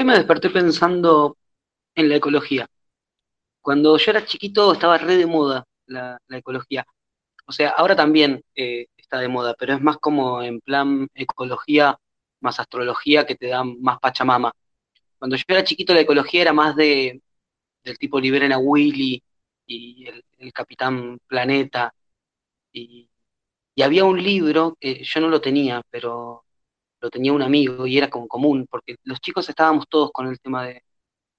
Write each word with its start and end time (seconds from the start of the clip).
Hoy 0.00 0.06
me 0.06 0.14
desperté 0.14 0.48
pensando 0.48 1.36
en 1.94 2.08
la 2.08 2.16
ecología. 2.16 2.66
Cuando 3.60 3.98
yo 3.98 4.10
era 4.10 4.24
chiquito 4.24 4.72
estaba 4.72 4.96
re 4.96 5.18
de 5.18 5.26
moda 5.26 5.66
la, 5.84 6.18
ecología. 6.30 6.86
O 7.46 7.52
sea, 7.52 7.68
ahora 7.70 7.94
también 7.94 8.42
eh, 8.54 8.86
está 8.96 9.18
de 9.18 9.28
moda, 9.28 9.54
pero 9.58 9.74
es 9.74 9.82
más 9.82 9.98
como 9.98 10.42
en 10.42 10.60
plan 10.62 11.06
ecología 11.12 11.98
más 12.40 12.58
astrología 12.58 13.26
que 13.26 13.36
te 13.36 13.48
da 13.48 13.62
más 13.62 13.98
pachamama. 14.00 14.52
Cuando 15.18 15.36
yo 15.36 15.44
era 15.48 15.64
chiquito 15.64 15.92
la 15.92 16.00
ecología 16.00 16.40
era 16.40 16.54
más 16.54 16.74
de 16.76 17.20
del 17.84 17.98
tipo 17.98 18.18
Liberen 18.18 18.54
a 18.54 18.58
Willy 18.58 19.22
y 19.66 20.06
el, 20.06 20.52
Capitán 20.54 21.18
Planeta. 21.26 21.92
Y, 22.72 23.10
había 23.82 24.04
un 24.06 24.22
libro, 24.22 24.76
que 24.80 25.04
yo 25.04 25.20
no 25.20 25.28
lo 25.28 25.40
tenía, 25.42 25.82
pero 25.90 26.44
lo 27.00 27.10
tenía 27.10 27.32
un 27.32 27.42
amigo 27.42 27.86
y 27.86 27.98
era 27.98 28.10
como 28.10 28.28
común, 28.28 28.66
porque 28.70 28.96
los 29.04 29.20
chicos 29.20 29.48
estábamos 29.48 29.86
todos 29.88 30.10
con 30.12 30.26
el 30.28 30.38
tema 30.40 30.66
de, 30.66 30.84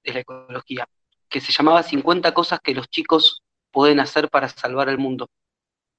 la 0.03 0.19
ecología, 0.19 0.87
que 1.29 1.41
se 1.41 1.51
llamaba 1.51 1.83
50 1.83 2.33
cosas 2.33 2.59
que 2.61 2.73
los 2.73 2.89
chicos 2.89 3.43
pueden 3.71 3.99
hacer 3.99 4.29
para 4.29 4.49
salvar 4.49 4.89
el 4.89 4.97
mundo. 4.97 5.29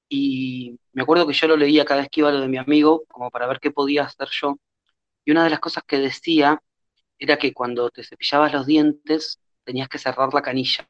Y 0.09 0.77
me 0.93 1.03
acuerdo 1.03 1.27
que 1.27 1.33
yo 1.33 1.47
lo 1.47 1.57
leía 1.57 1.85
cada 1.85 2.01
vez 2.01 2.09
que 2.11 2.21
iba 2.21 2.31
lo 2.31 2.41
de 2.41 2.47
mi 2.47 2.57
amigo, 2.57 3.03
como 3.07 3.31
para 3.31 3.47
ver 3.47 3.59
qué 3.59 3.71
podía 3.71 4.03
hacer 4.03 4.29
yo. 4.31 4.57
Y 5.25 5.31
una 5.31 5.43
de 5.43 5.49
las 5.49 5.59
cosas 5.59 5.83
que 5.87 5.99
decía 5.99 6.61
era 7.19 7.37
que 7.37 7.53
cuando 7.53 7.89
te 7.89 8.03
cepillabas 8.03 8.53
los 8.53 8.65
dientes 8.67 9.39
tenías 9.63 9.87
que 9.89 9.99
cerrar 9.99 10.33
la 10.33 10.41
canilla, 10.41 10.85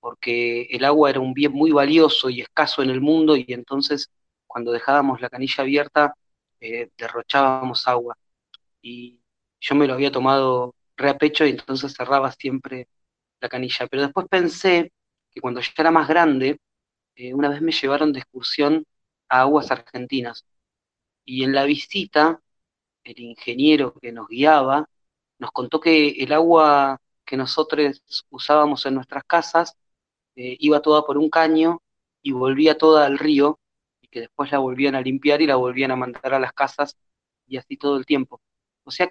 porque 0.00 0.62
el 0.70 0.84
agua 0.84 1.10
era 1.10 1.20
un 1.20 1.34
bien 1.34 1.52
muy 1.52 1.72
valioso 1.72 2.30
y 2.30 2.40
escaso 2.42 2.82
en 2.82 2.90
el 2.90 3.00
mundo 3.00 3.36
y 3.36 3.46
entonces 3.48 4.10
cuando 4.46 4.72
dejábamos 4.72 5.20
la 5.20 5.30
canilla 5.30 5.62
abierta 5.62 6.14
eh, 6.64 6.90
derrochábamos 6.96 7.86
agua. 7.88 8.16
Y 8.82 9.20
yo 9.60 9.74
me 9.74 9.86
lo 9.86 9.94
había 9.94 10.10
tomado 10.12 10.74
re 10.96 11.10
a 11.10 11.18
pecho 11.18 11.44
y 11.46 11.50
entonces 11.50 11.94
cerraba 11.94 12.32
siempre 12.32 12.88
la 13.40 13.48
canilla. 13.48 13.86
Pero 13.88 14.02
después 14.04 14.26
pensé 14.28 14.92
que 15.30 15.40
cuando 15.40 15.60
yo 15.60 15.70
era 15.76 15.90
más 15.90 16.08
grande, 16.08 16.58
eh, 17.16 17.34
una 17.34 17.50
vez 17.50 17.60
me 17.62 17.72
llevaron 17.72 18.12
de 18.12 18.20
excursión 18.20 18.84
a 19.28 19.42
aguas 19.42 19.70
argentinas. 19.70 20.46
Y 21.24 21.44
en 21.44 21.52
la 21.54 21.64
visita, 21.64 22.40
el 23.04 23.20
ingeniero 23.20 23.94
que 24.00 24.12
nos 24.12 24.28
guiaba 24.28 24.88
nos 25.38 25.52
contó 25.52 25.80
que 25.80 26.10
el 26.10 26.32
agua 26.32 27.00
que 27.26 27.36
nosotros 27.36 28.02
usábamos 28.30 28.86
en 28.86 28.94
nuestras 28.94 29.24
casas 29.24 29.76
eh, 30.36 30.56
iba 30.60 30.80
toda 30.80 31.04
por 31.04 31.18
un 31.18 31.30
caño 31.30 31.82
y 32.22 32.32
volvía 32.32 32.78
toda 32.78 33.06
al 33.06 33.18
río 33.18 33.58
que 34.14 34.20
después 34.20 34.52
la 34.52 34.58
volvían 34.60 34.94
a 34.94 35.00
limpiar 35.02 35.42
y 35.42 35.46
la 35.46 35.56
volvían 35.56 35.90
a 35.90 35.96
mandar 35.96 36.34
a 36.34 36.38
las 36.38 36.52
casas 36.52 36.96
y 37.48 37.56
así 37.58 37.76
todo 37.76 37.96
el 37.98 38.06
tiempo. 38.06 38.40
O 38.84 38.92
sea 38.92 39.10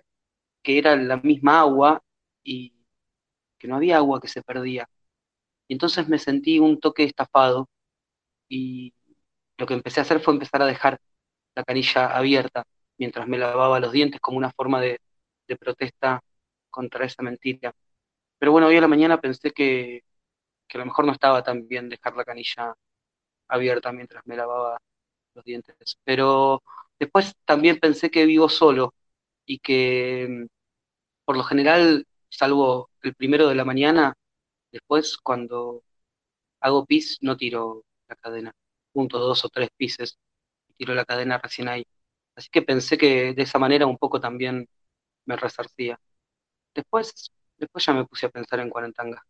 que 0.63 0.77
era 0.79 0.95
la 0.95 1.17
misma 1.17 1.61
agua 1.61 2.03
y 2.43 2.73
que 3.59 3.67
no 3.67 3.77
había 3.77 3.97
agua 3.97 4.21
que 4.21 4.29
se 4.29 4.43
perdía. 4.43 4.89
Y 5.67 5.73
entonces 5.73 6.07
me 6.09 6.19
sentí 6.19 6.59
un 6.59 6.79
toque 6.79 7.03
estafado 7.03 7.69
y 8.49 8.93
lo 9.57 9.65
que 9.67 9.75
empecé 9.75 10.01
a 10.01 10.03
hacer 10.03 10.21
fue 10.21 10.33
empezar 10.35 10.61
a 10.61 10.67
dejar 10.67 10.99
la 11.55 11.63
canilla 11.65 12.07
abierta 12.17 12.65
mientras 12.97 13.27
me 13.27 13.37
lavaba 13.37 13.79
los 13.81 13.91
dientes 13.93 14.21
como 14.21 14.37
una 14.37 14.51
forma 14.51 14.81
de, 14.81 14.99
protesta 15.59 16.21
contra 16.71 17.05
esa 17.05 17.23
mentira. 17.23 17.73
Pero 18.39 18.51
bueno, 18.53 18.67
hoy 18.67 18.77
a 18.77 18.81
la 18.81 18.87
mañana 18.87 19.21
pensé 19.21 19.51
que, 19.51 20.03
que 20.67 20.77
a 20.77 20.81
lo 20.81 20.85
mejor 20.87 21.05
no 21.05 21.13
estaba 21.13 21.43
tan 21.43 21.67
bien 21.67 21.89
dejar 21.89 22.15
la 22.17 22.25
canilla 22.25 22.75
abierta 23.49 23.91
mientras 23.93 24.25
me 24.27 24.37
lavaba 24.37 24.79
los 25.35 25.45
dientes. 25.45 25.75
Pero 26.03 26.63
después 26.99 27.35
también 27.45 27.79
pensé 27.79 28.11
que 28.11 28.25
vivo 28.25 28.49
solo 28.49 28.93
y 29.45 29.59
que 29.59 30.27
mm, 30.29 30.47
por 31.25 31.37
lo 31.37 31.43
general, 31.43 32.05
salvo 32.29 32.89
el 33.01 33.15
primero 33.15 33.47
de 33.47 33.55
la 33.55 33.65
mañana, 33.65 34.13
después 34.71 35.17
cuando 35.17 35.83
hago 36.61 36.85
pis 36.85 37.17
no 37.21 37.37
tiro 37.37 37.85
la 38.07 38.15
cadena, 38.15 38.53
punto 38.93 39.19
dos 39.19 39.45
o 39.45 39.49
tres 39.49 39.69
pises, 39.77 40.17
tiro 40.77 40.93
la 40.95 41.05
cadena 41.05 41.37
recién 41.37 41.69
ahí. 41.69 41.85
Así 42.35 42.49
que 42.51 42.61
pensé 42.61 42.97
que 42.97 43.33
de 43.33 43.43
esa 43.43 43.59
manera 43.59 43.85
un 43.87 43.97
poco 43.97 44.19
también 44.19 44.67
me 45.25 45.35
resarcía. 45.37 45.99
Después, 46.73 47.31
después 47.57 47.85
ya 47.85 47.93
me 47.93 48.05
puse 48.05 48.25
a 48.27 48.29
pensar 48.29 48.59
en 48.59 48.69
Cuarentanga. 48.69 49.23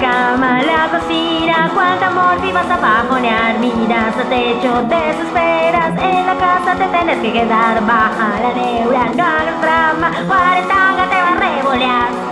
Cama 0.00 0.58
a 0.58 0.62
la 0.62 0.88
cocina, 0.90 1.70
cuánto 1.74 2.04
amor 2.06 2.40
vivas 2.40 2.70
a 2.70 2.76
bajonear 2.76 3.58
Miras 3.58 4.16
al 4.16 4.28
techo, 4.28 4.82
desesperas, 4.84 5.92
en 6.00 6.26
la 6.26 6.34
casa 6.36 6.74
te 6.76 6.86
tienes 6.86 7.18
que 7.18 7.32
quedar 7.32 7.84
Baja 7.84 8.40
la 8.42 8.52
neura, 8.54 9.10
no 9.16 9.24
hagas 9.24 9.60
drama, 9.60 10.10
cuarentanga 10.26 11.08
te 11.08 11.16
va 11.16 11.32
a 11.32 11.36
revolear 11.36 12.27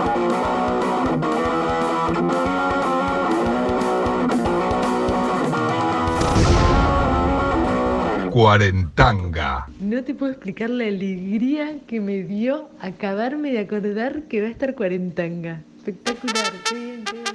Cuarentanga. 8.37 9.65
No 9.79 10.03
te 10.03 10.13
puedo 10.13 10.31
explicar 10.31 10.69
la 10.69 10.83
alegría 10.83 11.79
que 11.87 11.99
me 11.99 12.21
dio 12.21 12.69
acabarme 12.79 13.51
de 13.51 13.57
acordar 13.57 14.27
que 14.29 14.41
va 14.41 14.47
a 14.47 14.51
estar 14.51 14.75
Cuarentanga. 14.75 15.63
Espectacular, 15.77 16.53
qué 16.69 16.75
bien, 16.75 17.03
qué 17.03 17.13
bien. 17.13 17.25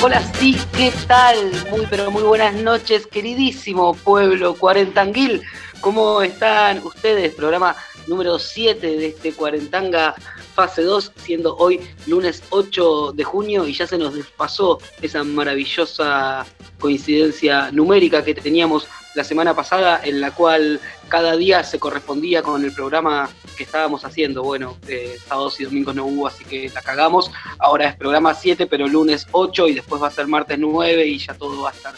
Hola, 0.00 0.22
sí, 0.38 0.56
¿qué 0.74 0.90
tal? 1.06 1.36
Muy, 1.70 1.86
pero 1.90 2.10
muy 2.10 2.22
buenas 2.22 2.54
noches, 2.54 3.06
queridísimo 3.06 3.92
pueblo 3.92 4.54
cuarentanguil. 4.54 5.42
¿Cómo 5.82 6.22
están 6.22 6.78
ustedes? 6.78 7.34
Programa 7.34 7.76
número 8.06 8.38
7 8.38 8.96
de 8.96 9.08
este 9.08 9.34
Cuarentanga 9.34 10.14
fase 10.58 10.82
2, 10.82 11.12
siendo 11.14 11.56
hoy 11.58 11.78
lunes 12.08 12.42
8 12.50 13.12
de 13.12 13.22
junio 13.22 13.68
y 13.68 13.74
ya 13.74 13.86
se 13.86 13.96
nos 13.96 14.12
pasó 14.36 14.80
esa 15.00 15.22
maravillosa 15.22 16.44
coincidencia 16.80 17.70
numérica 17.70 18.24
que 18.24 18.34
teníamos 18.34 18.88
la 19.14 19.24
semana 19.24 19.54
pasada, 19.54 20.00
en 20.04 20.20
la 20.20 20.30
cual 20.30 20.80
cada 21.08 21.36
día 21.36 21.64
se 21.64 21.78
correspondía 21.78 22.42
con 22.42 22.64
el 22.64 22.72
programa 22.72 23.28
que 23.56 23.64
estábamos 23.64 24.04
haciendo. 24.04 24.42
Bueno, 24.42 24.76
eh, 24.86 25.18
sábados 25.26 25.60
y 25.60 25.64
domingos 25.64 25.94
no 25.94 26.06
hubo, 26.06 26.26
así 26.26 26.44
que 26.44 26.70
la 26.70 26.82
cagamos. 26.82 27.30
Ahora 27.58 27.88
es 27.88 27.96
programa 27.96 28.34
7, 28.34 28.66
pero 28.66 28.86
lunes 28.86 29.26
8 29.32 29.68
y 29.68 29.74
después 29.74 30.02
va 30.02 30.08
a 30.08 30.12
ser 30.12 30.26
martes 30.26 30.58
9 30.58 31.06
y 31.06 31.18
ya 31.18 31.34
todo 31.34 31.62
va 31.62 31.70
a 31.70 31.72
estar 31.72 31.94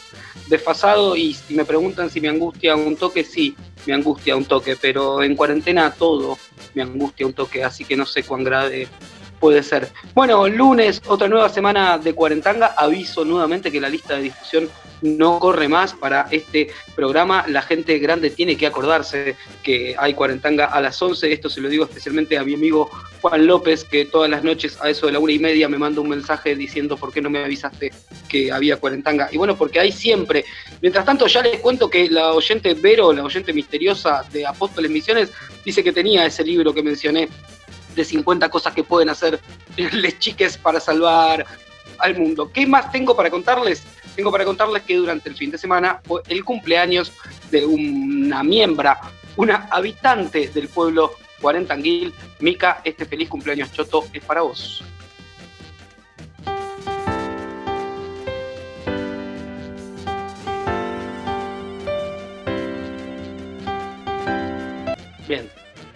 desfasado. 0.48 1.16
Y 1.16 1.34
si 1.34 1.54
me 1.54 1.64
preguntan 1.64 2.10
si 2.10 2.20
me 2.20 2.28
angustia 2.28 2.76
un 2.76 2.96
toque, 2.96 3.24
sí, 3.24 3.54
me 3.86 3.94
angustia 3.94 4.36
un 4.36 4.44
toque, 4.44 4.76
pero 4.76 5.22
en 5.22 5.36
cuarentena 5.36 5.92
todo 5.92 6.38
me 6.74 6.82
angustia 6.82 7.26
un 7.26 7.32
toque, 7.32 7.64
así 7.64 7.84
que 7.84 7.96
no 7.96 8.06
sé 8.06 8.22
cuán 8.22 8.44
grave 8.44 8.88
puede 9.40 9.62
ser. 9.62 9.88
Bueno, 10.14 10.46
lunes, 10.46 11.02
otra 11.06 11.26
nueva 11.26 11.48
semana 11.48 11.98
de 11.98 12.14
cuarentanga. 12.14 12.74
Aviso 12.76 13.24
nuevamente 13.24 13.72
que 13.72 13.80
la 13.80 13.88
lista 13.88 14.14
de 14.14 14.22
discusión 14.22 14.68
no 15.02 15.38
corre 15.38 15.66
más 15.66 15.94
para 15.94 16.28
este 16.30 16.68
programa. 16.94 17.44
La 17.48 17.62
gente 17.62 17.98
grande 17.98 18.30
tiene 18.30 18.56
que 18.56 18.66
acordarse 18.66 19.36
que 19.62 19.96
hay 19.98 20.14
cuarentanga 20.14 20.66
a 20.66 20.80
las 20.80 21.00
11. 21.00 21.32
Esto 21.32 21.48
se 21.48 21.60
lo 21.60 21.68
digo 21.68 21.84
especialmente 21.84 22.36
a 22.36 22.44
mi 22.44 22.54
amigo 22.54 22.90
Juan 23.22 23.46
López, 23.46 23.84
que 23.84 24.04
todas 24.04 24.30
las 24.30 24.44
noches 24.44 24.78
a 24.80 24.90
eso 24.90 25.06
de 25.06 25.12
la 25.12 25.18
una 25.18 25.32
y 25.32 25.38
media 25.38 25.68
me 25.68 25.78
manda 25.78 26.00
un 26.00 26.08
mensaje 26.08 26.54
diciendo 26.54 26.96
por 26.96 27.12
qué 27.12 27.20
no 27.20 27.30
me 27.30 27.42
avisaste 27.42 27.92
que 28.28 28.52
había 28.52 28.76
cuarentanga. 28.76 29.28
Y 29.32 29.38
bueno, 29.38 29.56
porque 29.56 29.80
hay 29.80 29.92
siempre. 29.92 30.44
Mientras 30.80 31.04
tanto, 31.04 31.26
ya 31.26 31.42
les 31.42 31.60
cuento 31.60 31.88
que 31.88 32.08
la 32.08 32.32
oyente 32.32 32.74
Vero, 32.74 33.12
la 33.12 33.24
oyente 33.24 33.52
misteriosa 33.52 34.24
de 34.32 34.46
Apóstoles 34.46 34.90
Misiones, 34.90 35.30
dice 35.64 35.82
que 35.82 35.92
tenía 35.92 36.26
ese 36.26 36.44
libro 36.44 36.72
que 36.72 36.82
mencioné 36.82 37.28
de 38.00 38.04
50 38.04 38.48
cosas 38.48 38.74
que 38.74 38.84
pueden 38.84 39.08
hacer 39.08 39.40
les 39.76 40.18
chiques 40.18 40.56
para 40.56 40.80
salvar 40.80 41.46
al 41.98 42.18
mundo. 42.18 42.50
¿Qué 42.52 42.66
más 42.66 42.90
tengo 42.90 43.14
para 43.16 43.30
contarles? 43.30 43.84
tengo 44.16 44.30
para 44.30 44.44
contarles 44.44 44.82
que 44.82 44.96
durante 44.96 45.28
el 45.28 45.36
fin 45.36 45.50
de 45.50 45.58
semana 45.58 46.00
fue 46.04 46.20
el 46.28 46.44
cumpleaños 46.44 47.12
de 47.50 47.64
una 47.64 48.42
miembra, 48.42 49.00
una 49.36 49.68
habitante 49.70 50.48
del 50.48 50.68
pueblo 50.68 51.12
Cuarentanguil. 51.40 52.12
Mica, 52.40 52.82
este 52.84 53.06
feliz 53.06 53.28
cumpleaños 53.28 53.72
choto 53.72 54.04
es 54.12 54.22
para 54.24 54.42
vos. 54.42 54.84
Bien, 65.26 65.48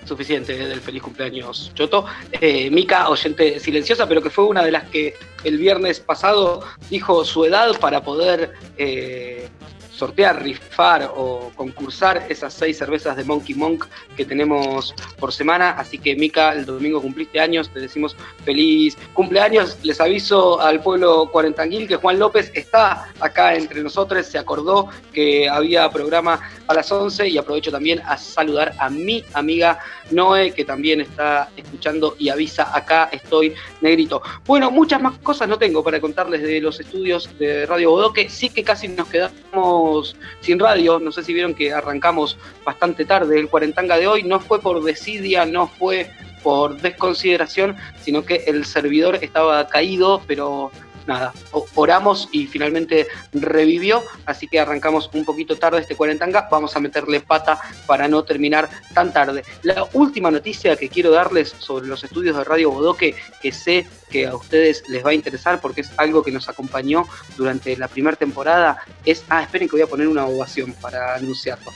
suficiente 0.04 0.54
del 0.54 0.80
feliz 0.80 1.02
cumpleaños 1.02 1.72
Choto. 1.74 2.06
Eh, 2.32 2.70
Mica, 2.70 3.08
oyente 3.08 3.58
silenciosa, 3.60 4.08
pero 4.08 4.22
que 4.22 4.30
fue 4.30 4.44
una 4.44 4.62
de 4.62 4.72
las 4.72 4.88
que 4.90 5.14
el 5.44 5.58
viernes 5.58 6.00
pasado 6.00 6.62
dijo 6.90 7.24
su 7.24 7.44
edad 7.44 7.78
para 7.78 8.02
poder 8.02 8.54
eh, 8.76 9.48
sortear, 9.94 10.42
rifar 10.42 11.10
o 11.14 11.52
concursar 11.54 12.26
esas 12.28 12.52
seis 12.52 12.78
cervezas 12.78 13.16
de 13.16 13.24
Monkey 13.24 13.54
Monk 13.54 13.86
que 14.16 14.24
tenemos 14.24 14.94
por 15.18 15.32
semana. 15.32 15.70
Así 15.70 15.98
que 15.98 16.16
Mica, 16.16 16.52
el 16.52 16.66
domingo 16.66 17.00
cumpliste 17.00 17.40
años, 17.40 17.70
te 17.70 17.80
decimos 17.80 18.16
feliz 18.44 18.96
cumpleaños. 19.12 19.78
Les 19.82 20.00
aviso 20.00 20.60
al 20.60 20.82
pueblo 20.82 21.30
cuarentanguil 21.30 21.86
que 21.86 21.96
Juan 21.96 22.18
López 22.18 22.50
está 22.54 23.08
acá 23.20 23.54
entre 23.54 23.82
nosotros, 23.82 24.26
se 24.26 24.38
acordó 24.38 24.88
que 25.12 25.48
había 25.48 25.88
programa 25.90 26.40
a 26.66 26.74
las 26.74 26.90
11 26.90 27.28
y 27.28 27.38
aprovecho 27.38 27.70
también 27.70 28.00
a 28.06 28.16
saludar 28.16 28.74
a 28.78 28.90
mi 28.90 29.24
amiga 29.32 29.78
Noé, 30.10 30.52
que 30.52 30.64
también 30.64 31.00
está 31.00 31.48
escuchando 31.56 32.16
y 32.18 32.28
avisa, 32.28 32.74
acá 32.76 33.08
estoy 33.12 33.54
negrito. 33.80 34.22
Bueno, 34.46 34.70
muchas 34.70 35.00
más 35.00 35.18
cosas 35.18 35.48
no 35.48 35.58
tengo 35.58 35.82
para 35.82 36.00
contarles 36.00 36.42
de 36.42 36.60
los 36.60 36.80
estudios 36.80 37.28
de 37.38 37.66
Radio 37.66 37.90
Bodoque, 37.90 38.28
sí 38.28 38.48
que 38.48 38.62
casi 38.62 38.88
nos 38.88 39.08
quedamos 39.08 40.16
sin 40.40 40.58
radio, 40.58 40.98
no 40.98 41.12
sé 41.12 41.22
si 41.22 41.32
vieron 41.32 41.54
que 41.54 41.72
arrancamos 41.72 42.36
bastante 42.64 43.04
tarde. 43.04 43.38
El 43.38 43.48
cuarentanga 43.48 43.96
de 43.96 44.06
hoy, 44.06 44.22
no 44.22 44.40
fue 44.40 44.60
por 44.60 44.82
desidia, 44.82 45.44
no 45.44 45.68
fue 45.68 46.10
por 46.42 46.80
desconsideración, 46.80 47.76
sino 48.02 48.24
que 48.24 48.44
el 48.46 48.64
servidor 48.66 49.18
estaba 49.22 49.66
caído, 49.66 50.22
pero 50.26 50.70
nada, 51.06 51.32
oramos 51.74 52.28
y 52.32 52.46
finalmente 52.46 53.06
revivió, 53.32 54.02
así 54.26 54.48
que 54.48 54.60
arrancamos 54.60 55.10
un 55.12 55.24
poquito 55.24 55.56
tarde 55.56 55.80
este 55.80 55.96
cuarentanga, 55.96 56.48
vamos 56.50 56.74
a 56.76 56.80
meterle 56.80 57.20
pata 57.20 57.58
para 57.86 58.08
no 58.08 58.24
terminar 58.24 58.68
tan 58.94 59.12
tarde. 59.12 59.44
La 59.62 59.86
última 59.92 60.30
noticia 60.30 60.76
que 60.76 60.88
quiero 60.88 61.10
darles 61.10 61.54
sobre 61.58 61.86
los 61.86 62.02
estudios 62.04 62.36
de 62.36 62.44
Radio 62.44 62.70
Bodoque, 62.70 63.14
que 63.40 63.52
sé 63.52 63.86
que 64.10 64.26
a 64.26 64.34
ustedes 64.34 64.88
les 64.88 65.04
va 65.04 65.10
a 65.10 65.14
interesar 65.14 65.60
porque 65.60 65.82
es 65.82 65.90
algo 65.96 66.22
que 66.22 66.30
nos 66.30 66.48
acompañó 66.48 67.06
durante 67.36 67.76
la 67.76 67.88
primera 67.88 68.16
temporada, 68.16 68.78
es, 69.04 69.24
ah, 69.28 69.42
esperen 69.42 69.68
que 69.68 69.76
voy 69.76 69.82
a 69.82 69.86
poner 69.86 70.08
una 70.08 70.26
ovación 70.26 70.72
para 70.80 71.14
anunciarlo. 71.14 71.70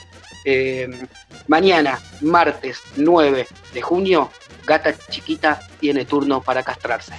Eh, 0.45 0.89
mañana, 1.47 1.99
martes 2.21 2.79
9 2.95 3.47
de 3.73 3.81
junio, 3.81 4.31
Gata 4.65 4.93
Chiquita 5.09 5.59
tiene 5.79 6.05
turno 6.05 6.41
para 6.41 6.63
castrarse. 6.63 7.13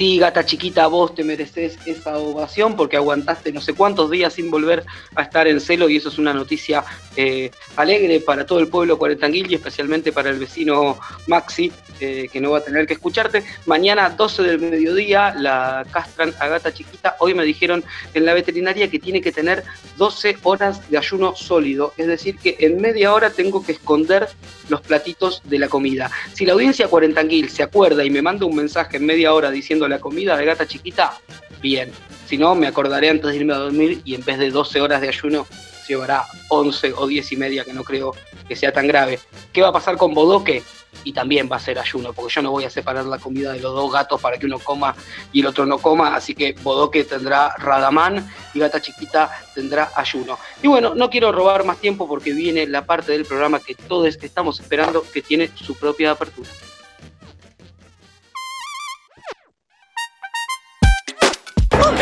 Sí, 0.00 0.16
gata 0.16 0.46
chiquita, 0.46 0.86
vos 0.86 1.14
te 1.14 1.24
mereces 1.24 1.76
esa 1.84 2.16
ovación 2.16 2.74
porque 2.74 2.96
aguantaste 2.96 3.52
no 3.52 3.60
sé 3.60 3.74
cuántos 3.74 4.10
días 4.10 4.32
sin 4.32 4.50
volver 4.50 4.86
a 5.14 5.20
estar 5.20 5.46
en 5.46 5.60
celo 5.60 5.90
y 5.90 5.96
eso 5.96 6.08
es 6.08 6.16
una 6.16 6.32
noticia 6.32 6.82
eh, 7.16 7.50
alegre 7.76 8.20
para 8.20 8.46
todo 8.46 8.60
el 8.60 8.68
pueblo 8.68 8.96
cuarentanguil 8.96 9.50
y 9.50 9.56
especialmente 9.56 10.10
para 10.10 10.30
el 10.30 10.38
vecino 10.38 10.98
Maxi, 11.26 11.70
eh, 12.00 12.30
que 12.32 12.40
no 12.40 12.52
va 12.52 12.58
a 12.60 12.64
tener 12.64 12.86
que 12.86 12.94
escucharte. 12.94 13.44
Mañana 13.66 14.08
12 14.08 14.42
del 14.42 14.60
mediodía 14.60 15.34
la 15.36 15.84
castran 15.90 16.32
a 16.40 16.48
gata 16.48 16.72
chiquita. 16.72 17.16
Hoy 17.18 17.34
me 17.34 17.44
dijeron 17.44 17.84
en 18.14 18.24
la 18.24 18.32
veterinaria 18.32 18.90
que 18.90 19.00
tiene 19.00 19.20
que 19.20 19.32
tener 19.32 19.64
12 19.98 20.38
horas 20.44 20.90
de 20.90 20.96
ayuno 20.96 21.36
sólido, 21.36 21.92
es 21.98 22.06
decir, 22.06 22.38
que 22.38 22.56
en 22.60 22.80
media 22.80 23.12
hora 23.12 23.28
tengo 23.28 23.62
que 23.62 23.72
esconder 23.72 24.30
los 24.70 24.80
platitos 24.80 25.42
de 25.44 25.58
la 25.58 25.68
comida. 25.68 26.10
Si 26.32 26.46
la 26.46 26.54
audiencia 26.54 26.88
cuarentanguil 26.88 27.50
se 27.50 27.62
acuerda 27.62 28.02
y 28.02 28.08
me 28.08 28.22
manda 28.22 28.46
un 28.46 28.56
mensaje 28.56 28.96
en 28.96 29.04
media 29.04 29.34
hora 29.34 29.50
diciendo 29.50 29.89
la 29.90 30.00
comida 30.00 30.36
de 30.36 30.44
gata 30.44 30.66
chiquita, 30.66 31.18
bien. 31.60 31.92
Si 32.26 32.38
no, 32.38 32.54
me 32.54 32.66
acordaré 32.66 33.10
antes 33.10 33.30
de 33.30 33.36
irme 33.36 33.52
a 33.52 33.58
dormir 33.58 34.00
y 34.04 34.14
en 34.14 34.24
vez 34.24 34.38
de 34.38 34.50
12 34.50 34.80
horas 34.80 35.00
de 35.00 35.08
ayuno, 35.08 35.46
llevará 35.90 36.24
11 36.48 36.94
o 36.96 37.06
10 37.06 37.32
y 37.32 37.36
media, 37.36 37.64
que 37.64 37.72
no 37.72 37.84
creo 37.84 38.14
que 38.48 38.56
sea 38.56 38.72
tan 38.72 38.86
grave. 38.86 39.18
¿Qué 39.52 39.62
va 39.62 39.68
a 39.68 39.72
pasar 39.72 39.96
con 39.96 40.14
Bodoque? 40.14 40.62
Y 41.04 41.12
también 41.12 41.48
va 41.50 41.56
a 41.56 41.60
ser 41.60 41.78
ayuno, 41.78 42.12
porque 42.12 42.34
yo 42.34 42.42
no 42.42 42.50
voy 42.50 42.64
a 42.64 42.70
separar 42.70 43.04
la 43.06 43.18
comida 43.18 43.52
de 43.52 43.60
los 43.60 43.74
dos 43.74 43.92
gatos 43.92 44.20
para 44.20 44.38
que 44.38 44.46
uno 44.46 44.58
coma 44.58 44.94
y 45.32 45.40
el 45.40 45.46
otro 45.46 45.64
no 45.64 45.78
coma, 45.78 46.14
así 46.14 46.34
que 46.34 46.54
Bodoque 46.62 47.04
tendrá 47.04 47.54
Radamán 47.56 48.28
y 48.54 48.58
Gata 48.58 48.80
Chiquita 48.80 49.30
tendrá 49.54 49.90
ayuno. 49.94 50.38
Y 50.62 50.68
bueno, 50.68 50.94
no 50.94 51.08
quiero 51.08 51.32
robar 51.32 51.64
más 51.64 51.78
tiempo 51.78 52.08
porque 52.08 52.32
viene 52.32 52.66
la 52.66 52.84
parte 52.84 53.12
del 53.12 53.24
programa 53.24 53.60
que 53.60 53.74
todos 53.74 54.06
estamos 54.06 54.60
esperando, 54.60 55.04
que 55.12 55.22
tiene 55.22 55.50
su 55.54 55.76
propia 55.76 56.10
apertura. 56.12 56.50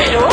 ¿Homero? 0.09 0.29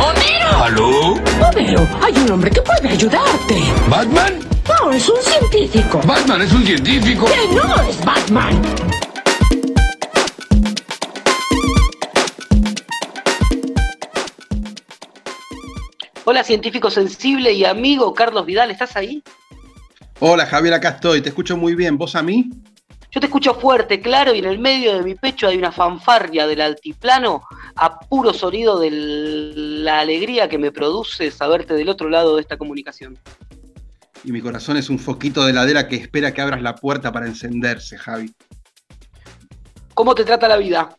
¡Homero! 0.00 0.64
¿Aló? 0.64 1.12
Homero, 1.46 1.86
hay 2.00 2.14
un 2.14 2.30
hombre 2.32 2.50
que 2.50 2.62
puede 2.62 2.88
ayudarte. 2.88 3.62
¿Batman? 3.86 4.38
No, 4.66 4.90
es 4.92 5.06
un 5.10 5.20
científico. 5.20 6.00
Batman 6.06 6.40
es 6.40 6.52
un 6.52 6.64
científico. 6.64 7.26
¡Que 7.26 7.54
no 7.54 7.82
es 7.82 8.02
Batman! 8.02 8.62
Hola, 16.24 16.42
científico 16.42 16.90
sensible 16.90 17.52
y 17.52 17.66
amigo 17.66 18.14
Carlos 18.14 18.46
Vidal, 18.46 18.70
¿estás 18.70 18.96
ahí? 18.96 19.22
Hola 20.20 20.46
Javier, 20.46 20.72
acá 20.72 20.88
estoy, 20.90 21.20
te 21.20 21.28
escucho 21.28 21.58
muy 21.58 21.74
bien. 21.74 21.98
¿Vos 21.98 22.16
a 22.16 22.22
mí? 22.22 22.48
Yo 23.14 23.20
te 23.20 23.26
escucho 23.26 23.54
fuerte, 23.54 24.00
claro, 24.00 24.34
y 24.34 24.40
en 24.40 24.44
el 24.46 24.58
medio 24.58 24.92
de 24.94 25.02
mi 25.04 25.14
pecho 25.14 25.46
hay 25.46 25.56
una 25.56 25.70
fanfarria 25.70 26.48
del 26.48 26.60
altiplano 26.60 27.42
a 27.76 28.00
puro 28.00 28.32
sonido 28.34 28.80
de 28.80 28.90
la 28.90 30.00
alegría 30.00 30.48
que 30.48 30.58
me 30.58 30.72
produce 30.72 31.30
saberte 31.30 31.74
del 31.74 31.88
otro 31.88 32.08
lado 32.08 32.34
de 32.34 32.42
esta 32.42 32.56
comunicación. 32.56 33.16
Y 34.24 34.32
mi 34.32 34.40
corazón 34.40 34.78
es 34.78 34.90
un 34.90 34.98
foquito 34.98 35.44
de 35.44 35.50
heladera 35.52 35.86
que 35.86 35.94
espera 35.94 36.34
que 36.34 36.40
abras 36.40 36.60
la 36.60 36.74
puerta 36.74 37.12
para 37.12 37.26
encenderse, 37.26 37.96
Javi. 37.98 38.34
¿Cómo 39.94 40.14
te 40.16 40.24
trata 40.24 40.48
la 40.48 40.56
vida? 40.56 40.96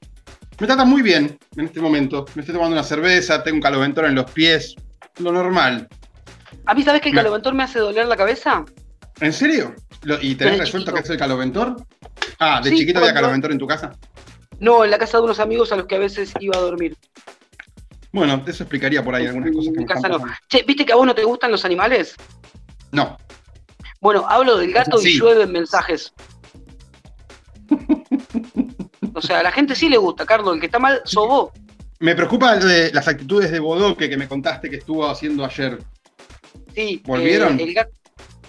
Me 0.60 0.68
trata 0.68 0.86
muy 0.86 1.02
bien 1.02 1.38
en 1.58 1.66
este 1.66 1.82
momento. 1.82 2.24
Me 2.36 2.44
estoy 2.44 2.56
tomando 2.56 2.76
una 2.78 2.84
cerveza, 2.84 3.44
tengo 3.44 3.56
un 3.58 3.62
caloventor 3.62 4.06
en 4.06 4.16
los 4.16 4.32
pies. 4.32 4.74
Lo 5.20 5.34
normal. 5.34 5.90
¿A 6.66 6.74
mí 6.74 6.82
sabes 6.84 7.02
que 7.02 7.10
el 7.10 7.16
Me- 7.16 7.22
caloventor 7.22 7.54
me 7.54 7.64
hace 7.64 7.80
doler 7.80 8.08
la 8.08 8.16
cabeza? 8.16 8.64
¿En 9.20 9.34
serio? 9.34 9.76
Lo- 10.06 10.22
¿Y 10.22 10.36
tenés 10.36 10.60
resuelto 10.60 10.92
chiquito. 10.92 10.94
que 10.96 11.02
es 11.02 11.10
el 11.10 11.18
caloventor? 11.18 11.76
Ah, 12.40 12.62
¿de 12.64 12.70
Sí, 12.70 12.78
chiquito 12.78 13.00
había 13.00 13.14
caloventor 13.14 13.52
en 13.52 13.58
tu 13.58 13.68
casa? 13.68 13.92
No, 14.60 14.86
en 14.86 14.92
la 14.92 14.98
casa 14.98 15.18
de 15.18 15.24
unos 15.26 15.40
amigos 15.40 15.72
a 15.72 15.76
los 15.76 15.86
que 15.88 15.96
a 15.96 16.00
veces 16.00 16.32
iba 16.40 16.58
a 16.58 16.62
dormir. 16.62 16.96
Bueno, 18.14 18.42
eso 18.48 18.64
explicaría 18.64 19.04
por 19.04 19.14
ahí 19.16 19.26
algunas 19.28 19.52
cosas 19.54 19.74
que 19.74 19.80
En 19.82 19.86
casa 19.88 20.08
no. 20.08 20.24
Che, 20.48 20.64
¿viste 20.64 20.86
que 20.86 20.94
a 20.94 20.96
vos 20.96 21.06
no 21.06 21.14
te 21.14 21.24
gustan 21.26 21.52
los 21.52 21.66
animales? 21.66 22.16
No, 22.92 23.18
Bueno, 24.00 24.26
hablo 24.30 24.56
del 24.58 24.72
gato 24.72 25.00
y 25.02 25.04
Sí. 25.06 25.20
llueven 25.20 25.52
mensajes. 25.52 26.14
O 29.14 29.22
sea, 29.22 29.40
a 29.40 29.44
la 29.44 29.52
gente 29.52 29.76
sí 29.76 29.90
le 29.90 29.98
gusta, 29.98 30.26
Carlos. 30.26 30.54
El 30.54 30.60
que 30.60 30.68
está 30.68 30.80
mal 30.80 31.02
sos 31.06 31.28
vos. 31.28 31.50
me 32.00 32.14
preocupa 32.16 32.56
de 32.58 32.92
las 32.94 33.08
actitudes 33.08 33.52
de 33.52 33.60
Bodoque 33.60 34.10
que 34.10 34.18
me 34.18 34.28
contaste 34.28 34.70
que 34.70 34.76
estuvo 34.78 35.10
haciendo 35.10 35.44
ayer. 35.46 35.80
Sí. 36.76 37.02
¿Volvieron? 37.06 37.60
eh, 37.60 37.64
el 37.64 37.74
gato, 37.74 37.92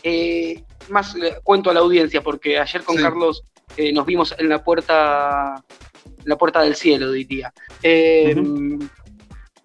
eh, 0.02 0.62
más 0.88 1.14
le 1.14 1.40
cuento 1.42 1.70
a 1.70 1.74
la 1.74 1.80
audiencia, 1.80 2.22
porque 2.22 2.58
ayer 2.58 2.82
con 2.84 2.96
Sí. 2.96 3.02
Carlos 3.02 3.42
eh, 3.76 3.92
nos 3.92 4.06
vimos 4.06 4.34
en 4.38 4.48
la 4.48 4.62
puerta, 4.62 5.62
en 6.04 6.28
la 6.28 6.36
puerta 6.36 6.62
del 6.62 6.76
cielo, 6.76 7.10
diría. 7.12 7.52
Eh, 7.82 8.34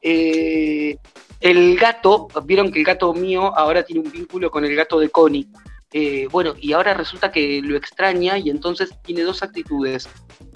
eh, 0.01 0.98
el 1.40 1.78
gato, 1.78 2.28
vieron 2.46 2.72
que 2.72 2.80
el 2.80 2.86
gato 2.86 3.13
mío 3.13 3.56
ahora 3.58 3.84
tiene 3.84 4.01
un 4.01 4.12
vínculo 4.12 4.51
con 4.51 4.66
el 4.66 4.75
gato 4.75 5.00
de 5.00 5.10
Connie. 5.10 5.48
Eh, 5.94 6.28
bueno, 6.32 6.54
y 6.60 6.72
ahora 6.74 6.94
resulta 6.94 7.32
que 7.32 7.62
lo 7.62 7.75
extraña 7.75 8.38
y 8.38 8.50
entonces 8.50 8.92
tiene 9.04 9.24
dos 9.24 9.44
actitudes, 9.44 10.08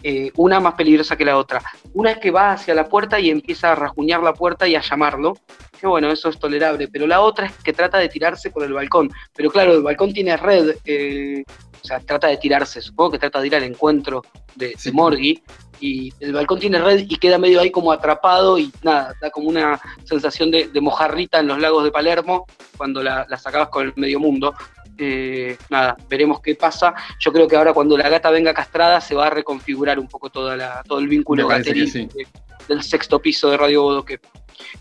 eh, 0.08 0.32
una 0.36 0.60
más 0.60 0.76
peligrosa 0.76 1.16
que 1.16 1.26
la 1.26 1.36
otra. 1.36 1.64
Una 1.96 2.12
es 2.12 2.20
que 2.20 2.30
va 2.30 2.52
hacia 2.52 2.76
la 2.76 2.88
puerta 2.88 3.20
y 3.20 3.32
empieza 3.32 3.72
a 3.72 3.76
rajuñar 3.76 4.22
la 4.22 4.34
puerta 4.36 4.68
y 4.68 4.76
a 4.76 4.82
llamarlo, 4.82 5.36
que 5.82 5.88
bueno, 5.88 6.12
eso 6.12 6.30
es 6.30 6.38
tolerable, 6.38 6.88
pero 6.88 7.08
la 7.08 7.22
otra 7.22 7.48
es 7.48 7.54
que 7.64 7.74
trata 7.74 7.98
de 7.98 8.08
tirarse 8.08 8.52
por 8.52 8.64
el 8.64 8.74
balcón. 8.74 9.10
Pero 9.36 9.50
claro, 9.50 9.74
el 9.74 9.82
balcón 9.82 10.14
tiene 10.14 10.38
red, 10.38 10.76
eh, 10.86 11.44
o 11.82 11.88
sea, 11.88 12.00
trata 12.02 12.28
de 12.28 12.38
tirarse, 12.38 12.84
supongo 12.84 13.14
que 13.14 13.20
trata 13.20 13.42
de 13.42 13.48
ir 13.48 13.56
al 13.56 13.64
encuentro 13.64 14.22
de, 14.56 14.68
de 14.68 14.78
Sí. 14.78 14.92
Morgui, 14.92 15.42
y 15.80 16.14
el 16.20 16.34
balcón 16.34 16.60
tiene 16.60 16.78
red 16.78 17.00
y 17.00 17.18
queda 17.18 17.40
medio 17.40 17.60
ahí 17.60 17.72
como 17.72 17.92
atrapado 17.92 18.60
y 18.60 18.72
nada, 18.84 19.16
da 19.20 19.32
como 19.32 19.50
una 19.50 19.82
sensación 20.04 20.52
de, 20.52 20.68
de 20.68 20.82
mojarrita 20.82 21.40
en 21.40 21.48
los 21.48 21.60
lagos 21.60 21.84
de 21.84 21.90
Palermo 21.90 22.46
cuando 22.78 23.02
la, 23.02 23.26
la 23.28 23.38
sacabas 23.38 23.70
con 23.70 23.88
el 23.88 23.94
medio 23.96 24.20
mundo. 24.20 24.54
Eh, 24.98 25.58
nada, 25.70 25.98
veremos 26.10 26.40
qué 26.42 26.56
pasa. 26.56 26.94
Yo 27.20 27.32
creo 27.34 27.48
que 27.48 27.56
ahora 27.56 27.74
cuando 27.74 27.98
la 27.98 28.10
gata 28.10 28.30
venga 28.30 28.54
castrada 28.54 29.02
se 29.02 29.16
va 29.16 29.28
a 29.28 29.30
reconfigurar 29.30 30.00
un 30.00 30.08
poco 30.08 30.30
toda 30.30 30.56
la, 30.56 30.82
todo 30.88 31.00
el 31.00 31.08
vínculo 31.08 31.48
gateril 31.48 31.92
sí. 31.92 32.08
de- 32.14 32.28
del 32.68 32.82
sexto 32.82 33.20
piso 33.20 33.50
de 33.50 33.58
Radio 33.58 33.84
Bodoque. 33.84 34.20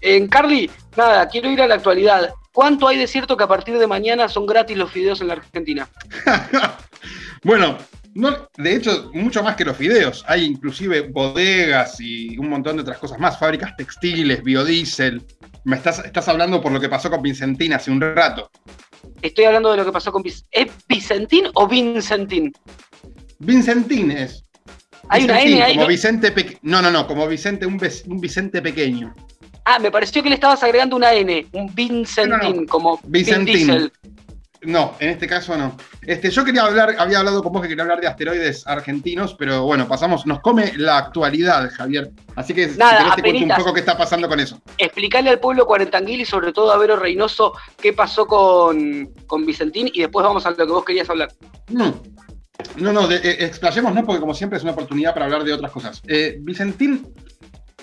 En 0.01 0.29
Carly, 0.29 0.71
nada, 0.97 1.27
quiero 1.29 1.51
ir 1.51 1.61
a 1.61 1.67
la 1.67 1.75
actualidad. 1.75 2.33
¿Cuánto 2.53 2.87
hay 2.87 2.97
de 2.97 3.07
cierto 3.09 3.37
que 3.37 3.45
a 3.45 3.49
partir 3.49 3.77
de 3.79 3.87
mañana 3.87 4.29
son 4.29 4.47
gratis 4.47 4.77
los 4.77 4.91
fideos 4.91 5.21
en 5.21 5.27
la 5.27 5.35
Argentina? 5.35 5.89
bueno, 7.43 7.77
no, 8.15 8.49
de 8.57 8.77
hecho, 8.77 9.11
mucho 9.13 9.43
más 9.43 9.57
que 9.57 9.65
los 9.65 9.77
fideos. 9.77 10.25
Hay 10.29 10.45
inclusive 10.45 11.01
bodegas 11.01 12.01
y 12.01 12.39
un 12.39 12.49
montón 12.49 12.77
de 12.77 12.83
otras 12.83 12.99
cosas 12.99 13.19
más, 13.19 13.39
fábricas 13.39 13.77
textiles, 13.77 14.43
biodiesel. 14.43 15.21
me 15.65 15.77
estás, 15.77 15.99
estás 16.05 16.29
hablando 16.29 16.61
por 16.61 16.71
lo 16.71 16.81
que 16.81 16.89
pasó 16.89 17.11
con 17.11 17.23
Vincentín 17.23 17.73
hace 17.73 17.91
un 17.91 18.01
rato. 18.01 18.51
Estoy 19.25 19.47
hablando 19.47 19.71
de 19.71 19.79
lo 19.79 19.87
que 19.87 19.93
pasó 19.93 20.13
con 20.13 20.23
Vic- 20.23 20.45
¿Es 20.51 20.71
Vicentín 20.87 21.47
o 21.55 21.67
Vincentín? 21.67 22.53
Vincentín 23.39 24.11
es. 24.11 24.45
Hay 25.09 25.25
una 25.25 25.35
Vicentín, 25.35 25.55
N 25.57 25.63
ahí. 25.65 25.73
Como 25.73 25.83
¿no? 25.85 25.89
Vicente 25.89 26.31
Pe- 26.33 26.59
No, 26.61 26.83
no, 26.83 26.91
no, 26.91 27.07
como 27.07 27.27
Vicente, 27.27 27.65
un, 27.65 27.79
Vicente 28.21 28.61
pequeño. 28.61 29.15
Ah, 29.65 29.79
me 29.79 29.91
pareció 29.91 30.23
que 30.23 30.29
le 30.29 30.35
estabas 30.35 30.63
agregando 30.63 30.95
una 30.95 31.15
N, 31.15 31.47
un 31.53 31.75
Vincentín, 31.75 32.57
No, 32.57 32.61
no. 32.63 32.67
como 32.67 32.99
Vin 32.99 33.13
Vicentín. 33.13 33.55
Diesel. 33.55 33.93
No, 34.65 34.95
en 34.99 35.11
este 35.11 35.27
caso 35.27 35.57
no. 35.57 35.77
Este, 36.03 36.31
yo 36.31 36.45
quería 36.45 36.65
hablar, 36.65 36.95
había 36.99 37.19
hablado 37.19 37.43
con 37.43 37.53
vos 37.53 37.63
que 37.63 37.69
quería 37.69 37.83
hablar 37.83 38.01
de 38.01 38.07
asteroides 38.07 38.67
argentinos, 38.67 39.35
pero 39.35 39.63
bueno, 39.65 39.87
pasamos, 39.87 40.27
nos 40.27 40.41
come 40.41 40.73
la 40.77 40.99
actualidad, 40.99 41.71
Javier. 41.73 42.11
Así 42.37 42.55
que 42.55 42.69
Nada, 42.69 42.91
si 42.91 42.97
querés 42.97 43.17
te 43.17 43.23
cuento 43.23 43.45
un 43.55 43.59
poco 43.61 43.75
qué 43.75 43.81
está 43.81 43.97
pasando 43.97 44.29
con 44.29 44.41
eso. 44.41 44.61
Explicarle 44.79 45.31
al 45.31 45.41
pueblo 45.41 45.67
cuarentanguil 45.67 46.21
y 46.21 46.25
sobre 46.25 46.53
todo 46.53 46.73
a 46.73 46.79
Vero 46.79 46.97
Reynoso 46.97 47.53
qué 47.81 47.93
pasó 47.93 48.27
con, 48.27 49.13
con 49.27 49.45
Vicentín 49.47 49.91
y 49.93 50.01
después 50.01 50.25
vamos 50.25 50.47
a 50.47 50.51
lo 50.51 50.57
que 50.57 50.65
vos 50.65 50.85
querías 50.85 51.11
hablar. 51.11 51.29
No, 51.69 52.03
no, 52.77 52.93
no, 52.93 53.07
de- 53.07 53.17
eh, 53.17 53.45
explayémonos 53.45 54.05
porque 54.05 54.21
como 54.21 54.35
siempre 54.35 54.57
es 54.57 54.63
una 54.63 54.73
oportunidad 54.73 55.13
para 55.13 55.27
hablar 55.27 55.45
de 55.45 55.53
otras 55.53 55.71
cosas. 55.73 56.01
Eh, 56.07 56.37
Vicentín 56.41 57.07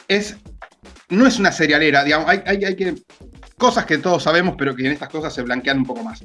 es, 0.07 0.35
no 1.09 1.27
es 1.27 1.37
una 1.39 1.51
serialera, 1.51 2.03
digamos, 2.03 2.27
hay, 2.27 2.41
hay, 2.45 2.65
hay 2.65 2.75
que, 2.75 2.95
cosas 3.57 3.85
que 3.85 3.99
todos 3.99 4.23
sabemos, 4.23 4.55
pero 4.57 4.75
que 4.75 4.85
en 4.85 4.93
estas 4.93 5.09
cosas 5.09 5.33
se 5.33 5.41
blanquean 5.43 5.77
un 5.77 5.85
poco 5.85 6.03
más. 6.03 6.23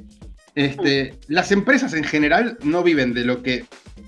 Este, 0.57 1.13
las 1.27 1.51
empresas 1.51 1.93
en 1.93 2.03
general 2.03 2.57
no 2.63 2.81
viven 2.81 3.13
de 3.13 3.23
lo 3.23 3.43
que 3.43 3.65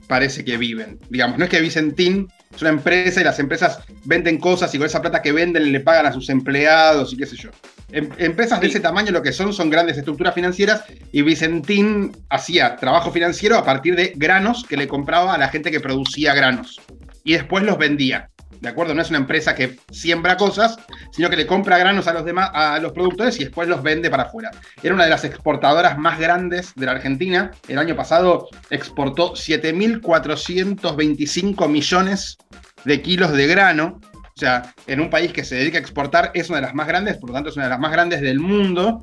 parece 0.08 0.44
que 0.44 0.58
viven. 0.58 0.98
Digamos, 1.12 1.38
no 1.38 1.44
es 1.44 1.50
que 1.52 1.62
Vicentín 1.62 2.28
es 2.56 2.60
una 2.64 2.72
empresa 2.72 3.22
y 3.22 3.24
las 3.24 3.38
empresas 3.38 3.82
venden 4.06 4.40
cosas 4.40 4.74
y 4.74 4.80
con 4.80 4.88
esa 4.88 5.00
plata 5.00 5.22
que 5.22 5.32
venden 5.32 5.72
le 5.72 5.80
pagan 5.80 6.08
a 6.08 6.12
sus 6.12 6.28
empleados 6.30 7.14
y 7.14 7.18
qué 7.18 7.28
sé 7.28 7.36
yo. 7.36 7.52
Em- 7.92 8.10
empresas 8.18 8.60
de 8.60 8.66
ese 8.66 8.80
tamaño 8.80 9.12
lo 9.12 9.22
que 9.22 9.32
son 9.32 9.54
son 9.54 9.70
grandes 9.70 10.00
estructuras 10.00 10.34
financieras 10.34 10.86
y 11.12 11.22
Vicentín 11.22 12.18
hacía 12.30 12.78
trabajo 12.78 13.12
financiero 13.12 13.56
a 13.56 13.64
partir 13.64 13.96
de 13.96 14.14
granos 14.16 14.66
que 14.68 14.76
le 14.76 14.88
compraba 14.88 15.36
a 15.36 15.38
la 15.38 15.50
gente 15.50 15.70
que 15.70 15.80
producía 15.80 16.34
granos 16.34 16.82
y 17.24 17.34
después 17.34 17.64
los 17.64 17.78
vendía. 17.78 18.32
¿De 18.62 18.70
acuerdo? 18.70 18.94
No 18.94 19.02
es 19.02 19.10
una 19.10 19.18
empresa 19.20 19.56
que 19.56 19.78
siembra 19.90 20.38
cosas, 20.38 20.78
sino 21.12 21.30
que 21.30 21.38
le 21.38 21.48
compra 21.48 21.78
granos 21.78 22.08
a 22.08 22.14
los 22.14 22.26
demás, 22.26 22.50
a 22.54 22.78
los 22.80 22.92
productores 22.92 23.40
y 23.40 23.46
después 23.46 23.70
los 23.70 23.82
vende 23.82 24.10
para 24.10 24.24
afuera. 24.24 24.52
Era 24.84 24.94
una 24.94 25.06
de 25.06 25.10
las 25.10 25.24
exportadoras 25.24 25.98
más 25.98 26.20
grandes 26.20 26.74
de 26.76 26.86
la 26.86 26.92
Argentina. 26.94 27.52
El 27.68 27.78
año 27.78 27.96
pasado 27.96 28.50
exportó 28.70 29.34
7.425 29.34 31.70
millones 31.70 32.38
de 32.84 33.02
kilos 33.02 33.32
de 33.32 33.48
grano. 33.48 34.02
O 34.14 34.40
sea, 34.40 34.74
en 34.88 35.02
un 35.02 35.10
país 35.10 35.34
que 35.34 35.44
se 35.44 35.56
dedica 35.56 35.78
a 35.78 35.82
exportar 35.82 36.32
es 36.34 36.50
una 36.50 36.60
de 36.60 36.66
las 36.66 36.76
más 36.76 36.88
grandes, 36.88 37.18
por 37.18 37.30
lo 37.30 37.36
tanto 37.36 37.50
es 37.50 37.56
una 37.56 37.66
de 37.66 37.72
las 37.72 37.80
más 37.80 37.92
grandes 37.92 38.22
del 38.22 38.40
mundo. 38.40 39.02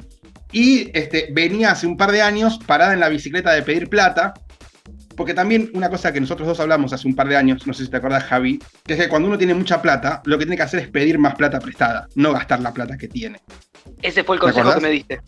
Y 0.52 0.96
este, 0.96 1.28
venía 1.32 1.72
hace 1.72 1.86
un 1.86 1.96
par 1.96 2.12
de 2.12 2.22
años 2.22 2.58
parada 2.66 2.94
en 2.94 3.00
la 3.00 3.08
bicicleta 3.08 3.52
de 3.52 3.62
pedir 3.62 3.88
plata, 3.88 4.34
porque 5.16 5.34
también 5.34 5.70
una 5.74 5.88
cosa 5.90 6.12
que 6.12 6.20
nosotros 6.20 6.46
dos 6.46 6.60
hablamos 6.60 6.92
hace 6.92 7.08
un 7.08 7.14
par 7.14 7.28
de 7.28 7.36
años, 7.36 7.66
no 7.66 7.72
sé 7.74 7.84
si 7.84 7.90
te 7.90 7.96
acuerdas 7.96 8.24
Javi, 8.24 8.60
que 8.84 8.94
es 8.94 9.00
que 9.00 9.08
cuando 9.08 9.28
uno 9.28 9.38
tiene 9.38 9.54
mucha 9.54 9.80
plata, 9.80 10.22
lo 10.24 10.38
que 10.38 10.44
tiene 10.44 10.56
que 10.56 10.62
hacer 10.62 10.80
es 10.80 10.88
pedir 10.88 11.18
más 11.18 11.34
plata 11.34 11.58
prestada, 11.58 12.08
no 12.14 12.32
gastar 12.32 12.60
la 12.60 12.72
plata 12.72 12.96
que 12.96 13.08
tiene. 13.08 13.40
Ese 14.02 14.22
fue 14.24 14.36
el 14.36 14.40
¿Te 14.40 14.46
consejo 14.46 14.68
acordás? 14.68 14.80
que 14.82 14.86
me 14.86 14.92
diste. 14.92 15.20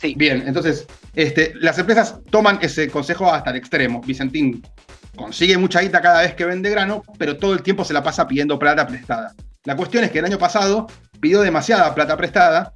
Sí. 0.00 0.14
Bien, 0.16 0.44
entonces, 0.46 0.86
este, 1.14 1.52
las 1.56 1.78
empresas 1.78 2.18
toman 2.30 2.58
ese 2.62 2.88
consejo 2.88 3.32
hasta 3.32 3.50
el 3.50 3.56
extremo. 3.56 4.00
Vicentín 4.00 4.62
consigue 5.16 5.56
mucha 5.58 5.80
guita 5.80 6.00
cada 6.00 6.22
vez 6.22 6.34
que 6.34 6.44
vende 6.44 6.70
grano, 6.70 7.02
pero 7.18 7.36
todo 7.36 7.54
el 7.54 7.62
tiempo 7.62 7.84
se 7.84 7.92
la 7.92 8.02
pasa 8.02 8.26
pidiendo 8.26 8.58
plata 8.58 8.86
prestada. 8.86 9.34
La 9.64 9.76
cuestión 9.76 10.04
es 10.04 10.10
que 10.10 10.18
el 10.18 10.24
año 10.26 10.38
pasado 10.38 10.86
pidió 11.20 11.40
demasiada 11.40 11.94
plata 11.94 12.16
prestada. 12.16 12.72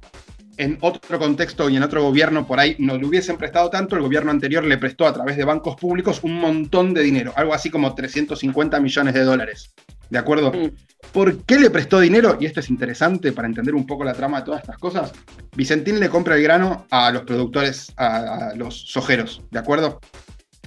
En 0.59 0.77
otro 0.81 1.17
contexto 1.17 1.69
y 1.69 1.77
en 1.77 1.83
otro 1.83 2.03
gobierno 2.03 2.45
por 2.45 2.59
ahí 2.59 2.75
no 2.79 2.97
le 2.97 3.05
hubiesen 3.05 3.37
prestado 3.37 3.69
tanto, 3.69 3.95
el 3.95 4.01
gobierno 4.01 4.29
anterior 4.29 4.61
le 4.65 4.77
prestó 4.77 5.07
a 5.07 5.13
través 5.13 5.37
de 5.37 5.45
bancos 5.45 5.77
públicos 5.77 6.19
un 6.21 6.33
montón 6.33 6.93
de 6.93 7.01
dinero, 7.01 7.31
algo 7.37 7.53
así 7.53 7.69
como 7.69 7.95
350 7.95 8.77
millones 8.81 9.13
de 9.13 9.23
dólares. 9.23 9.71
¿De 10.09 10.17
acuerdo? 10.17 10.51
Mm. 10.51 10.71
¿Por 11.13 11.45
qué 11.45 11.57
le 11.59 11.69
prestó 11.69 12.01
dinero? 12.01 12.37
Y 12.41 12.45
esto 12.45 12.59
es 12.59 12.69
interesante 12.69 13.31
para 13.31 13.47
entender 13.47 13.73
un 13.73 13.87
poco 13.87 14.03
la 14.03 14.11
trama 14.11 14.39
de 14.39 14.47
todas 14.47 14.59
estas 14.59 14.77
cosas. 14.77 15.13
Vicentín 15.55 15.97
le 15.97 16.09
compra 16.09 16.35
el 16.35 16.43
grano 16.43 16.87
a 16.91 17.09
los 17.09 17.21
productores, 17.21 17.93
a, 17.95 18.49
a 18.49 18.55
los 18.55 18.81
sojeros, 18.91 19.41
¿de 19.51 19.59
acuerdo? 19.59 20.01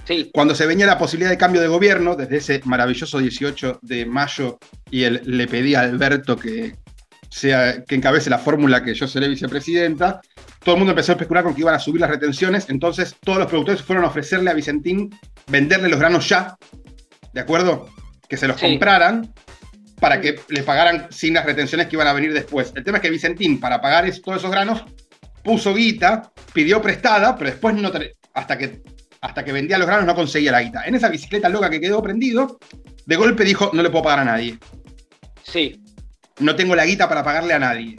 Sí. 0.05 0.31
Cuando 0.33 0.55
se 0.55 0.65
venía 0.65 0.87
la 0.87 0.97
posibilidad 0.97 1.29
de 1.29 1.37
cambio 1.37 1.61
de 1.61 1.67
gobierno, 1.67 2.15
desde 2.15 2.37
ese 2.37 2.61
maravilloso 2.65 3.19
18 3.19 3.79
de 3.83 4.07
mayo, 4.07 4.57
y 4.89 5.03
él 5.03 5.21
le 5.23 5.47
pedía 5.47 5.81
a 5.81 5.83
Alberto 5.83 6.35
que, 6.35 6.77
sea, 7.35 7.83
que 7.83 7.95
encabece 7.95 8.29
la 8.29 8.37
fórmula 8.37 8.83
que 8.83 8.93
yo 8.93 9.07
seré 9.07 9.27
vicepresidenta, 9.27 10.21
todo 10.63 10.75
el 10.75 10.79
mundo 10.79 10.91
empezó 10.91 11.11
a 11.11 11.15
especular 11.15 11.43
con 11.43 11.53
que 11.55 11.61
iban 11.61 11.75
a 11.75 11.79
subir 11.79 11.99
las 12.01 12.09
retenciones, 12.09 12.69
entonces 12.69 13.15
todos 13.23 13.39
los 13.39 13.47
productores 13.47 13.81
fueron 13.81 14.05
a 14.05 14.07
ofrecerle 14.07 14.49
a 14.51 14.53
Vicentín 14.53 15.09
venderle 15.47 15.89
los 15.89 15.99
granos 15.99 16.29
ya, 16.29 16.55
¿de 17.33 17.41
acuerdo? 17.41 17.89
Que 18.29 18.37
se 18.37 18.47
los 18.47 18.59
Sí. 18.59 18.67
compraran 18.67 19.33
para 19.99 20.21
que 20.21 20.39
le 20.49 20.63
pagaran 20.63 21.07
sin 21.09 21.33
las 21.33 21.45
retenciones 21.45 21.87
que 21.87 21.95
iban 21.95 22.07
a 22.07 22.13
venir 22.13 22.33
después. 22.33 22.71
El 22.75 22.83
tema 22.83 22.97
es 22.97 23.01
que 23.01 23.09
Vicentín, 23.09 23.59
para 23.59 23.81
pagar 23.81 24.05
es- 24.05 24.21
todos 24.21 24.37
esos 24.39 24.51
granos, 24.51 24.83
puso 25.43 25.73
guita, 25.73 26.31
pidió 26.53 26.81
prestada, 26.81 27.35
pero 27.35 27.49
después 27.49 27.75
no 27.75 27.91
hasta 28.33 28.57
que 28.57 28.81
hasta 29.21 29.45
que 29.45 29.53
vendía 29.53 29.77
los 29.77 29.87
granos 29.87 30.05
no 30.05 30.15
conseguía 30.15 30.51
la 30.51 30.61
guita. 30.61 30.83
En 30.85 30.95
esa 30.95 31.07
bicicleta 31.07 31.47
loca 31.47 31.69
que 31.69 31.79
quedó 31.79 32.03
prendido, 32.03 32.59
de 33.05 33.15
golpe 33.15 33.45
dijo, 33.45 33.69
no 33.71 33.81
le 33.81 33.89
puedo 33.89 34.03
pagar 34.03 34.19
a 34.19 34.25
nadie. 34.25 34.57
Sí. 35.43 35.81
No 36.39 36.55
tengo 36.55 36.75
la 36.75 36.85
guita 36.85 37.07
para 37.07 37.23
pagarle 37.23 37.53
a 37.53 37.59
nadie. 37.59 37.97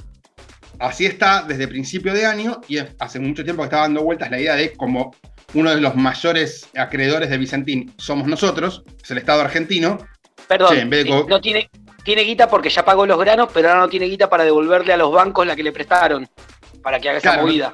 Así 0.81 1.07
está 1.07 1.43
desde 1.43 1.69
principio 1.69 2.13
de 2.13 2.27
año 2.27 2.61
y 2.69 2.79
hace 2.99 3.21
mucho 3.21 3.45
tiempo 3.45 3.63
que 3.63 3.67
estaba 3.67 3.83
dando 3.83 4.03
vueltas 4.03 4.31
la 4.31 4.41
idea 4.41 4.57
de 4.57 4.73
como 4.73 5.15
uno 5.55 5.71
de 5.73 5.81
los 5.81 5.95
mayores 5.95 6.69
acreedores 6.77 7.31
de 7.31 7.39
Vicentín 7.39 7.95
somos 7.97 8.27
nosotros, 8.27 8.83
es 9.03 9.11
el 9.11 9.19
Estado 9.19 9.43
argentino. 9.43 9.99
Perdón. 10.49 10.75
Sí, 10.75 10.81
en 10.81 10.91
vez 10.91 11.05
de 11.05 11.11
co- 11.11 11.27
no 11.29 11.41
tiene, 11.41 11.71
tiene 12.03 12.23
guita 12.23 12.49
porque 12.49 12.71
ya 12.71 12.85
pagó 12.85 13.07
los 13.07 13.19
granos, 13.21 13.49
pero 13.55 13.69
ahora 13.69 13.81
no 13.83 13.89
tiene 13.89 14.07
guita 14.07 14.29
para 14.29 14.45
devolverle 14.45 14.93
a 14.93 14.97
los 14.97 15.13
bancos 15.13 15.47
la 15.47 15.55
que 15.55 15.63
le 15.63 15.71
prestaron. 15.73 16.29
Para 16.83 16.99
que 16.99 17.09
haga 17.09 17.19
esa 17.19 17.41
movida. 17.41 17.73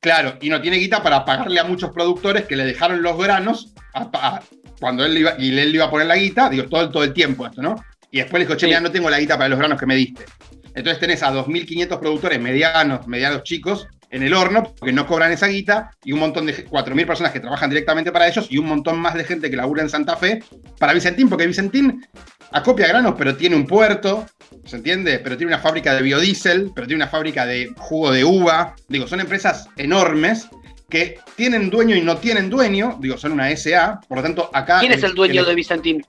Claro, 0.00 0.34
y 0.42 0.50
no 0.50 0.60
tiene 0.60 0.76
guita 0.76 1.02
para 1.02 1.24
pagarle 1.24 1.58
a 1.58 1.64
muchos 1.64 1.90
productores 1.90 2.44
que 2.44 2.54
le 2.56 2.64
dejaron 2.66 3.02
los 3.02 3.16
granos 3.16 3.72
a- 3.94 4.10
a- 4.12 4.42
cuando 4.78 5.04
él 5.06 5.16
iba, 5.16 5.34
y 5.38 5.48
él 5.48 5.70
le 5.70 5.76
iba 5.76 5.86
a 5.86 5.90
poner 5.90 6.06
la 6.06 6.16
guita, 6.16 6.50
digo, 6.50 6.64
todo, 6.68 6.90
todo 6.90 7.04
el 7.04 7.12
tiempo 7.14 7.46
esto, 7.46 7.62
¿no? 7.62 7.76
Y 8.12 8.18
después 8.18 8.40
le 8.40 8.46
dijo, 8.46 8.54
che, 8.56 8.60
Sí. 8.60 8.66
mira, 8.66 8.80
no 8.80 8.92
tengo 8.92 9.10
la 9.10 9.18
guita 9.18 9.36
para 9.36 9.48
los 9.48 9.58
granos 9.58 9.80
que 9.80 9.86
me 9.86 9.96
diste. 9.96 10.24
Entonces 10.74 11.00
tenés 11.00 11.22
a 11.24 11.32
2.500 11.32 11.98
productores 11.98 12.40
medianos, 12.40 13.06
medianos 13.08 13.42
chicos, 13.42 13.88
en 14.10 14.22
el 14.22 14.34
horno, 14.34 14.74
porque 14.78 14.92
no 14.92 15.06
cobran 15.06 15.32
esa 15.32 15.46
guita, 15.46 15.90
y 16.04 16.12
un 16.12 16.20
montón 16.20 16.44
de, 16.44 16.52
ge- 16.52 16.66
4.000 16.66 17.06
personas 17.06 17.32
que 17.32 17.40
trabajan 17.40 17.70
directamente 17.70 18.12
para 18.12 18.28
ellos, 18.28 18.46
y 18.50 18.58
un 18.58 18.66
montón 18.66 18.98
más 18.98 19.14
de 19.14 19.24
gente 19.24 19.50
que 19.50 19.56
labura 19.56 19.82
en 19.82 19.88
Santa 19.88 20.16
Fe, 20.16 20.42
para 20.78 20.92
Vicentín, 20.92 21.30
porque 21.30 21.46
Vicentín 21.46 22.06
acopia 22.52 22.86
granos, 22.88 23.14
pero 23.16 23.34
tiene 23.34 23.56
un 23.56 23.66
puerto, 23.66 24.26
¿se 24.66 24.76
entiende? 24.76 25.18
Pero 25.18 25.38
tiene 25.38 25.52
una 25.54 25.62
fábrica 25.62 25.94
de 25.94 26.02
biodiesel, 26.02 26.70
pero 26.74 26.86
tiene 26.86 27.02
una 27.02 27.10
fábrica 27.10 27.46
de 27.46 27.72
jugo 27.78 28.12
de 28.12 28.24
uva. 28.24 28.74
Digo, 28.88 29.06
son 29.06 29.20
empresas 29.20 29.66
enormes 29.78 30.48
que 30.90 31.18
tienen 31.36 31.70
dueño 31.70 31.96
y 31.96 32.02
no 32.02 32.18
tienen 32.18 32.50
dueño. 32.50 32.98
Digo, 33.00 33.16
son 33.16 33.32
una 33.32 33.48
SA. 33.56 33.98
Por 34.06 34.18
lo 34.18 34.22
tanto, 34.22 34.50
acá. 34.52 34.80
¿Quién 34.80 34.92
es 34.92 35.02
el 35.02 35.14
dueño 35.14 35.42
de 35.46 35.54
Vicentín? 35.54 36.04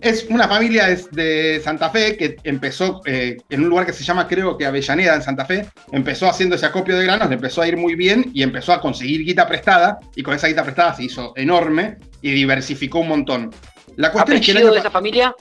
Es 0.00 0.26
una 0.30 0.46
familia 0.46 0.96
de, 1.10 1.60
Santa 1.62 1.90
Fe 1.90 2.16
que 2.16 2.36
empezó 2.44 3.00
eh, 3.04 3.36
en 3.50 3.62
un 3.62 3.68
lugar 3.68 3.84
que 3.84 3.92
se 3.92 4.04
llama, 4.04 4.28
creo 4.28 4.56
que 4.56 4.64
Avellaneda, 4.64 5.14
en 5.16 5.22
Santa 5.22 5.44
Fe. 5.44 5.66
Empezó 5.90 6.28
haciendo 6.28 6.54
ese 6.54 6.66
acopio 6.66 6.96
de 6.96 7.04
granos, 7.04 7.28
le 7.28 7.34
empezó 7.34 7.62
a 7.62 7.68
ir 7.68 7.76
muy 7.76 7.96
bien 7.96 8.30
y 8.32 8.42
empezó 8.42 8.72
a 8.72 8.80
conseguir 8.80 9.24
guita 9.24 9.48
prestada. 9.48 9.98
Y 10.14 10.22
con 10.22 10.34
esa 10.34 10.46
guita 10.46 10.62
prestada 10.62 10.94
se 10.94 11.04
hizo 11.04 11.32
enorme 11.36 11.96
y 12.22 12.30
diversificó 12.32 13.00
un 13.00 13.08
montón. 13.08 13.50
La 13.96 14.12
cuestión 14.12 14.38
es 14.38 14.46
que 14.46 14.52
el 14.52 14.58
¿Apellido 14.58 14.68
año 14.68 14.74
de 14.74 14.80
esa 14.80 14.90
familia? 14.90 15.34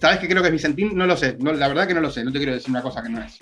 ¿Sabes 0.00 0.18
qué 0.18 0.28
creo 0.28 0.40
que 0.40 0.48
es 0.48 0.52
Vicentín? 0.52 0.96
No 0.96 1.06
lo 1.06 1.16
sé. 1.16 1.36
No, 1.38 1.52
la 1.52 1.68
verdad 1.68 1.86
que 1.86 1.92
no 1.92 2.00
lo 2.00 2.10
sé. 2.10 2.24
No 2.24 2.32
te 2.32 2.38
quiero 2.38 2.54
decir 2.54 2.70
una 2.70 2.82
cosa 2.82 3.02
que 3.02 3.10
no 3.10 3.22
es. 3.22 3.38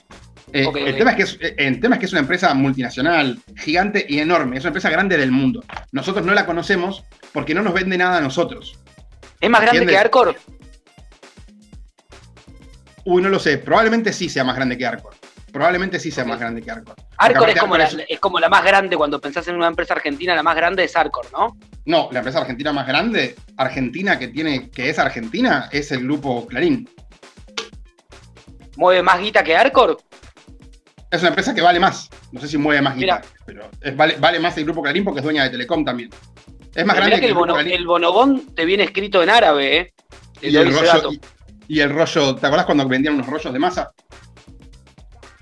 Eh, 0.52 0.66
el, 0.86 0.96
tema 0.96 1.10
es 1.10 1.16
que 1.16 1.22
es, 1.22 1.38
eh, 1.40 1.54
el 1.58 1.78
tema 1.78 1.96
es 1.96 2.00
que 2.00 2.06
es 2.06 2.12
una 2.12 2.22
empresa 2.22 2.52
multinacional, 2.54 3.38
gigante 3.56 4.04
y 4.08 4.18
enorme. 4.18 4.56
Es 4.56 4.64
una 4.64 4.70
empresa 4.70 4.90
grande 4.90 5.16
del 5.16 5.30
mundo. 5.30 5.62
Nosotros 5.92 6.26
no 6.26 6.34
la 6.34 6.46
conocemos 6.46 7.04
porque 7.32 7.54
no 7.54 7.62
nos 7.62 7.74
vende 7.74 7.96
nada 7.96 8.18
a 8.18 8.20
nosotros. 8.20 8.78
¿Es 9.40 9.50
más 9.50 9.60
grande 9.60 9.78
¿Entiendes? 9.82 9.94
que 9.94 9.98
Arcor? 9.98 10.36
Uy, 13.04 13.22
no 13.22 13.28
lo 13.28 13.38
sé. 13.38 13.58
Probablemente 13.58 14.12
sí 14.12 14.28
sea 14.28 14.44
más 14.44 14.56
grande 14.56 14.76
que 14.76 14.86
Arcor. 14.86 15.14
Probablemente 15.52 15.98
sí 15.98 16.10
sea 16.10 16.24
más 16.24 16.38
grande 16.38 16.60
que 16.60 16.70
Arcor. 16.70 16.94
Arcor 17.16 17.48
es 17.48 17.58
como, 17.58 17.76
la, 17.78 17.84
Arcor 17.84 18.04
es 18.06 18.20
como 18.20 18.38
la 18.38 18.48
más 18.48 18.64
grande 18.64 18.96
cuando 18.96 19.20
pensás 19.20 19.48
en 19.48 19.56
una 19.56 19.66
empresa 19.68 19.94
argentina, 19.94 20.34
la 20.34 20.42
más 20.42 20.54
grande 20.56 20.84
es 20.84 20.94
Arcor, 20.94 21.26
¿no? 21.32 21.56
No, 21.86 22.08
la 22.12 22.18
empresa 22.18 22.40
argentina 22.40 22.70
más 22.72 22.86
grande, 22.86 23.34
Argentina 23.56 24.18
que 24.18 24.28
tiene, 24.28 24.68
que 24.70 24.90
es 24.90 24.98
Argentina, 24.98 25.68
es 25.72 25.90
el 25.90 26.00
grupo 26.04 26.46
Clarín. 26.46 26.88
¿Mueve 28.76 29.02
más 29.02 29.20
guita 29.20 29.42
que 29.42 29.56
Arcor? 29.56 29.96
Es 31.10 31.20
una 31.20 31.30
empresa 31.30 31.54
que 31.54 31.62
vale 31.62 31.80
más. 31.80 32.10
No 32.30 32.40
sé 32.40 32.46
si 32.48 32.58
mueve 32.58 32.82
más 32.82 32.94
guita, 32.94 33.22
pero 33.46 33.70
es- 33.80 33.96
vale, 33.96 34.16
vale 34.20 34.38
más 34.38 34.56
el 34.58 34.64
grupo 34.64 34.82
Clarín 34.82 35.02
porque 35.02 35.20
es 35.20 35.24
dueña 35.24 35.44
de 35.44 35.50
Telecom 35.50 35.82
también. 35.82 36.10
Es 36.74 36.84
más 36.86 36.96
grande 36.96 37.20
que 37.20 37.26
el, 37.26 37.34
bono- 37.34 37.58
el 37.58 37.86
bonobón 37.86 38.54
te 38.54 38.64
viene 38.64 38.84
escrito 38.84 39.22
en 39.22 39.30
árabe, 39.30 39.76
¿eh? 39.78 39.94
Te 40.40 40.50
y 40.50 40.56
el, 40.56 40.72
rollo, 40.72 41.10
y, 41.12 41.20
y 41.76 41.80
el 41.80 41.90
rollo, 41.90 42.34
¿te 42.36 42.46
acordás 42.46 42.66
cuando 42.66 42.86
vendían 42.86 43.14
unos 43.14 43.26
rollos 43.26 43.52
de 43.52 43.58
masa? 43.58 43.90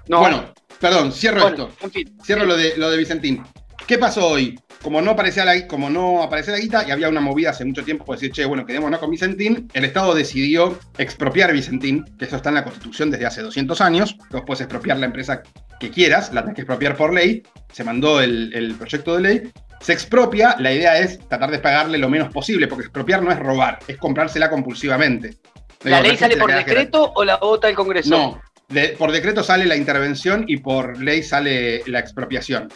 No, 0.09 0.21
Bueno, 0.21 0.55
Perdón, 0.81 1.11
cierro 1.13 1.41
Bueno, 1.41 1.69
esto. 1.69 1.85
en 1.87 1.91
fin. 1.91 2.17
Cierro 2.23 2.45
lo 2.45 2.57
de, 2.57 2.75
lo 2.77 2.91
de 2.91 2.99
Vicentín. 2.99 3.43
¿Qué 3.87 3.97
pasó 3.99 4.27
hoy? 4.29 4.59
Como 4.83 5.01
no, 5.01 5.13
aparecía 5.13 5.45
la, 5.45 5.67
como 5.67 5.89
no 5.89 6.23
aparecía 6.23 6.53
la 6.53 6.61
guita 6.61 6.85
y 6.87 6.91
había 6.91 7.09
una 7.09 7.21
movida 7.21 7.51
hace 7.51 7.65
mucho 7.65 7.83
tiempo 7.83 8.05
de 8.13 8.17
decir, 8.17 8.31
che, 8.33 8.45
bueno, 8.45 8.67
quedémonos 8.67 9.01
con 9.01 9.11
Vicentín, 9.11 9.69
el 9.73 9.85
Estado 9.85 10.15
decidió 10.15 10.79
expropiar 10.99 11.53
Vicentín, 11.53 12.05
que 12.19 12.27
eso 12.27 12.37
está 12.37 12.51
en 12.51 12.57
la 12.57 12.65
Constitución 12.65 13.11
desde 13.11 13.25
hace 13.27 13.41
200 13.43 13.81
años. 13.81 14.17
Vos 14.31 14.43
puedes 14.47 14.61
expropiar 14.61 14.99
la 14.99 15.07
empresa 15.07 15.43
que 15.81 15.91
quieras, 15.91 16.33
la 16.33 16.43
tenés 16.43 16.57
que 16.57 16.61
expropiar 16.63 16.95
por 16.97 17.13
ley. 17.15 17.43
Se 17.73 17.83
mandó 17.85 18.21
el, 18.21 18.53
el 18.55 18.75
proyecto 18.75 19.15
de 19.17 19.23
ley. 19.23 19.43
Se 19.81 19.93
expropia, 19.93 20.57
la 20.59 20.73
idea 20.73 20.99
es 20.99 21.19
tratar 21.29 21.51
de 21.51 21.59
pagarle 21.59 21.99
lo 21.99 22.09
menos 22.09 22.33
posible, 22.33 22.67
porque 22.67 22.85
expropiar 22.85 23.23
no 23.23 23.31
es 23.31 23.39
robar, 23.39 23.79
es 23.87 23.97
comprársela 23.99 24.51
compulsivamente. 24.51 25.37
¿La 25.85 25.99
Digo, 25.99 26.09
ley 26.09 26.17
sale 26.17 26.35
la 26.37 26.41
por 26.43 26.53
decreto 26.55 27.13
o 27.15 27.25
la 27.25 27.37
vota 27.37 27.69
el 27.69 27.75
Congreso? 27.77 28.11
No, 28.11 28.41
de- 28.69 28.89
por 28.91 29.13
decreto 29.13 29.45
sale 29.45 29.65
la 29.67 29.77
intervención 29.77 30.45
y 30.49 30.57
por 30.57 31.01
ley 31.01 31.23
sale 31.23 31.83
la 31.87 32.01
expropiación. 32.01 32.69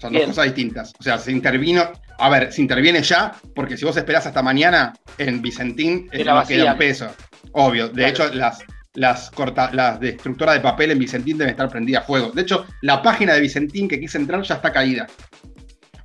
Son 0.00 0.12
Bien. 0.12 0.22
dos 0.26 0.30
cosas 0.36 0.44
distintas. 0.46 0.92
O 0.98 1.02
sea, 1.02 1.18
se 1.18 1.32
intervino. 1.32 1.90
A 2.18 2.28
ver, 2.28 2.52
se 2.52 2.62
interviene 2.62 3.02
ya, 3.02 3.32
porque 3.54 3.76
si 3.76 3.84
vos 3.84 3.96
esperás 3.96 4.26
hasta 4.26 4.40
mañana, 4.42 4.92
en 5.18 5.42
Vicentín 5.42 6.08
eh, 6.12 6.18
Te 6.18 6.24
la 6.24 6.34
no 6.34 6.46
queda 6.46 6.72
un 6.72 6.78
peso. 6.78 7.10
Obvio. 7.52 7.88
De 7.88 7.94
Claro. 7.94 8.08
hecho, 8.30 8.34
las, 8.34 8.60
las, 8.94 9.30
corta, 9.32 9.70
las 9.72 9.98
destructoras 9.98 10.54
de 10.54 10.60
papel 10.60 10.92
en 10.92 10.98
Vicentín 11.00 11.36
deben 11.38 11.50
estar 11.50 11.68
prendidas 11.68 12.04
a 12.04 12.06
fuego. 12.06 12.30
De 12.30 12.42
hecho, 12.42 12.66
la 12.82 13.02
página 13.02 13.34
de 13.34 13.40
Vicentín 13.40 13.88
que 13.88 13.98
quise 13.98 14.18
entrar 14.18 14.42
ya 14.42 14.54
está 14.56 14.72
caída. 14.72 15.06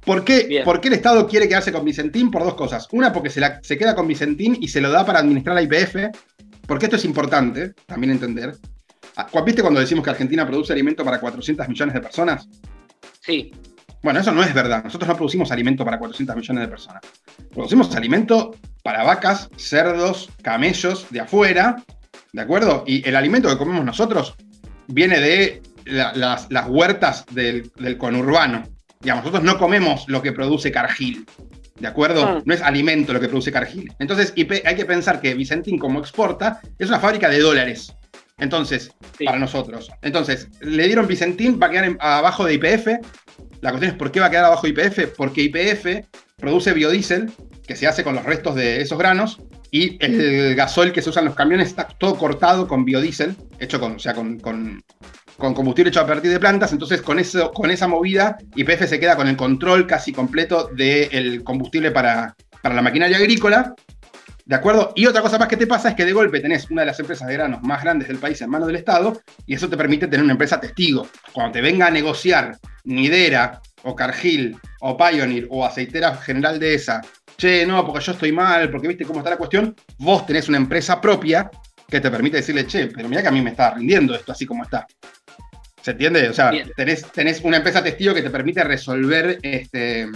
¿Por 0.05 0.23
qué. 0.23 0.47
¿Por 0.63 0.79
qué 0.81 0.87
el 0.87 0.93
Estado 0.95 1.27
quiere 1.27 1.47
quedarse 1.47 1.71
con 1.71 1.83
Vicentín? 1.85 2.31
Por 2.31 2.43
dos 2.43 2.55
cosas. 2.55 2.87
Una, 2.91 3.11
porque 3.13 3.29
se, 3.29 3.39
la- 3.39 3.59
se 3.61 3.77
queda 3.77 3.95
con 3.95 4.07
Vicentín 4.07 4.57
y 4.59 4.67
se 4.67 4.81
lo 4.81 4.89
da 4.91 5.05
para 5.05 5.19
administrar 5.19 5.55
la 5.55 5.61
IPF, 5.61 5.95
porque 6.65 6.85
esto 6.85 6.95
es 6.95 7.05
importante 7.05 7.73
también 7.85 8.11
entender. 8.11 8.55
Ah, 9.15 9.27
¿cu- 9.27 9.43
¿Viste 9.43 9.61
cuando 9.61 9.79
decimos 9.79 10.03
que 10.03 10.09
Argentina 10.11 10.47
produce 10.47 10.71
alimento 10.73 11.03
para 11.03 11.19
400 11.19 11.67
millones 11.67 11.93
de 11.93 12.01
personas? 12.01 12.47
Sí, 13.21 13.51
Bueno, 14.01 14.21
eso 14.21 14.31
no 14.31 14.41
es 14.41 14.53
verdad. 14.53 14.81
Nosotros 14.81 15.09
no 15.09 15.15
producimos 15.17 15.51
alimento 15.51 15.83
para 15.83 15.99
400 15.99 16.33
millones 16.37 16.61
de 16.63 16.67
personas. 16.69 17.01
Producimos 17.53 17.93
alimento 17.95 18.55
para 18.81 19.03
vacas, 19.03 19.49
cerdos, 19.57 20.29
camellos 20.41 21.07
de 21.09 21.19
afuera, 21.19 21.83
¿de 22.31 22.41
acuerdo? 22.41 22.85
Y 22.87 23.05
el 23.07 23.17
alimento 23.17 23.49
que 23.49 23.57
comemos 23.57 23.83
nosotros 23.83 24.35
viene 24.87 25.19
de 25.19 25.61
la- 25.83 26.13
las, 26.13 26.47
las 26.49 26.69
huertas 26.69 27.25
del, 27.31 27.69
del 27.75 27.97
conurbano. 27.97 28.63
Digamos, 29.01 29.23
nosotros 29.23 29.43
no 29.45 29.57
comemos 29.57 30.03
lo 30.09 30.21
que 30.21 30.33
produce 30.33 30.73
Cargill, 30.73 31.25
¿de 31.79 31.87
acuerdo? 31.87 32.21
Ah. 32.25 32.41
No 32.43 32.53
es 32.53 32.61
alimento 32.61 33.13
lo 33.13 33.21
que 33.21 33.29
produce 33.29 33.49
Cargill. 33.51 33.93
Entonces, 33.97 34.33
hay 34.35 34.75
que 34.75 34.85
pensar 34.85 35.21
que 35.21 35.33
Vicentín, 35.35 35.77
como 35.79 35.99
exporta, 35.99 36.59
es 36.77 36.89
una 36.89 36.99
fábrica 36.99 37.29
de 37.29 37.39
dólares. 37.39 37.93
Entonces, 38.39 38.91
Sí. 39.17 39.23
para 39.23 39.39
nosotros. 39.39 39.89
Entonces, 40.01 40.49
le 40.59 40.85
dieron 40.87 41.07
Vicentín, 41.07 41.57
va 41.61 41.67
a 41.67 41.69
quedar 41.69 41.85
en- 41.85 41.97
abajo 42.01 42.43
de 42.43 42.55
IPF. 42.55 42.99
La 43.61 43.69
cuestión 43.71 43.91
es 43.93 43.97
por 43.97 44.11
qué 44.11 44.19
va 44.19 44.25
a 44.25 44.29
quedar 44.29 44.45
abajo 44.45 44.63
de 44.63 44.69
IPF, 44.69 45.07
porque 45.15 45.43
IPF 45.43 46.05
produce 46.37 46.73
biodiesel, 46.73 47.31
que 47.65 47.77
se 47.77 47.87
hace 47.87 48.03
con 48.03 48.15
los 48.15 48.25
restos 48.25 48.55
de 48.55 48.81
esos 48.81 48.97
granos, 48.97 49.39
y 49.71 49.97
el 50.03 50.55
gasoil 50.55 50.91
que 50.91 51.01
se 51.01 51.09
usa 51.09 51.21
en 51.21 51.27
los 51.27 51.35
camiones 51.35 51.67
está 51.69 51.87
todo 51.87 52.17
cortado 52.17 52.67
con 52.67 52.83
biodiesel, 52.83 53.35
hecho 53.59 53.79
con, 53.79 53.93
o 53.95 53.99
sea, 53.99 54.13
con, 54.13 54.39
con- 54.39 54.83
con 55.39 55.55
combustible 55.55 55.89
hecho 55.89 56.01
a 56.01 56.05
partir 56.05 56.29
de 56.29 56.39
plantas. 56.39 56.71
Entonces, 56.71 57.01
con, 57.01 57.17
eso, 57.17 57.51
con 57.51 57.71
esa 57.71 57.87
movida, 57.87 58.37
IPF 58.55 58.85
se 58.87 58.99
queda 58.99 59.15
con 59.15 59.27
el 59.27 59.35
control 59.35 59.87
casi 59.87 60.11
completo 60.11 60.69
del 60.75 61.43
combustible 61.43 61.89
para, 61.89 62.35
para 62.61 62.75
la 62.75 62.83
maquinaria 62.83 63.17
agrícola. 63.17 63.73
¿De 64.45 64.55
acuerdo? 64.55 64.93
Y 64.95 65.05
otra 65.05 65.21
cosa 65.21 65.37
más 65.37 65.47
que 65.47 65.57
te 65.57 65.67
pasa 65.67 65.89
es 65.89 65.95
que 65.95 66.05
de 66.05 66.11
golpe 66.11 66.39
tenés 66.39 66.69
una 66.71 66.81
de 66.81 66.87
las 66.87 66.99
empresas 66.99 67.27
de 67.27 67.35
granos 67.35 67.61
más 67.61 67.83
grandes 67.83 68.07
del 68.07 68.17
país 68.17 68.41
en 68.41 68.49
manos 68.49 68.67
del 68.67 68.77
Estado 68.77 69.21
y 69.45 69.53
eso 69.53 69.69
te 69.69 69.77
permite 69.77 70.07
tener 70.07 70.23
una 70.23 70.31
empresa 70.33 70.59
testigo. 70.59 71.07
Cuando 71.33 71.51
te 71.53 71.61
venga 71.61 71.85
a 71.85 71.91
negociar 71.91 72.57
Nidera 72.83 73.61
o 73.83 73.95
Cargill 73.95 74.57
o 74.81 74.97
Pioneer 74.97 75.47
o 75.51 75.63
Aceitera 75.63 76.15
General 76.15 76.59
de 76.59 76.73
esa, 76.73 77.01
che, 77.37 77.63
no, 77.65 77.85
porque 77.85 78.03
yo 78.03 78.11
estoy 78.13 78.31
mal, 78.31 78.71
porque 78.71 78.87
viste 78.87 79.05
cómo 79.05 79.19
está 79.19 79.29
la 79.29 79.37
cuestión, 79.37 79.75
vos 79.99 80.25
tenés 80.25 80.49
una 80.49 80.57
empresa 80.57 80.99
propia 80.99 81.51
que 81.87 81.99
te 81.99 82.11
permite 82.11 82.37
decirle, 82.37 82.67
che, 82.67 82.87
pero 82.87 83.09
mira 83.09 83.21
que 83.21 83.27
a 83.27 83.31
mí 83.31 83.41
me 83.41 83.51
está 83.51 83.75
rindiendo 83.75 84.15
esto 84.15 84.31
así 84.31 84.45
como 84.45 84.63
está. 84.63 84.87
¿Se 85.81 85.91
entiende? 85.91 86.29
O 86.29 86.33
sea, 86.33 86.51
tenés, 86.75 87.03
tenés 87.11 87.41
una 87.41 87.57
empresa 87.57 87.83
testigo 87.83 88.13
que 88.13 88.21
te 88.21 88.29
permite 88.29 88.63
resolver 88.63 89.39
este, 89.41 90.07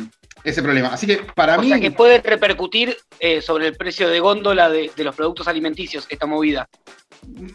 ese 0.44 0.62
problema. 0.62 0.90
Así 0.90 1.08
que 1.08 1.18
para 1.36 1.58
o 1.58 1.62
mí... 1.62 1.70
sea 1.70 1.80
que 1.80 1.92
puede 1.92 2.20
repercutir 2.22 2.98
eh, 3.20 3.42
sobre 3.42 3.68
el 3.68 3.76
precio 3.76 4.10
de 4.10 4.20
góndola 4.20 4.70
de, 4.70 4.92
de 4.96 5.04
los 5.04 5.16
productos 5.16 5.48
alimenticios 5.48 6.06
esta 6.10 6.26
movida. 6.26 6.68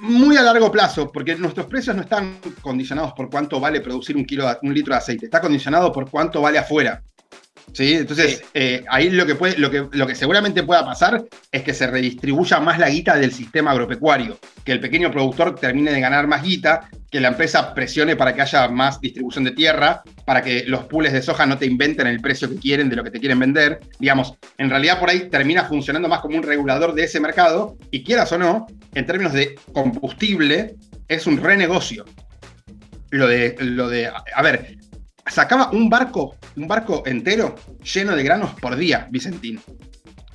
muy 0.00 0.36
a 0.38 0.42
largo 0.42 0.72
plazo, 0.72 1.12
porque 1.12 1.36
nuestros 1.36 1.66
precios 1.66 1.94
no 1.96 2.02
están 2.02 2.38
condicionados 2.62 3.12
por 3.12 3.28
cuánto 3.28 3.60
vale 3.60 3.80
producir 3.82 4.16
un, 4.16 4.24
kilo, 4.24 4.46
un 4.62 4.72
litro 4.72 4.94
de 4.94 4.98
aceite, 4.98 5.26
está 5.26 5.40
condicionado 5.40 5.92
por 5.92 6.08
cuánto 6.10 6.40
vale 6.40 6.58
afuera. 6.58 7.02
¿Sí? 7.74 7.92
Entonces, 7.96 8.38
Sí. 8.38 8.44
eh, 8.54 8.84
ahí 8.88 9.10
lo 9.10 9.26
que, 9.26 9.34
puede, 9.34 9.58
lo, 9.58 9.70
que, 9.70 9.86
lo 9.92 10.06
que 10.06 10.14
seguramente 10.14 10.62
pueda 10.62 10.86
pasar 10.86 11.22
es 11.52 11.62
que 11.62 11.74
se 11.74 11.86
redistribuya 11.86 12.60
más 12.60 12.78
la 12.78 12.88
guita 12.88 13.14
del 13.16 13.30
sistema 13.30 13.72
agropecuario, 13.72 14.38
que 14.64 14.72
el 14.72 14.80
pequeño 14.80 15.10
productor 15.10 15.54
termine 15.54 15.92
de 15.92 16.00
ganar 16.00 16.26
más 16.26 16.42
guita, 16.42 16.88
que 17.10 17.20
la 17.20 17.28
empresa 17.28 17.74
presione 17.74 18.16
para 18.16 18.34
que 18.34 18.42
haya 18.42 18.68
más 18.68 19.00
distribución 19.00 19.44
de 19.44 19.52
tierra, 19.52 20.02
para 20.24 20.42
que 20.42 20.64
los 20.66 20.84
pools 20.84 21.12
de 21.12 21.22
soja 21.22 21.46
no 21.46 21.56
te 21.56 21.66
inventen 21.66 22.06
el 22.06 22.20
precio 22.20 22.48
que 22.48 22.56
quieren 22.56 22.88
de 22.88 22.96
lo 22.96 23.04
que 23.04 23.10
te 23.10 23.20
quieren 23.20 23.38
vender. 23.38 23.80
Digamos, 23.98 24.34
en 24.58 24.68
realidad 24.68 25.00
por 25.00 25.08
ahí 25.08 25.28
termina 25.30 25.64
funcionando 25.64 26.08
más 26.08 26.20
como 26.20 26.36
un 26.36 26.42
regulador 26.42 26.94
de 26.94 27.04
ese 27.04 27.20
mercado, 27.20 27.76
y 27.90 28.04
quieras 28.04 28.32
o 28.32 28.38
no, 28.38 28.66
en 28.94 29.06
términos 29.06 29.32
de 29.32 29.54
combustible, 29.72 30.76
es 31.08 31.26
un 31.26 31.38
renegocio. 31.38 32.04
Lo 33.10 33.26
de, 33.26 33.56
lo 33.60 33.88
de, 33.88 34.06
a 34.06 34.42
ver, 34.42 34.76
sacaba 35.26 35.70
un 35.70 35.88
barco, 35.88 36.36
un 36.56 36.68
barco 36.68 37.02
entero 37.06 37.54
lleno 37.82 38.14
de 38.14 38.22
granos 38.22 38.50
por 38.60 38.76
día, 38.76 39.08
Vicentín, 39.10 39.60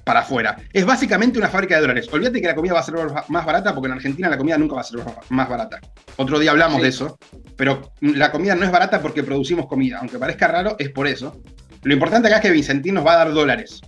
para 0.03 0.21
afuera. 0.21 0.57
Es 0.73 0.85
básicamente 0.85 1.37
una 1.39 1.49
fábrica 1.49 1.75
de 1.75 1.81
dólares. 1.81 2.07
Olvídate 2.11 2.41
que 2.41 2.47
la 2.47 2.55
comida 2.55 2.73
va 2.73 2.79
a 2.81 2.83
ser 2.83 2.95
más 3.29 3.45
barata, 3.45 3.73
porque 3.73 3.87
en 3.87 3.93
Argentina 3.93 4.29
la 4.29 4.37
comida 4.37 4.57
nunca 4.57 4.75
va 4.75 4.81
a 4.81 4.83
ser 4.83 4.99
más 5.29 5.49
barata. 5.49 5.79
Otro 6.17 6.39
día 6.39 6.51
hablamos 6.51 6.77
Sí. 6.77 6.83
de 6.83 6.89
eso, 6.89 7.17
pero 7.55 7.91
la 8.01 8.31
comida 8.31 8.55
no 8.55 8.65
es 8.65 8.71
barata 8.71 9.01
porque 9.01 9.23
producimos 9.23 9.67
comida. 9.67 9.99
Aunque 9.99 10.17
parezca 10.19 10.47
raro, 10.47 10.75
es 10.79 10.89
por 10.89 11.07
eso. 11.07 11.41
Lo 11.83 11.93
importante 11.93 12.27
acá 12.27 12.37
es 12.37 12.41
que 12.43 12.51
Vicentín 12.51 12.95
nos 12.95 13.05
va 13.05 13.13
a 13.13 13.17
dar 13.17 13.33
dólares. 13.33 13.81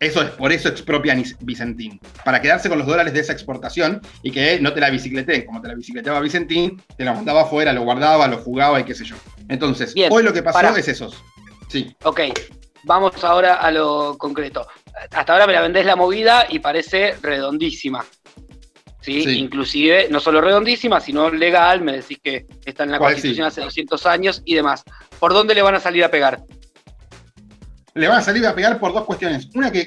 Eso 0.00 0.22
es, 0.22 0.30
por 0.30 0.50
eso 0.50 0.68
expropian 0.68 1.22
Vicentín. 1.40 2.00
Para 2.24 2.40
quedarse 2.40 2.70
con 2.70 2.78
los 2.78 2.86
dólares 2.86 3.12
de 3.12 3.20
esa 3.20 3.34
exportación 3.34 4.00
y 4.22 4.30
que 4.30 4.58
no 4.58 4.72
te 4.72 4.80
la 4.80 4.88
bicicleteen. 4.88 5.44
Como 5.44 5.60
te 5.60 5.68
la 5.68 5.74
bicicleteaba 5.74 6.20
Vicentín, 6.20 6.80
te 6.96 7.04
la 7.04 7.12
mandaba 7.12 7.42
afuera, 7.42 7.72
lo 7.74 7.82
guardaba, 7.82 8.26
lo 8.26 8.38
jugaba 8.38 8.80
y 8.80 8.84
qué 8.84 8.94
sé 8.94 9.04
yo. 9.04 9.16
Entonces, 9.48 9.92
Bien, 9.92 10.10
hoy 10.10 10.22
lo 10.22 10.32
que 10.32 10.42
pasó 10.42 10.74
es 10.74 10.88
eso. 10.88 11.10
Sí. 11.68 11.94
Ok, 12.04 12.20
vamos 12.84 13.22
ahora 13.22 13.56
a 13.56 13.70
lo 13.70 14.16
concreto. 14.16 14.66
Hasta 15.10 15.32
ahora 15.32 15.46
me 15.46 15.52
la 15.52 15.62
vendés 15.62 15.86
la 15.86 15.96
movida 15.96 16.46
y 16.48 16.58
parece 16.58 17.16
redondísima. 17.22 18.04
¿Sí? 19.00 19.22
Sí. 19.22 19.38
Inclusive, 19.38 20.08
no 20.10 20.20
solo 20.20 20.40
redondísima, 20.42 21.00
sino 21.00 21.30
legal, 21.30 21.80
me 21.80 21.92
decís 21.92 22.18
que 22.22 22.46
está 22.64 22.84
en 22.84 22.92
la 22.92 22.98
¿Cuál 22.98 23.14
Constitución 23.14 23.46
sí? 23.46 23.48
hace 23.48 23.60
200 23.62 24.06
años 24.06 24.42
y 24.44 24.54
demás. 24.54 24.84
¿Por 25.18 25.32
dónde 25.32 25.54
le 25.54 25.62
van 25.62 25.74
a 25.74 25.80
salir 25.80 26.04
a 26.04 26.10
pegar? 26.10 26.42
Le 27.94 28.06
van 28.08 28.18
a 28.18 28.22
salir 28.22 28.46
a 28.46 28.54
pegar 28.54 28.78
por 28.78 28.92
dos 28.92 29.04
cuestiones. 29.04 29.48
Una 29.54 29.70
que 29.72 29.80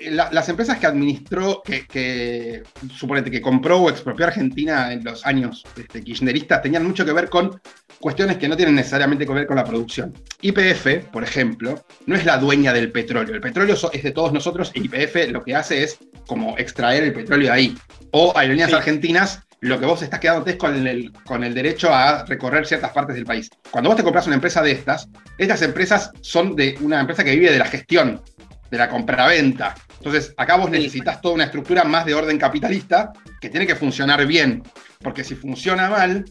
eh, 0.00 0.10
la- 0.10 0.28
las 0.32 0.48
empresas 0.48 0.78
que 0.78 0.86
administró, 0.86 1.62
que, 1.64 1.86
que 1.86 2.62
suponete 2.96 3.30
que 3.30 3.40
compró 3.40 3.78
o 3.82 3.90
expropió 3.90 4.26
Argentina 4.26 4.92
en 4.92 5.04
los 5.04 5.24
años 5.24 5.64
este, 5.76 6.02
kirchneristas, 6.02 6.62
tenían 6.62 6.84
mucho 6.84 7.04
que 7.04 7.12
ver 7.12 7.28
con 7.28 7.60
cuestiones 8.00 8.38
que 8.38 8.48
no 8.48 8.56
tienen 8.56 8.74
necesariamente 8.74 9.24
que 9.26 9.32
ver 9.32 9.46
con 9.46 9.56
la 9.56 9.64
producción. 9.64 10.12
YPF, 10.42 11.04
por 11.12 11.22
ejemplo, 11.22 11.84
no 12.06 12.16
es 12.16 12.24
la 12.24 12.38
dueña 12.38 12.72
del 12.72 12.90
petróleo. 12.90 13.34
El 13.34 13.40
petróleo 13.40 13.76
es 13.92 14.02
de 14.02 14.10
todos 14.10 14.32
nosotros 14.32 14.72
y 14.74 14.82
YPF 14.82 15.30
lo 15.30 15.42
que 15.44 15.54
hace 15.54 15.84
es 15.84 15.98
como 16.26 16.58
extraer 16.58 17.04
el 17.04 17.12
petróleo 17.12 17.46
de 17.48 17.52
ahí. 17.52 17.78
O 18.10 18.36
Aerolíneas 18.36 18.70
Sí. 18.70 18.76
Argentinas, 18.76 19.40
lo 19.68 19.80
que 19.80 19.86
vos 19.86 20.02
estás 20.02 20.20
quedándote 20.20 20.52
es 20.52 20.56
con 20.56 20.86
el, 20.86 21.10
con 21.24 21.42
el 21.42 21.54
derecho 21.54 21.92
a 21.92 22.24
recorrer 22.26 22.66
ciertas 22.66 22.90
partes 22.92 23.16
del 23.16 23.24
país. 23.24 23.48
Cuando 23.70 23.88
vos 23.88 23.96
te 23.96 24.04
compras 24.04 24.26
una 24.26 24.34
empresa 24.34 24.60
de 24.60 24.72
estas, 24.72 25.08
estas 25.38 25.62
empresas 25.62 26.10
son 26.20 26.54
de 26.54 26.76
una 26.82 27.00
empresa 27.00 27.24
que 27.24 27.30
vive 27.30 27.50
de 27.50 27.58
la 27.58 27.64
gestión, 27.64 28.22
de 28.70 28.78
la 28.78 28.90
compraventa. 28.90 29.74
Entonces, 29.96 30.34
acá 30.36 30.56
vos 30.56 30.70
necesitas 30.70 31.20
toda 31.22 31.34
una 31.34 31.44
estructura 31.44 31.82
más 31.84 32.04
de 32.04 32.14
orden 32.14 32.36
capitalista 32.36 33.10
que 33.40 33.48
tiene 33.48 33.66
que 33.66 33.74
funcionar 33.74 34.26
bien. 34.26 34.62
Porque 35.00 35.24
si 35.24 35.34
funciona 35.34 35.88
mal, 35.88 36.26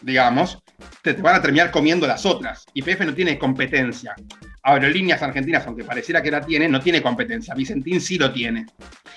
digamos, 0.00 0.58
te, 1.02 1.12
te 1.12 1.20
van 1.20 1.36
a 1.36 1.42
terminar 1.42 1.70
comiendo 1.70 2.06
las 2.06 2.24
otras. 2.24 2.64
YPF 2.72 3.00
no 3.00 3.14
tiene 3.14 3.38
competencia. 3.38 4.14
Aerolíneas 4.62 5.22
Argentinas, 5.22 5.66
aunque 5.66 5.84
pareciera 5.84 6.22
que 6.22 6.30
la 6.30 6.40
tiene, 6.40 6.68
no 6.68 6.80
tiene 6.80 7.02
competencia. 7.02 7.54
Vicentín 7.54 8.00
sí 8.00 8.18
lo 8.18 8.32
tiene. 8.32 8.66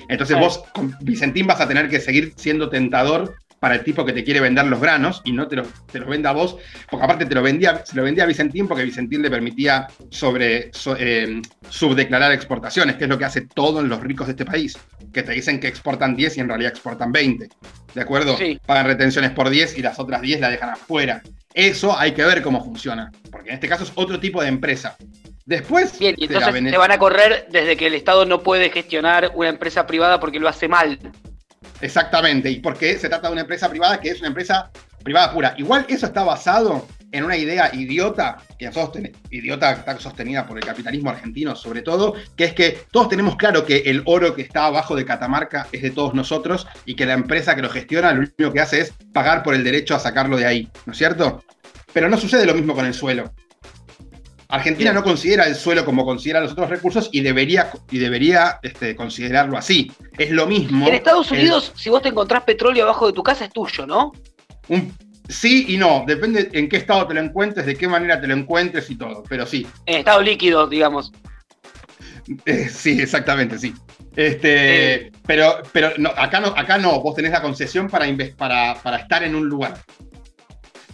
Entonces 0.07 0.37
vos 0.37 0.63
con 0.73 0.95
Vicentín 1.01 1.47
vas 1.47 1.61
a 1.61 1.67
tener 1.67 1.89
que 1.89 1.99
seguir 1.99 2.33
siendo 2.35 2.69
tentador 2.69 3.35
para 3.63 3.75
el 3.75 3.83
tipo 3.85 4.03
que 4.03 4.11
te 4.11 4.25
quiere 4.25 4.41
vender 4.41 4.65
los 4.65 4.81
granos 4.81 5.21
y 5.23 5.31
no 5.31 5.47
te 5.47 5.55
los 5.55 5.67
te 5.89 5.97
los 5.97 6.09
venda 6.09 6.31
a 6.31 6.33
vos, 6.33 6.57
porque 6.91 7.05
aparte 7.05 7.25
te 7.25 7.33
lo 7.33 7.41
vendía, 7.41 7.81
se 7.85 7.95
lo 7.95 8.03
vendía 8.03 8.25
a 8.25 8.27
Vicentín 8.27 8.67
porque 8.67 8.83
Vicentín 8.83 9.21
le 9.21 9.29
permitía 9.29 9.87
sobre 10.09 10.69
so- 10.73 10.97
eh, 10.99 11.41
subdeclarar 11.69 12.33
exportaciones, 12.33 12.97
que 12.97 13.05
es 13.05 13.09
lo 13.09 13.17
que 13.17 13.23
hace 13.23 13.39
todos 13.47 13.85
los 13.85 14.01
ricos 14.01 14.27
de 14.27 14.31
este 14.31 14.43
país, 14.43 14.77
que 15.13 15.23
te 15.23 15.31
dicen 15.31 15.61
que 15.61 15.69
exportan 15.69 16.13
10 16.13 16.35
y 16.35 16.39
en 16.41 16.49
realidad 16.49 16.71
exportan 16.73 17.13
20. 17.13 17.47
¿De 17.95 18.01
acuerdo? 18.01 18.35
Sí. 18.37 18.59
Pagan 18.65 18.85
retenciones 18.85 19.31
por 19.31 19.49
10 19.49 19.77
y 19.77 19.81
las 19.81 19.97
otras 19.97 20.19
10 20.21 20.41
la 20.41 20.49
dejan 20.49 20.71
afuera. 20.71 21.21
Eso 21.53 21.97
hay 21.97 22.11
que 22.11 22.25
ver 22.25 22.41
cómo 22.41 22.65
funciona, 22.65 23.13
porque 23.31 23.47
en 23.51 23.55
este 23.55 23.69
caso 23.69 23.85
es 23.85 23.93
otro 23.95 24.19
tipo 24.19 24.41
de 24.41 24.49
empresa. 24.49 24.97
Después, 25.45 25.97
Bien, 25.99 26.15
y 26.17 26.25
entonces 26.25 26.53
te 26.69 26.77
van 26.77 26.91
a 26.91 26.97
correr 26.97 27.47
desde 27.49 27.77
que 27.77 27.87
el 27.87 27.93
Estado 27.93 28.25
no 28.25 28.41
puede 28.43 28.71
gestionar 28.71 29.31
una 29.35 29.47
empresa 29.47 29.87
privada 29.87 30.19
porque 30.19 30.41
lo 30.41 30.49
hace 30.49 30.67
mal. 30.67 30.99
Exactamente, 31.81 32.49
y 32.49 32.59
porque 32.59 32.97
se 32.97 33.09
trata 33.09 33.27
de 33.27 33.33
una 33.33 33.41
empresa 33.41 33.69
privada 33.69 33.99
que 33.99 34.09
es 34.09 34.19
una 34.19 34.29
empresa 34.29 34.69
privada 35.03 35.31
pura. 35.33 35.53
Igual 35.57 35.85
eso 35.89 36.05
está 36.05 36.23
basado 36.23 36.87
en 37.13 37.23
una 37.23 37.37
idea 37.37 37.69
idiota, 37.73 38.37
que 38.57 38.71
idiota 39.29 39.71
está 39.71 39.99
sostenida 39.99 40.47
por 40.47 40.57
el 40.57 40.65
capitalismo 40.65 41.11
argentino 41.11 41.55
sobre 41.55 41.83
todo, 41.83 42.15
que 42.35 42.45
es 42.45 42.53
que 42.53 42.79
todos 42.91 43.07
tenemos 43.07 43.35
claro 43.35 43.65
que 43.65 43.83
el 43.85 44.01
oro 44.05 44.33
que 44.35 44.41
está 44.41 44.65
abajo 44.65 44.95
de 44.95 45.05
Catamarca 45.05 45.67
es 45.71 45.83
de 45.83 45.91
todos 45.91 46.15
nosotros 46.15 46.67
y 46.85 46.95
que 46.95 47.05
la 47.05 47.13
empresa 47.13 47.55
que 47.55 47.61
lo 47.61 47.69
gestiona 47.69 48.11
lo 48.13 48.21
único 48.21 48.51
que 48.51 48.59
hace 48.59 48.81
es 48.81 48.93
pagar 49.13 49.43
por 49.43 49.53
el 49.53 49.63
derecho 49.63 49.95
a 49.95 49.99
sacarlo 49.99 50.37
de 50.37 50.47
ahí, 50.47 50.69
¿no 50.87 50.93
es 50.93 50.97
cierto? 50.97 51.43
Pero 51.93 52.09
no 52.09 52.17
sucede 52.17 52.47
lo 52.47 52.55
mismo 52.55 52.73
con 52.73 52.87
el 52.87 52.95
suelo. 52.95 53.31
Argentina 54.55 54.93
no 54.93 55.03
considera 55.03 55.45
el 55.45 55.55
suelo 55.55 55.83
como 55.83 56.05
considera 56.05 56.39
los 56.39 56.51
otros 56.51 56.69
recursos 56.69 57.09
y 57.11 57.21
debería, 57.21 57.71
y 57.89 57.97
debería 57.97 58.59
este, 58.61 58.95
considerarlo 58.95 59.57
así. 59.57 59.91
Es 60.17 60.29
lo 60.31 60.45
mismo. 60.45 60.87
En 60.87 60.93
Estados 60.93 61.31
el- 61.31 61.39
Unidos, 61.39 61.71
si 61.75 61.89
vos 61.89 62.01
te 62.03 62.09
encontrás 62.09 62.43
petróleo 62.43 62.83
abajo 62.83 63.07
de 63.07 63.13
tu 63.13 63.23
casa, 63.23 63.45
es 63.45 63.51
tuyo, 63.51 63.87
¿no? 63.87 64.11
Un- 64.67 64.95
sí 65.27 65.65
y 65.69 65.77
no, 65.77 66.03
depende 66.05 66.49
en 66.53 66.69
qué 66.69 66.77
estado 66.77 67.07
te 67.07 67.15
lo 67.15 67.21
encuentres, 67.21 67.65
de 67.65 67.75
qué 67.75 67.87
manera 67.87 68.21
te 68.21 68.27
lo 68.27 68.35
encuentres 68.35 68.89
y 68.91 68.95
todo, 68.95 69.23
pero 69.27 69.45
sí, 69.47 69.65
En 69.87 69.99
estado 69.99 70.21
líquido, 70.21 70.67
digamos. 70.67 71.11
Eh, 72.45 72.69
sí, 72.69 73.01
exactamente, 73.01 73.57
sí. 73.57 73.73
Este, 74.15 75.11
pero, 75.25 75.63
pero 75.71 75.91
no, 75.97 76.09
acá 76.15 76.39
no, 76.39 76.49
acá 76.49 76.77
no, 76.77 77.01
vos 77.01 77.15
tenés 77.15 77.31
la 77.31 77.41
concesión 77.41 77.87
para, 77.89 78.07
inves- 78.07 78.35
para, 78.35 78.75
para 78.83 78.97
estar 78.97 79.23
en 79.23 79.33
un 79.35 79.47
lugar, 79.49 79.79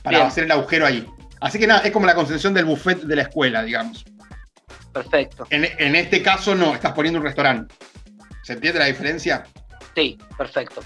para 0.01 0.19
Bien. 0.19 0.27
hacer 0.27 0.45
el 0.45 0.51
agujero 0.51 0.85
ahí. 0.85 1.05
Así 1.41 1.57
que 1.59 1.67
nada, 1.67 1.81
es 1.81 1.91
como 1.91 2.05
la 2.05 2.15
concesión 2.15 2.53
del 2.53 2.65
buffet 2.65 3.01
de 3.01 3.15
la 3.15 3.23
escuela, 3.23 3.63
digamos. 3.63 4.03
Perfecto. 4.93 5.47
En, 5.49 5.65
en 5.77 5.95
este 5.95 6.21
caso 6.21 6.55
no, 6.55 6.73
estás 6.73 6.93
poniendo 6.93 7.19
un 7.19 7.25
restaurante. 7.25 7.73
¿Se 8.43 8.53
entiende 8.53 8.79
la 8.79 8.85
diferencia? 8.85 9.43
Sí, 9.95 10.17
perfecto. 10.37 10.81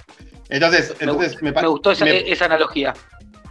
Entonces, 0.49 0.93
Me, 0.99 1.05
entonces 1.11 1.41
me, 1.41 1.51
gustó 1.67 1.91
esa, 1.91 2.05
me- 2.05 2.29
esa 2.31 2.45
analogía. 2.45 2.93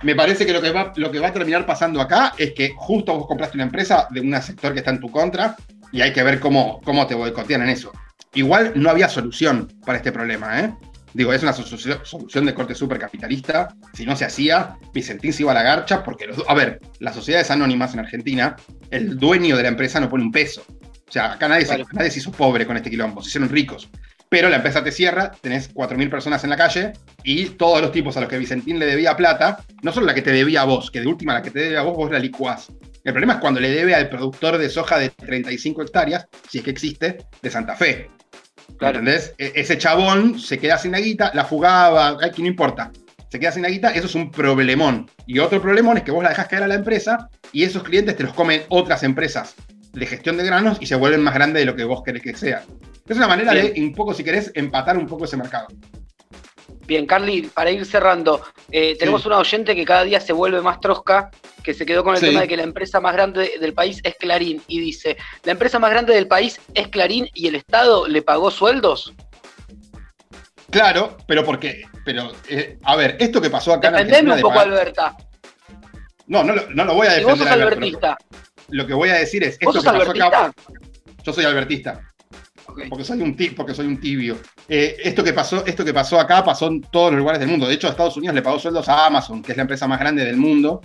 Me 0.03 0.15
parece 0.15 0.45
que 0.45 0.53
lo 0.53 0.61
que, 0.61 0.71
va, 0.71 0.93
lo 0.97 1.11
que 1.11 1.21
va 1.21 1.29
a 1.29 1.33
terminar 1.33 1.65
pasando 1.65 2.01
acá 2.01 2.35
es 2.37 2.53
que 2.55 2.73
justo 2.77 3.15
vos 3.17 3.27
compraste 3.27 3.57
una 3.57 3.65
empresa 3.65 4.09
de 4.11 4.21
un 4.21 4.43
sector 4.43 4.73
que 4.73 4.81
está 4.81 4.91
en 4.91 5.01
tu 5.01 5.11
contra 5.11 5.57
y 5.93 6.01
hay 6.01 6.13
que 6.13 6.23
ver 6.23 6.41
cómo, 6.41 6.81
cómo 6.85 7.07
te 7.07 7.15
boicotean 7.15 7.63
en 7.63 7.69
eso. 7.69 7.93
Igual 8.35 8.73
no 8.75 8.91
había 8.91 9.09
solución 9.09 9.73
para 9.87 9.99
este 9.99 10.11
problema, 10.11 10.59
¿eh? 10.61 10.75
Digo, 11.15 11.33
es 11.33 11.43
una 11.43 11.53
solución, 11.53 12.47
de 12.47 12.55
corte 12.55 12.75
supercapitalista. 12.75 13.75
Si 13.93 14.07
no 14.07 14.17
se 14.17 14.25
hacía, 14.25 14.77
Vicentín 14.95 15.33
se 15.33 15.43
iba 15.43 15.53
a 15.53 15.55
la 15.55 15.63
garcha 15.63 16.03
porque 16.03 16.27
los... 16.27 16.43
A 16.49 16.55
ver, 16.55 16.81
las 17.01 17.15
sociedades 17.15 17.51
anónimas 17.51 17.93
en 17.93 18.01
Argentina, 18.01 18.57
el 18.91 19.19
dueño 19.19 19.57
de 19.57 19.63
la 19.63 19.69
empresa 19.69 20.01
no 20.01 20.09
pone 20.09 20.25
un 20.25 20.33
peso. 20.33 20.65
O 20.69 21.13
sea, 21.13 21.33
acá 21.33 21.49
nadie, 21.49 21.67
se, 21.67 21.85
nadie 21.93 22.11
se 22.11 22.21
hizo 22.21 22.33
pobre 22.33 22.67
con 22.67 22.77
este 22.77 22.89
quilombo, 22.89 23.23
se 23.23 23.29
hicieron 23.29 23.51
ricos. 23.51 23.91
Pero 24.31 24.49
la 24.49 24.57
empresa 24.57 24.83
te 24.83 24.91
cierra, 24.91 25.31
tenés 25.31 25.75
4.000 25.75 26.09
personas 26.09 26.43
en 26.45 26.51
la 26.51 26.57
calle 26.57 26.95
y 27.23 27.51
todos 27.51 27.83
los 27.83 27.93
tipos 27.93 28.17
a 28.17 28.21
los 28.21 28.31
que 28.31 28.39
Vicentín 28.39 28.79
le 28.79 28.87
debía 28.87 29.15
plata, 29.15 29.63
no 29.83 29.93
solo 29.93 30.07
la 30.07 30.15
que 30.15 30.23
te 30.23 30.33
debía 30.33 30.63
a 30.63 30.65
vos, 30.65 30.91
que 30.91 31.03
de 31.03 31.07
última 31.07 31.35
la 31.35 31.43
que 31.43 31.51
te 31.51 31.59
debe 31.59 31.77
a 31.77 31.83
vos, 31.83 31.95
vos 31.95 32.11
la 32.11 32.19
licuás. 32.19 32.73
El 33.05 33.13
problema 33.13 33.35
es 33.35 33.41
cuando 33.41 33.61
le 33.61 33.71
debe 33.71 33.95
al 33.95 34.09
productor 34.09 34.57
de 34.57 34.71
soja 34.71 34.99
de 34.99 35.11
35 35.11 35.83
hectáreas, 35.83 36.27
si 36.49 36.59
es 36.59 36.65
que 36.65 36.71
existe, 36.71 37.19
de 37.43 37.51
Santa 37.51 37.75
Fe. 37.75 38.09
Claro. 38.79 38.99
¿Entendés? 38.99 39.35
E- 39.39 39.53
ese 39.55 39.79
chabón 39.79 40.39
se 40.39 40.59
queda 40.59 40.79
sin 40.79 40.93
la 40.93 41.01
guita, 41.01 41.31
la 41.35 41.45
jugaba, 41.45 42.17
ay, 42.21 42.31
que 42.31 42.43
no 42.43 42.49
importa. 42.49 42.91
Se 43.29 43.41
queda 43.41 43.53
sin 43.53 43.63
la 43.63 43.71
guita, 43.71 43.91
eso 43.91 44.07
es 44.07 44.15
un 44.15 44.31
problemón. 44.31 45.11
Y 45.27 45.39
otro 45.39 45.63
problemón 45.63 45.97
es 45.97 46.03
que 46.03 46.11
vos 46.11 46.23
la 46.23 46.31
dejás 46.31 46.49
caer 46.49 46.65
a 46.65 46.69
la 46.69 46.75
empresa 46.75 47.29
y 47.53 47.63
esos 47.63 47.83
clientes 47.83 48.17
te 48.17 48.25
los 48.25 48.35
comen 48.35 48.63
otras 48.69 49.03
empresas 49.03 49.55
de 49.93 50.07
gestión 50.07 50.37
de 50.37 50.45
granos 50.45 50.79
y 50.81 50.87
se 50.87 50.97
vuelven 50.97 51.23
más 51.23 51.35
grandes 51.35 51.61
de 51.63 51.67
lo 51.67 51.77
que 51.77 51.85
vos 51.85 52.03
querés 52.03 52.23
que 52.23 52.35
sean. 52.35 52.63
Es 53.09 53.17
una 53.17 53.29
manera 53.29 53.53
de, 53.53 53.75
un 53.79 53.95
poco, 53.95 54.15
si 54.15 54.25
querés, 54.25 54.51
empatar 54.55 54.97
un 54.97 55.07
poco 55.07 55.25
ese 55.25 55.37
mercado. 55.37 55.69
Bien, 56.93 57.07
Carly, 57.07 57.41
para 57.55 57.71
ir 57.71 57.87
cerrando, 57.87 58.43
eh, 58.71 58.95
tenemos 58.99 59.23
Sí. 59.23 59.29
una 59.29 59.39
oyente 59.39 59.75
que 59.75 59.83
cada 59.83 60.05
día 60.05 60.21
se 60.21 60.35
vuelve 60.35 60.61
más 60.61 60.79
trosca, 60.79 61.31
que 61.65 61.73
se 61.73 61.87
quedó 61.87 62.05
con 62.05 62.13
el 62.15 62.21
Sí. 62.21 62.27
tema 62.27 62.43
de 62.43 62.49
que 62.49 62.57
la 62.59 62.65
empresa 62.65 63.01
más 63.01 63.15
grande 63.15 63.55
del 63.59 63.73
país 63.73 63.99
es 64.05 64.15
Clarín 64.17 64.61
y 64.69 64.79
dice, 64.79 65.17
la 65.45 65.53
empresa 65.53 65.79
más 65.79 65.91
grande 65.91 66.13
del 66.13 66.29
país 66.29 66.61
es 66.75 66.89
Clarín 66.89 67.31
y 67.33 67.47
el 67.49 67.55
Estado 67.55 68.07
le 68.07 68.21
pagó 68.21 68.51
sueldos. 68.51 69.15
Claro, 70.71 71.17
pero 71.27 71.47
porque, 71.47 71.81
pero, 72.05 72.31
eh, 72.51 72.77
a 72.85 72.95
ver, 72.95 73.17
esto 73.21 73.41
que 73.41 73.49
pasó 73.49 73.73
acá 73.73 73.89
en 73.89 73.95
Defendeme 73.95 74.33
Argentina 74.33 74.35
un 74.37 74.43
poco, 74.55 74.61
Alberta. 74.61 75.17
No, 76.27 76.45
no, 76.45 76.53
no 76.75 76.85
lo 76.85 76.95
voy 76.95 77.07
a 77.07 77.13
Si 77.13 77.25
vos 77.25 77.39
defender. 77.39 77.39
sos 77.39 77.47
Alberto, 77.53 77.81
lo- 77.81 77.87
albertista, 77.87 78.19
Lo 78.69 78.87
que 78.87 78.93
voy 78.93 79.09
a 79.09 79.15
decir 79.15 79.43
es, 79.45 79.53
esto 79.55 79.65
¿vos 79.65 79.75
sos 79.77 79.83
que 79.83 79.89
pasó 79.99 80.03
albertista? 80.11 80.45
acá, 80.45 80.55
yo 81.25 81.33
soy 81.33 81.45
albertista. 81.47 82.12
Porque 82.89 83.05
soy 83.05 83.21
un, 83.23 83.37
ti- 83.37 83.51
porque 83.51 83.75
soy 83.75 83.87
un 83.87 83.99
tibio. 84.01 84.39
Eh, 84.69 84.97
esto, 85.05 85.23
que 85.25 85.33
pasó, 85.33 85.65
esto 85.67 85.85
que 85.85 85.95
pasó 85.95 86.19
acá 86.19 86.45
pasó 86.45 86.69
en 86.69 86.81
todos 86.81 87.11
los 87.13 87.19
lugares 87.19 87.41
del 87.41 87.49
mundo. 87.49 87.67
De 87.67 87.75
hecho, 87.75 87.89
Estados 87.89 88.17
Unidos 88.17 88.35
le 88.35 88.43
pagó 88.43 88.59
sueldos 88.59 88.89
a 88.89 89.07
Amazon, 89.07 89.43
que 89.43 89.53
es 89.53 89.57
la 89.57 89.63
empresa 89.63 89.87
más 89.89 89.99
grande 90.01 90.25
del 90.25 90.37
mundo, 90.37 90.81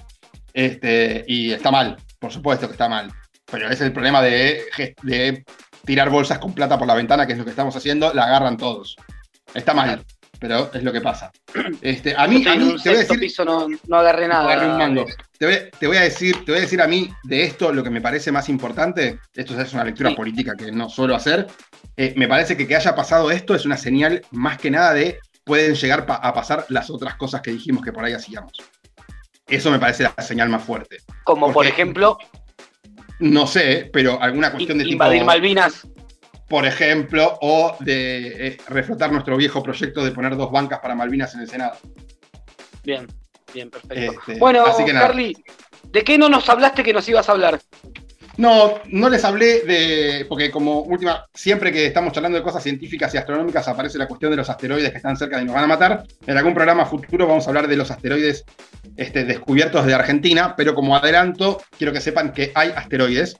este, 0.53 1.23
y 1.27 1.51
está 1.51 1.71
mal, 1.71 1.97
por 2.19 2.31
supuesto 2.31 2.67
que 2.67 2.73
está 2.73 2.89
mal. 2.89 3.11
Pero 3.49 3.69
es 3.69 3.79
el 3.81 3.93
problema 3.93 4.21
de, 4.21 4.63
de 5.03 5.45
tirar 5.85 6.09
bolsas 6.09 6.39
con 6.39 6.53
plata 6.53 6.77
por 6.77 6.87
la 6.87 6.95
ventana, 6.95 7.25
que 7.25 7.33
es 7.33 7.39
lo 7.39 7.45
que 7.45 7.51
estamos 7.51 7.75
haciendo, 7.75 8.13
la 8.13 8.25
agarran 8.25 8.57
todos. 8.57 8.95
Está 9.53 9.73
mal, 9.73 10.03
pero 10.39 10.69
es 10.73 10.83
lo 10.83 10.91
que 10.93 11.01
pasa. 11.01 11.31
Este, 11.81 12.15
a 12.15 12.27
mí, 12.27 12.45
a 12.47 12.55
mí 12.55 12.75
te 12.81 12.89
voy 12.89 12.97
a 12.97 13.01
decir, 13.01 13.19
piso 13.19 13.43
no, 13.45 13.67
no 13.87 13.95
agarré 13.97 14.27
nada. 14.27 14.45
agarré 14.51 14.69
un 14.71 14.77
mango. 14.77 15.05
Te 15.37 15.45
voy, 15.45 15.57
te 15.79 15.87
voy 15.87 15.97
a 15.97 16.01
decir, 16.01 16.43
te 16.45 16.51
voy 16.51 16.59
a 16.59 16.61
decir 16.61 16.81
a 16.81 16.87
mí 16.87 17.09
de 17.23 17.43
esto 17.43 17.71
lo 17.71 17.83
que 17.83 17.89
me 17.89 18.01
parece 18.01 18.31
más 18.31 18.49
importante. 18.49 19.19
Esto 19.35 19.59
es 19.59 19.73
una 19.73 19.83
lectura 19.83 20.09
Sí. 20.11 20.15
política 20.15 20.53
que 20.57 20.71
no 20.71 20.89
suelo 20.89 21.15
hacer. 21.15 21.47
Eh, 21.95 22.13
me 22.17 22.27
parece 22.27 22.55
que 22.57 22.67
que 22.67 22.75
haya 22.75 22.95
pasado 22.95 23.31
esto 23.31 23.55
es 23.55 23.65
una 23.65 23.77
señal 23.77 24.21
más 24.31 24.57
que 24.57 24.69
nada 24.71 24.93
de 24.93 25.19
pueden 25.43 25.75
llegar 25.75 26.05
pa- 26.05 26.15
a 26.15 26.33
pasar 26.33 26.65
las 26.69 26.89
otras 26.89 27.15
cosas 27.15 27.41
que 27.41 27.51
dijimos 27.51 27.83
que 27.83 27.93
por 27.93 28.03
ahí 28.03 28.13
hacíamos. 28.13 28.51
Eso 29.47 29.71
me 29.71 29.79
parece 29.79 30.03
la 30.03 30.23
señal 30.23 30.49
más 30.49 30.63
fuerte. 30.63 30.97
Como 31.23 31.51
por 31.53 31.65
ejemplo, 31.65 32.17
No 33.19 33.47
sé, 33.47 33.89
pero 33.91 34.21
alguna 34.21 34.51
cuestión 34.51 34.77
de 34.77 34.83
tipo, 34.83 34.93
invadir 34.93 35.23
Malvinas. 35.25 35.87
Por 36.47 36.65
ejemplo, 36.65 37.37
o 37.41 37.75
de 37.79 38.47
eh, 38.47 38.57
reflotar 38.69 39.11
nuestro 39.11 39.35
viejo 39.37 39.61
proyecto 39.61 40.03
de 40.03 40.11
poner 40.11 40.35
dos 40.35 40.51
bancas 40.51 40.79
para 40.79 40.95
Malvinas 40.95 41.33
en 41.35 41.41
el 41.41 41.49
Senado. 41.49 41.77
Bien, 42.83 43.05
bien, 43.53 43.69
perfecto. 43.69 44.19
Este, 44.19 44.39
bueno, 44.39 44.65
así 44.65 44.85
que 44.85 44.93
nada. 44.93 45.07
Carly, 45.07 45.35
¿de 45.83 46.03
qué 46.03 46.17
no 46.17 46.29
nos 46.29 46.47
hablaste 46.47 46.83
que 46.83 46.93
nos 46.93 47.07
ibas 47.09 47.27
a 47.27 47.33
hablar? 47.33 47.59
No, 48.37 48.75
no 48.85 49.09
les 49.09 49.25
hablé 49.25 49.61
de. 49.61 50.25
Porque, 50.29 50.51
como 50.51 50.81
última, 50.81 51.25
siempre 51.33 51.71
que 51.71 51.87
estamos 51.87 52.13
charlando 52.13 52.37
de 52.37 52.43
cosas 52.43 52.61
científicas 52.61 53.13
y 53.13 53.17
astronómicas, 53.17 53.67
aparece 53.67 53.97
la 53.97 54.07
cuestión 54.07 54.31
de 54.31 54.37
los 54.37 54.49
asteroides 54.49 54.91
que 54.91 54.97
están 54.97 55.17
cerca 55.17 55.41
y 55.41 55.45
nos 55.45 55.55
van 55.55 55.63
a 55.63 55.67
matar. 55.67 56.03
En 56.25 56.37
algún 56.37 56.53
programa 56.53 56.85
futuro 56.85 57.27
vamos 57.27 57.45
a 57.45 57.49
hablar 57.49 57.67
de 57.67 57.75
los 57.75 57.89
asteroides 57.89 58.45
este, 58.95 59.25
descubiertos 59.25 59.85
de 59.87 59.95
Argentina, 59.95 60.55
pero 60.55 60.75
como 60.75 60.95
adelanto, 60.95 61.61
quiero 61.77 61.91
que 61.91 61.99
sepan 61.99 62.31
que 62.31 62.51
hay 62.53 62.69
asteroides 62.69 63.37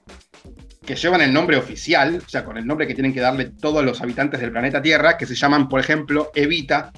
que 0.88 0.96
llevan 0.96 1.20
el 1.20 1.34
nombre 1.34 1.58
oficial, 1.58 2.22
o 2.24 2.28
sea, 2.30 2.46
con 2.46 2.56
el 2.56 2.66
nombre 2.66 2.86
que 2.86 2.94
tienen 2.94 3.12
que 3.12 3.20
darle 3.20 3.50
todos 3.60 3.84
los 3.84 4.00
habitantes 4.00 4.40
del 4.40 4.50
planeta 4.50 4.80
Tierra, 4.80 5.18
que 5.18 5.26
se 5.26 5.34
llaman, 5.34 5.68
por 5.68 5.80
ejemplo, 5.80 6.30
Evita, 6.34 6.90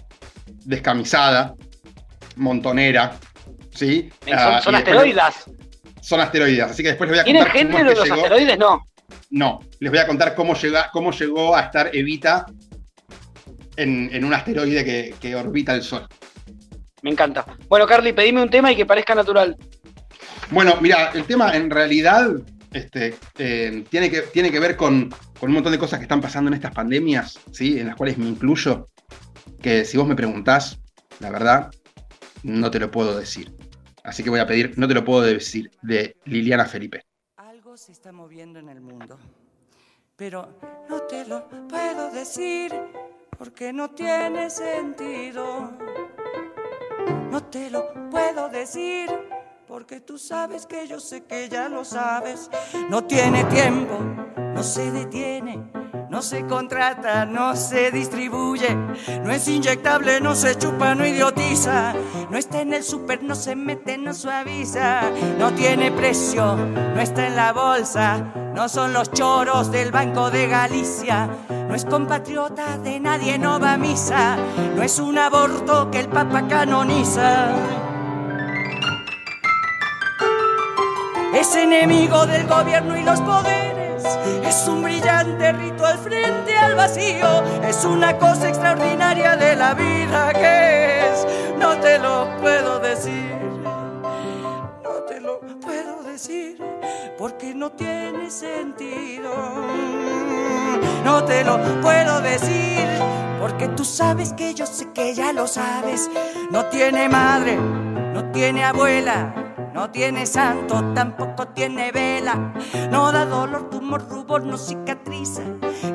Descamisada, 0.65 1.55
Montonera. 2.37 3.17
¿Sí? 3.75 4.09
Eh, 4.27 4.31
Son, 4.31 4.37
Ah, 4.39 4.61
son 4.63 4.75
y 4.75 4.77
después- 4.79 4.97
asteroides. 4.97 5.35
Son 6.03 6.21
asteroides, 6.21 6.61
así 6.63 6.83
que 6.85 6.91
después 6.91 7.11
les 7.11 7.17
voy 7.17 7.21
a 7.21 7.25
¿Tienen 7.25 7.43
contar 7.43 7.63
cómo 7.63 7.77
género 7.79 7.95
los 7.97 8.05
llegó- 8.05 8.17
asteroides? 8.23 8.59
No. 8.59 8.85
no, 9.31 9.61
les 9.81 9.91
voy 9.91 9.99
a 9.99 10.07
contar 10.07 10.35
cómo, 10.37 10.55
llega, 10.55 10.89
cómo 10.93 11.11
llegó 11.11 11.57
a 11.57 11.63
estar 11.63 11.91
Evita 11.93 12.47
en, 13.77 14.09
en 14.13 14.25
un 14.25 14.33
asteroide 14.33 14.85
que, 14.85 15.15
que 15.21 15.35
orbita 15.35 15.75
el 15.75 15.83
Sol. 15.83 16.07
Me 17.03 17.11
encanta. 17.11 17.45
Bueno, 17.69 17.87
Carly, 17.89 18.13
pedime 18.13 18.41
un 18.41 18.51
tema 18.51 18.71
y 18.71 18.77
que 18.77 18.87
parezca 18.87 19.17
natural. 19.17 19.57
Bueno, 20.51 20.77
mira, 20.81 21.11
el 21.13 21.25
tema 21.25 21.57
en 21.57 21.71
realidad 21.71 22.31
este, 22.73 23.15
eh, 23.39 23.85
tiene, 23.89 24.11
que, 24.11 24.23
tiene 24.23 24.51
que 24.51 24.61
ver 24.61 24.77
con, 24.77 25.11
con 25.39 25.49
un 25.51 25.55
montón 25.55 25.73
de 25.73 25.79
cosas 25.79 25.99
que 25.99 26.05
están 26.05 26.21
pasando 26.21 26.49
en 26.49 26.55
estas 26.55 26.73
pandemias, 26.73 27.39
¿sí? 27.53 27.79
en 27.79 27.89
las 27.89 27.97
cuales 27.97 28.19
me 28.19 28.27
incluyo, 28.27 28.89
que 29.61 29.85
si 29.85 29.97
vos 29.99 30.07
me 30.07 30.17
preguntás, 30.17 30.81
la 31.19 31.31
verdad, 31.31 31.71
no 32.43 32.71
te 32.71 32.79
lo 32.79 32.91
puedo 32.91 33.19
decir. 33.19 33.53
Así 34.05 34.23
que 34.23 34.31
voy 34.31 34.41
a 34.41 34.47
pedir, 34.47 34.79
no 34.79 34.89
te 34.89 34.95
lo 34.95 35.05
puedo 35.05 35.23
decir, 35.23 35.71
de 35.83 36.17
Liliana 36.25 36.65
Felipe. 36.65 37.05
Algo 37.37 37.77
se 37.77 37.93
está 37.93 38.13
moviendo 38.13 38.59
en 38.59 38.69
el 38.69 38.81
mundo, 38.81 39.19
pero 40.17 40.59
no 40.89 41.03
te 41.03 41.27
lo 41.27 41.49
puedo 41.69 42.11
decir 42.11 42.73
porque 43.37 43.73
no 43.73 43.91
tiene 43.91 44.51
sentido. 44.51 45.73
No 47.31 47.45
te 47.45 47.71
lo 47.71 48.11
puedo 48.11 48.49
decir 48.49 49.09
porque 49.71 50.01
tú 50.01 50.19
sabes 50.19 50.67
que 50.67 50.89
yo 50.89 50.99
sé 50.99 51.23
que 51.23 51.49
ya 51.49 51.69
lo 51.69 51.85
sabes. 51.85 52.51
No 52.89 53.05
tiene 53.05 53.45
tiempo, 53.45 54.01
no 54.37 54.65
se 54.65 54.91
detiene, 54.91 55.71
no 56.09 56.23
se 56.23 56.45
contrata, 56.45 57.25
no 57.25 57.55
se 57.55 57.93
distribuye, 57.93 58.75
no 59.23 59.31
es 59.31 59.47
inyectable, 59.47 60.21
no 60.21 60.35
se 60.35 60.59
chupa, 60.59 60.97
no 60.97 61.07
idiotiza, 61.07 61.95
no 62.31 62.37
está 62.37 62.63
en 62.63 62.75
el 62.75 62.83
super, 62.83 63.23
no 63.23 63.37
se 63.37 63.55
mete, 63.55 63.97
no 63.97 64.13
suaviza, 64.13 65.03
no 65.39 65.53
tiene 65.55 65.93
precio, 65.93 66.57
no 66.57 67.01
está 67.01 67.29
en 67.29 67.37
la 67.37 67.53
bolsa, 67.53 68.19
no 68.53 68.69
son 68.69 68.93
los 68.93 69.13
choros 69.13 69.71
del 69.71 69.93
Banco 69.93 70.33
de 70.33 70.49
Galicia, 70.49 71.31
no 71.49 71.77
es 71.77 71.85
compatriota 71.85 72.77
de 72.79 72.99
nadie, 72.99 73.39
no 73.39 73.61
va 73.61 73.75
a 73.75 73.79
misa, 73.79 74.37
no 74.75 74.83
es 74.83 74.99
un 74.99 75.17
aborto 75.17 75.93
que 75.93 76.01
el 76.01 76.09
Papa 76.09 76.49
canoniza. 76.49 77.55
Es 81.41 81.57
enemigo 81.57 82.27
del 82.27 82.47
gobierno 82.47 82.99
y 82.99 83.03
los 83.03 83.19
poderes. 83.23 84.05
Es 84.45 84.69
un 84.69 84.83
brillante 84.83 85.53
rito 85.53 85.87
al 85.87 85.97
frente 85.97 86.55
al 86.55 86.75
vacío. 86.75 87.43
Es 87.67 87.83
una 87.87 88.19
cosa 88.19 88.47
extraordinaria 88.47 89.37
de 89.37 89.57
la 89.57 89.73
vida 89.73 90.35
que 90.35 91.01
es. 91.09 91.27
No 91.59 91.79
te 91.79 91.99
lo 91.99 92.29
puedo 92.43 92.79
decir. 92.81 93.39
No 94.85 94.93
te 95.09 95.19
lo 95.19 95.41
puedo 95.63 96.03
decir. 96.03 96.63
Porque 97.17 97.55
no 97.55 97.71
tiene 97.73 98.31
sentido. 98.31 99.33
No 101.07 101.25
te 101.25 101.43
lo 101.43 101.59
puedo 101.81 102.21
decir. 102.21 102.87
Porque 103.41 103.69
tú 103.69 103.87
sabes 103.87 104.35
que 104.35 104.53
yo 104.53 104.67
sé 104.67 104.93
que 104.93 105.15
ya 105.15 105.33
lo 105.33 105.47
sabes. 105.47 106.11
No 106.51 106.67
tiene 106.67 107.09
madre, 107.09 107.57
no 107.57 108.31
tiene 108.31 108.63
abuela. 108.63 109.50
No 109.75 109.91
tiene 109.91 110.27
santo, 110.27 110.83
tampoco 110.95 111.49
tiene 111.49 111.93
vela. 111.93 112.53
No 112.91 113.13
da 113.13 113.25
dolor, 113.25 113.71
tumor, 113.71 114.07
rubor, 114.09 114.45
no 114.45 114.59
cicatriza. 114.59 115.43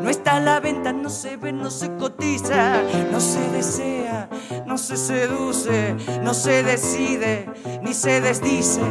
No 0.02 0.10
está 0.10 0.38
a 0.38 0.40
la 0.40 0.60
venta, 0.60 0.94
no 0.94 1.10
se 1.10 1.38
ve, 1.38 1.52
no 1.52 1.70
se 1.70 1.96
cotiza. 1.96 2.82
No 3.12 3.20
se 3.20 3.40
desea, 3.52 4.30
no 4.66 4.78
se 4.78 4.98
seduce, 4.98 5.96
no 6.22 6.34
se 6.34 6.64
decide, 6.64 7.50
ni 7.82 7.94
se 7.94 8.22
desdice. 8.22 8.82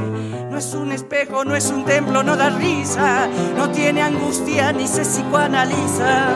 No 0.50 0.58
es 0.58 0.74
un 0.74 0.92
espejo, 0.92 1.44
no 1.44 1.56
es 1.56 1.70
un 1.70 1.84
templo, 1.84 2.22
no 2.22 2.36
da 2.36 2.50
risa. 2.50 3.26
No 3.56 3.70
tiene 3.70 4.02
angustia, 4.02 4.72
ni 4.72 4.86
se 4.86 5.02
psicoanaliza. 5.02 6.26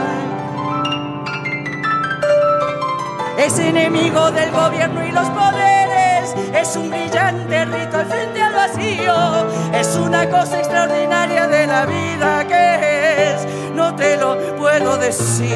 Es 3.38 3.58
enemigo 3.58 4.30
del 4.32 4.50
gobierno 4.50 5.06
y 5.06 5.12
los 5.12 5.28
poderes. 5.28 6.34
Es 6.54 6.76
un 6.76 6.90
brillante 6.90 7.64
rito 7.66 7.96
al 7.98 8.06
frente 8.06 8.37
es 9.72 9.94
una 9.94 10.28
cosa 10.28 10.58
extraordinaria 10.58 11.46
de 11.46 11.66
la 11.66 11.86
vida 11.86 12.44
que 12.48 13.32
es. 13.32 13.46
No 13.72 13.94
te 13.94 14.16
lo 14.16 14.36
puedo 14.56 14.96
decir, 14.96 15.46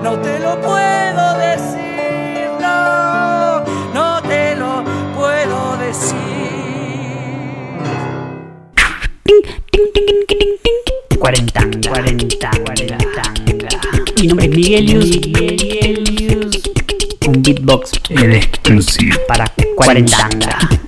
no 0.00 0.16
te 0.20 0.38
lo 0.38 0.60
puedo 0.60 1.38
decir, 1.38 2.50
no, 2.60 3.64
no 3.92 4.22
te 4.22 4.54
lo 4.54 4.84
puedo 5.16 5.76
decir. 5.78 6.14
40, 11.18 11.60
40, 11.88 12.50
40. 12.64 12.98
Mi 14.20 14.26
nombre 14.28 14.46
es 14.46 14.52
Miguel 14.52 14.90
Un 17.26 17.42
beatbox 17.42 17.90
exclusivo 18.10 19.18
para 19.26 19.46
40. 19.76 20.16
40. 20.16 20.86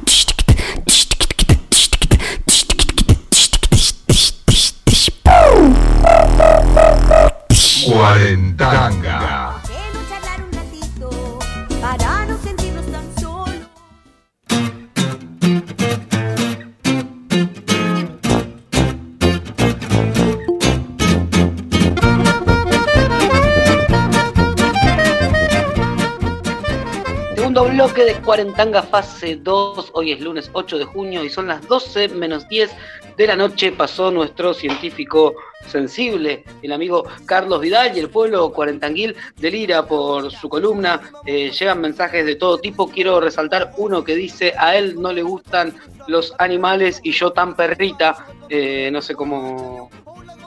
Bloque 27.98 28.14
de 28.14 28.20
Cuarentanga 28.20 28.82
fase 28.82 29.36
2. 29.36 29.90
Hoy 29.94 30.12
es 30.12 30.20
lunes 30.20 30.50
8 30.52 30.78
de 30.78 30.84
junio 30.84 31.24
y 31.24 31.30
son 31.30 31.48
las 31.48 31.66
12 31.66 32.08
menos 32.08 32.46
10 32.48 32.70
de 33.16 33.26
la 33.26 33.34
noche. 33.34 33.72
Pasó 33.72 34.10
nuestro 34.10 34.54
científico 34.54 35.34
sensible, 35.66 36.44
el 36.62 36.72
amigo 36.72 37.06
Carlos 37.26 37.60
Vidal 37.60 37.96
y 37.96 38.00
el 38.00 38.08
pueblo 38.08 38.52
cuarentanguil 38.52 39.16
delira 39.36 39.86
por 39.86 40.30
su 40.30 40.48
columna. 40.48 41.00
Eh, 41.26 41.50
llegan 41.50 41.80
mensajes 41.80 42.24
de 42.24 42.36
todo 42.36 42.58
tipo. 42.58 42.88
Quiero 42.88 43.20
resaltar 43.20 43.72
uno 43.78 44.04
que 44.04 44.14
dice: 44.14 44.54
A 44.56 44.76
él 44.76 45.00
no 45.00 45.12
le 45.12 45.22
gustan 45.22 45.74
los 46.06 46.34
animales 46.38 47.00
y 47.02 47.12
yo 47.12 47.32
tan 47.32 47.56
perrita. 47.56 48.26
Eh, 48.48 48.90
no 48.92 49.02
sé 49.02 49.14
cómo, 49.14 49.90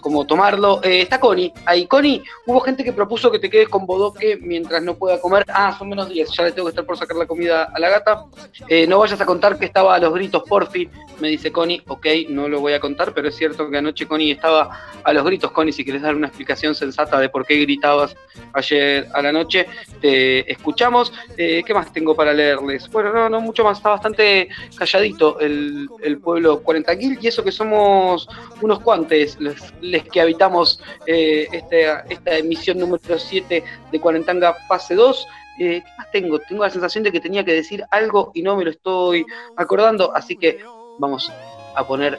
cómo 0.01 0.25
tomarlo. 0.25 0.81
Eh, 0.83 1.01
está 1.01 1.19
Connie. 1.19 1.53
Ahí, 1.65 1.87
Connie, 1.87 2.23
hubo 2.45 2.59
gente 2.59 2.83
que 2.83 2.91
propuso 2.91 3.31
que 3.31 3.39
te 3.39 3.49
quedes 3.49 3.69
con 3.69 3.85
Bodoque 3.85 4.37
mientras 4.41 4.83
no 4.83 4.95
pueda 4.95 5.21
comer. 5.21 5.45
Ah, 5.47 5.75
son 5.77 5.89
menos 5.89 6.09
10, 6.09 6.29
ya 6.31 6.43
le 6.43 6.51
tengo 6.51 6.67
que 6.67 6.71
estar 6.71 6.85
por 6.85 6.97
sacar 6.97 7.15
la 7.15 7.25
comida 7.25 7.71
a 7.73 7.79
la 7.79 7.89
gata. 7.89 8.25
Eh, 8.67 8.87
no 8.87 8.99
vayas 8.99 9.21
a 9.21 9.25
contar 9.25 9.57
que 9.57 9.65
estaba 9.65 9.95
a 9.95 9.99
los 9.99 10.13
gritos, 10.13 10.43
porfi, 10.47 10.89
me 11.19 11.29
dice 11.29 11.51
Connie. 11.51 11.81
Ok, 11.87 12.07
no 12.29 12.47
lo 12.47 12.59
voy 12.59 12.73
a 12.73 12.79
contar, 12.79 13.13
pero 13.13 13.29
es 13.29 13.35
cierto 13.35 13.69
que 13.69 13.77
anoche 13.77 14.07
Connie 14.07 14.31
estaba 14.31 14.89
a 15.03 15.13
los 15.13 15.23
gritos. 15.23 15.51
Connie, 15.51 15.71
si 15.71 15.83
quieres 15.83 16.01
dar 16.01 16.15
una 16.15 16.27
explicación 16.27 16.75
sensata 16.75 17.19
de 17.19 17.29
por 17.29 17.45
qué 17.45 17.55
gritabas 17.57 18.15
ayer 18.53 19.07
a 19.13 19.21
la 19.21 19.31
noche, 19.31 19.67
te 20.01 20.51
escuchamos. 20.51 21.13
Eh, 21.37 21.63
¿Qué 21.65 21.73
más 21.73 21.93
tengo 21.93 22.15
para 22.15 22.33
leerles? 22.33 22.89
Bueno, 22.89 23.13
no, 23.13 23.29
no 23.29 23.41
mucho 23.41 23.63
más, 23.63 23.77
está 23.77 23.89
bastante 23.89 24.49
calladito 24.75 25.39
el, 25.39 25.87
el 26.03 26.17
pueblo 26.19 26.61
cuarentanguil 26.61 27.19
y 27.21 27.27
eso 27.27 27.43
que 27.43 27.51
somos 27.51 28.27
unos 28.61 28.79
cuantes 28.79 29.37
los, 29.39 29.73
les 29.91 30.03
que 30.03 30.21
habitamos 30.21 30.81
eh, 31.05 31.47
esta 31.51 32.37
emisión 32.37 32.79
número 32.79 33.19
7 33.19 33.63
de 33.91 33.99
Cuarentanga 33.99 34.53
Fase 34.67 34.95
2. 34.95 35.27
Eh, 35.59 35.83
¿Qué 35.85 35.91
más 35.97 36.11
tengo? 36.11 36.39
Tengo 36.39 36.63
la 36.63 36.69
sensación 36.69 37.03
de 37.03 37.11
que 37.11 37.19
tenía 37.19 37.43
que 37.43 37.53
decir 37.53 37.83
algo 37.91 38.31
y 38.33 38.41
no 38.41 38.55
me 38.55 38.63
lo 38.63 38.71
estoy 38.71 39.25
acordando, 39.57 40.15
así 40.15 40.37
que 40.37 40.63
vamos 40.97 41.31
a 41.75 41.85
poner 41.85 42.17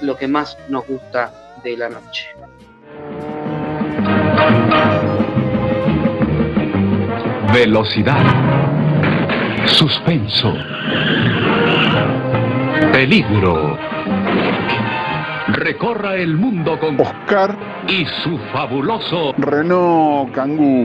lo 0.00 0.16
que 0.16 0.28
más 0.28 0.56
nos 0.68 0.86
gusta 0.86 1.60
de 1.64 1.76
la 1.76 1.88
noche. 1.88 2.28
Velocidad. 7.52 8.22
Suspenso. 9.66 10.52
Peligro. 12.92 13.78
Recorra 15.56 16.16
el 16.16 16.36
mundo 16.36 16.80
con 16.80 17.00
Oscar 17.00 17.56
y 17.86 18.04
su 18.24 18.36
fabuloso 18.52 19.32
Renault 19.38 20.34
Kangoo. 20.34 20.84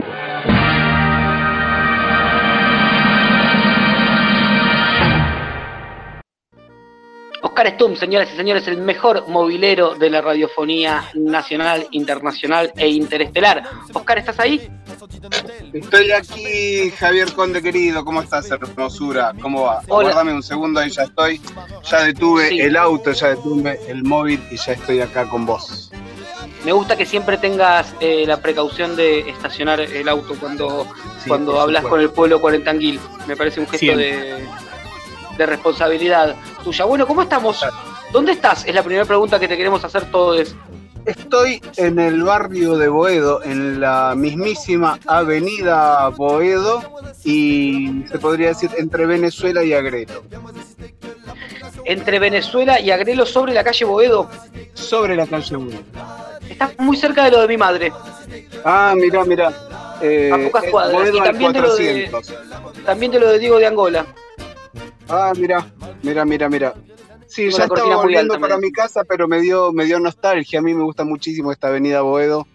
Oscar 7.42 7.74
Stum, 7.74 7.96
señoras 7.96 8.32
y 8.32 8.36
señores, 8.36 8.68
el 8.68 8.76
mejor 8.78 9.26
movilero 9.26 9.96
de 9.96 10.08
la 10.08 10.20
radiofonía 10.20 11.02
nacional, 11.14 11.88
internacional 11.90 12.72
e 12.76 12.88
interestelar. 12.88 13.64
Oscar, 13.92 14.18
¿estás 14.18 14.38
ahí? 14.38 14.70
Estoy 15.72 16.10
aquí, 16.10 16.90
Javier 16.98 17.32
Conde 17.32 17.62
querido, 17.62 18.04
¿cómo 18.04 18.20
estás, 18.22 18.50
hermosura? 18.50 19.32
¿Cómo 19.40 19.62
va? 19.62 19.82
Hola. 19.88 20.08
Guárdame 20.10 20.34
un 20.34 20.42
segundo, 20.42 20.80
ahí 20.80 20.90
ya 20.90 21.04
estoy. 21.04 21.40
Ya 21.88 22.02
detuve 22.04 22.48
Sí. 22.48 22.60
el 22.60 22.76
auto, 22.76 23.12
ya 23.12 23.28
detuve 23.28 23.78
el 23.88 24.02
móvil 24.02 24.42
y 24.50 24.56
ya 24.56 24.72
estoy 24.72 25.00
acá 25.00 25.28
con 25.28 25.46
vos. 25.46 25.90
Me 26.64 26.72
gusta 26.72 26.96
que 26.96 27.06
siempre 27.06 27.38
tengas 27.38 27.94
eh, 28.00 28.24
la 28.26 28.38
precaución 28.38 28.96
de 28.96 29.20
estacionar 29.30 29.80
el 29.80 30.08
auto 30.08 30.34
cuando, 30.40 30.86
Sí, 31.22 31.28
cuando 31.28 31.60
hablas 31.60 31.82
supuesto. 31.82 31.88
con 31.90 32.00
el 32.00 32.10
pueblo 32.10 32.40
cuarentanguil. 32.40 33.00
Me 33.26 33.36
parece 33.36 33.60
un 33.60 33.66
gesto 33.66 33.78
Siempre. 33.78 34.12
de, 34.36 34.44
de 35.38 35.46
responsabilidad 35.46 36.34
tuya. 36.64 36.84
Bueno, 36.84 37.06
¿cómo 37.06 37.22
estamos? 37.22 37.64
¿Dónde 38.12 38.32
estás? 38.32 38.64
Es 38.66 38.74
la 38.74 38.82
primera 38.82 39.04
pregunta 39.06 39.38
que 39.38 39.46
te 39.48 39.56
queremos 39.56 39.84
hacer 39.84 40.10
todos. 40.10 40.54
Estoy 41.06 41.60
en 41.76 41.98
el 41.98 42.22
barrio 42.22 42.76
de 42.76 42.88
Boedo, 42.88 43.42
en 43.42 43.80
la 43.80 44.14
mismísima 44.16 44.98
avenida 45.06 46.08
Boedo 46.08 46.82
y 47.24 48.04
se 48.10 48.18
podría 48.18 48.48
decir 48.48 48.70
entre 48.78 49.06
Venezuela 49.06 49.64
y 49.64 49.72
Agrelo. 49.72 50.22
Entre 51.84 52.18
Venezuela 52.18 52.78
y 52.80 52.90
Agrelo 52.90 53.24
sobre 53.26 53.52
la 53.54 53.64
calle 53.64 53.84
Boedo. 53.84 54.28
Sobre 54.74 55.16
la 55.16 55.26
calle 55.26 55.56
Boedo. 55.56 55.78
Estás 56.48 56.70
muy 56.78 56.96
cerca 56.96 57.24
de 57.24 57.30
lo 57.30 57.40
de 57.40 57.48
mi 57.48 57.56
madre. 57.56 57.92
Ah, 58.64 58.94
mirá, 58.96 59.24
mirá. 59.24 59.52
Eh, 60.02 60.30
A 60.32 60.38
pocas 60.38 60.64
cuadras. 60.70 60.92
Boedo 60.94 61.16
Y 61.16 61.20
al 61.20 61.24
también 61.24 61.52
de 61.52 61.60
lo 61.60 61.74
de- 61.76 62.08
400. 62.10 62.84
También 62.84 63.12
de 63.12 63.20
lo 63.20 63.28
de 63.28 63.38
Diego 63.38 63.58
de 63.58 63.66
Angola. 63.66 64.06
Ah, 65.08 65.32
mira, 65.36 65.66
mira, 66.02 66.24
mira, 66.24 66.48
mira. 66.48 66.74
Sí, 67.30 67.48
ya 67.50 67.64
estaba 67.64 67.96
volviendo 67.96 68.38
para 68.40 68.58
mi 68.58 68.72
casa, 68.72 69.04
pero 69.04 69.28
me 69.28 69.40
dio, 69.40 69.72
me 69.72 69.84
dio 69.84 70.00
nostalgia. 70.00 70.58
A 70.58 70.62
mí 70.62 70.74
me 70.74 70.82
gusta 70.82 71.04
muchísimo 71.04 71.52
esta 71.52 71.68
avenida 71.68 72.02
Boedo. 72.02 72.46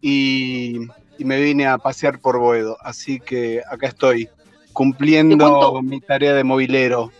y, 0.00 0.88
y 1.18 1.24
me 1.24 1.40
vine 1.40 1.66
a 1.66 1.78
pasear 1.78 2.18
por 2.18 2.38
Boedo. 2.38 2.76
Así 2.82 3.20
que 3.20 3.62
acá 3.70 3.86
estoy, 3.86 4.28
cumpliendo 4.72 5.80
mi 5.82 6.00
tarea 6.00 6.34
de 6.34 6.44
movilero. 6.44 7.12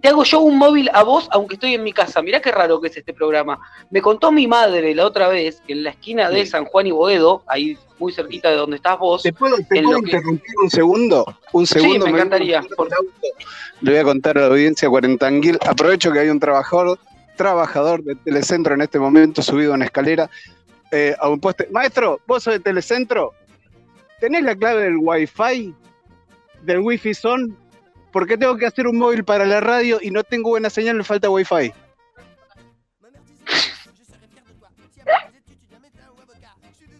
Te, 0.00 0.08
hago 0.08 0.24
yo 0.24 0.40
un 0.40 0.56
móvil 0.58 0.90
a 0.92 1.02
vos, 1.02 1.28
aunque 1.32 1.54
estoy 1.54 1.74
en 1.74 1.82
mi 1.82 1.92
casa. 1.92 2.22
Mirá 2.22 2.40
qué 2.40 2.50
raro 2.52 2.80
que 2.80 2.88
es 2.88 2.96
este 2.96 3.12
programa. 3.14 3.58
Me 3.90 4.00
contó 4.00 4.30
mi 4.32 4.46
madre 4.46 4.94
la 4.94 5.06
otra 5.06 5.28
vez 5.28 5.60
que 5.66 5.72
en 5.74 5.82
la 5.84 5.90
esquina 5.90 6.30
de 6.30 6.44
Sí. 6.44 6.50
San 6.52 6.64
Juan 6.66 6.86
y 6.86 6.90
Boedo, 6.90 7.42
ahí 7.46 7.76
muy 7.98 8.12
cerquita 8.12 8.50
de 8.50 8.56
donde 8.56 8.76
estás 8.76 8.98
vos, 8.98 9.22
¿Te 9.22 9.32
puedo, 9.32 9.56
te 9.68 9.78
En 9.78 9.84
puedo 9.84 9.98
lo 9.98 10.04
que- 10.04 10.10
interrumpir 10.10 10.50
un 10.62 10.70
segundo? 10.70 11.24
Un 11.52 11.66
segundo. 11.66 12.06
sí, 12.06 12.12
me 12.12 12.18
encantaría. 12.18 12.62
por-. 12.76 12.88
Le 13.80 13.90
voy 13.90 14.00
a 14.00 14.04
contar 14.04 14.38
a 14.38 14.42
la 14.42 14.46
audiencia 14.48 14.88
cuarentanguil. 14.88 15.58
Aprovecho 15.66 16.12
que 16.12 16.18
hay 16.20 16.28
un 16.28 16.40
trabajador, 16.40 16.98
trabajador 17.36 18.02
de 18.02 18.14
Telecentro 18.16 18.74
en 18.74 18.82
este 18.82 18.98
momento 18.98 19.42
subido 19.42 19.72
a 19.72 19.76
una 19.76 19.84
escalera 19.86 20.28
eh, 20.90 21.14
a 21.18 21.28
un 21.28 21.40
poste. 21.40 21.68
Maestro, 21.70 22.20
¿vos 22.26 22.42
sos 22.42 22.54
de 22.54 22.60
Telecentro? 22.60 23.32
¿Tenés 24.20 24.42
la 24.44 24.54
clave 24.54 24.82
del 24.84 24.96
Wi-Fi? 24.98 25.74
¿Del 26.62 26.78
Wi-Fi 26.80 27.14
Zone? 28.12 28.22
Porque 28.22 28.36
tengo 28.36 28.56
que 28.56 28.66
hacer 28.66 28.86
un 28.86 28.98
móvil 28.98 29.24
para 29.24 29.46
la 29.46 29.60
radio 29.60 29.98
y 30.00 30.10
no 30.10 30.22
tengo 30.22 30.50
buena 30.50 30.70
señal, 30.70 30.96
me 30.96 31.04
falta 31.04 31.30
Wi-Fi. 31.30 31.72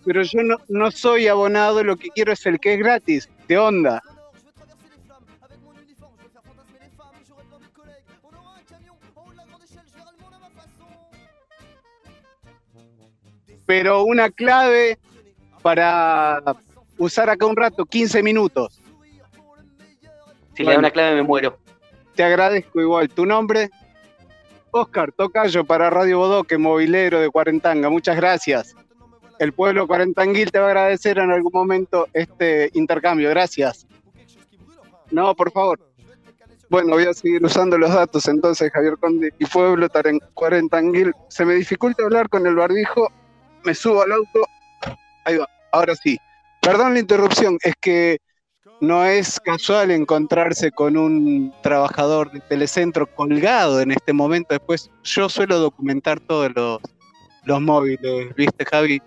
Pero 0.05 0.23
yo 0.23 0.43
no, 0.43 0.57
no 0.69 0.91
soy 0.91 1.29
abonado, 1.29 1.85
lo 1.85 1.97
que 1.97 2.09
quiero 2.09 2.33
es 2.33 2.45
el 2.47 2.59
que 2.59 2.75
es 2.75 2.79
gratis. 2.79 3.29
¿Qué 3.47 3.57
onda? 3.57 4.03
Pero 13.65 14.03
una 14.03 14.29
clave 14.29 14.99
para 15.63 16.43
usar 16.99 17.31
acá 17.31 17.47
un 17.47 17.57
rato, 17.57 17.87
15 17.87 18.23
minutos. 18.23 18.82
Si 20.63 20.67
le 20.67 20.73
da 20.73 20.79
una 20.79 20.91
clave 20.91 21.17
me 21.17 21.23
muero. 21.23 21.59
Te 22.15 22.23
agradezco 22.25 22.81
igual. 22.81 23.09
¿Tu 23.09 23.27
nombre? 23.27 23.71
Oscar 24.71 25.13
Tocayo 25.13 25.65
para 25.65 25.91
Radio 25.91 26.19
Bodoque, 26.19 26.57
movilero 26.57 27.21
de 27.21 27.29
Cuarentanga. 27.31 27.91
Muchas 27.91 28.17
gracias. 28.17 28.75
El 29.39 29.53
pueblo 29.53 29.87
cuarentanguil 29.87 30.51
te 30.53 30.59
va 30.61 30.67
a 30.67 30.69
agradecer 30.69 31.19
en 31.19 31.31
algún 31.31 31.51
momento 31.53 32.07
este 32.13 32.71
intercambio. 32.75 33.29
Gracias. 33.31 33.87
No, 35.11 35.35
por 35.35 35.51
favor. 35.51 35.81
Bueno, 36.71 36.91
voy 36.93 37.05
a 37.05 37.13
seguir 37.13 37.45
usando 37.45 37.77
los 37.77 37.93
datos 37.93 38.27
entonces, 38.29 38.71
Javier 38.73 38.97
Conde 38.99 39.35
y 39.39 39.45
Pueblo 39.45 39.89
Taren- 39.91 40.21
Cuarentanguil. 40.33 41.13
Se 41.29 41.45
me 41.45 41.55
dificulta 41.55 42.03
hablar 42.05 42.29
con 42.29 42.47
el 42.47 42.55
barbijo. 42.55 43.11
Me 43.65 43.75
subo 43.75 44.03
al 44.03 44.13
auto. 44.13 44.47
Ahí 45.25 45.37
va. 45.37 45.49
Ahora 45.73 45.95
sí. 45.97 46.17
Perdón 46.63 46.95
la 46.95 47.01
interrupción. 47.01 47.59
Es 47.63 47.75
que 47.81 48.19
no 48.83 49.05
es 49.05 49.39
casual 49.39 49.93
encontrarse 49.93 50.73
con 50.73 50.97
un 50.97 51.55
trabajador 51.63 52.33
de 52.33 52.41
telecentro 52.41 53.07
colgado 53.07 53.81
en 53.81 53.93
este 53.93 54.13
momento. 54.13 54.49
Después, 54.51 54.91
yo 55.05 55.29
suelo 55.29 55.61
documentar 55.61 56.19
todos 56.19 56.51
los, 56.57 56.81
los 57.45 57.61
móviles, 57.61 58.35
¿viste, 58.35 58.65
Javi? 58.65 59.01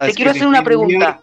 Te 0.00 0.12
quiero 0.12 0.32
hacer 0.32 0.48
una 0.48 0.64
pregunta. 0.64 1.20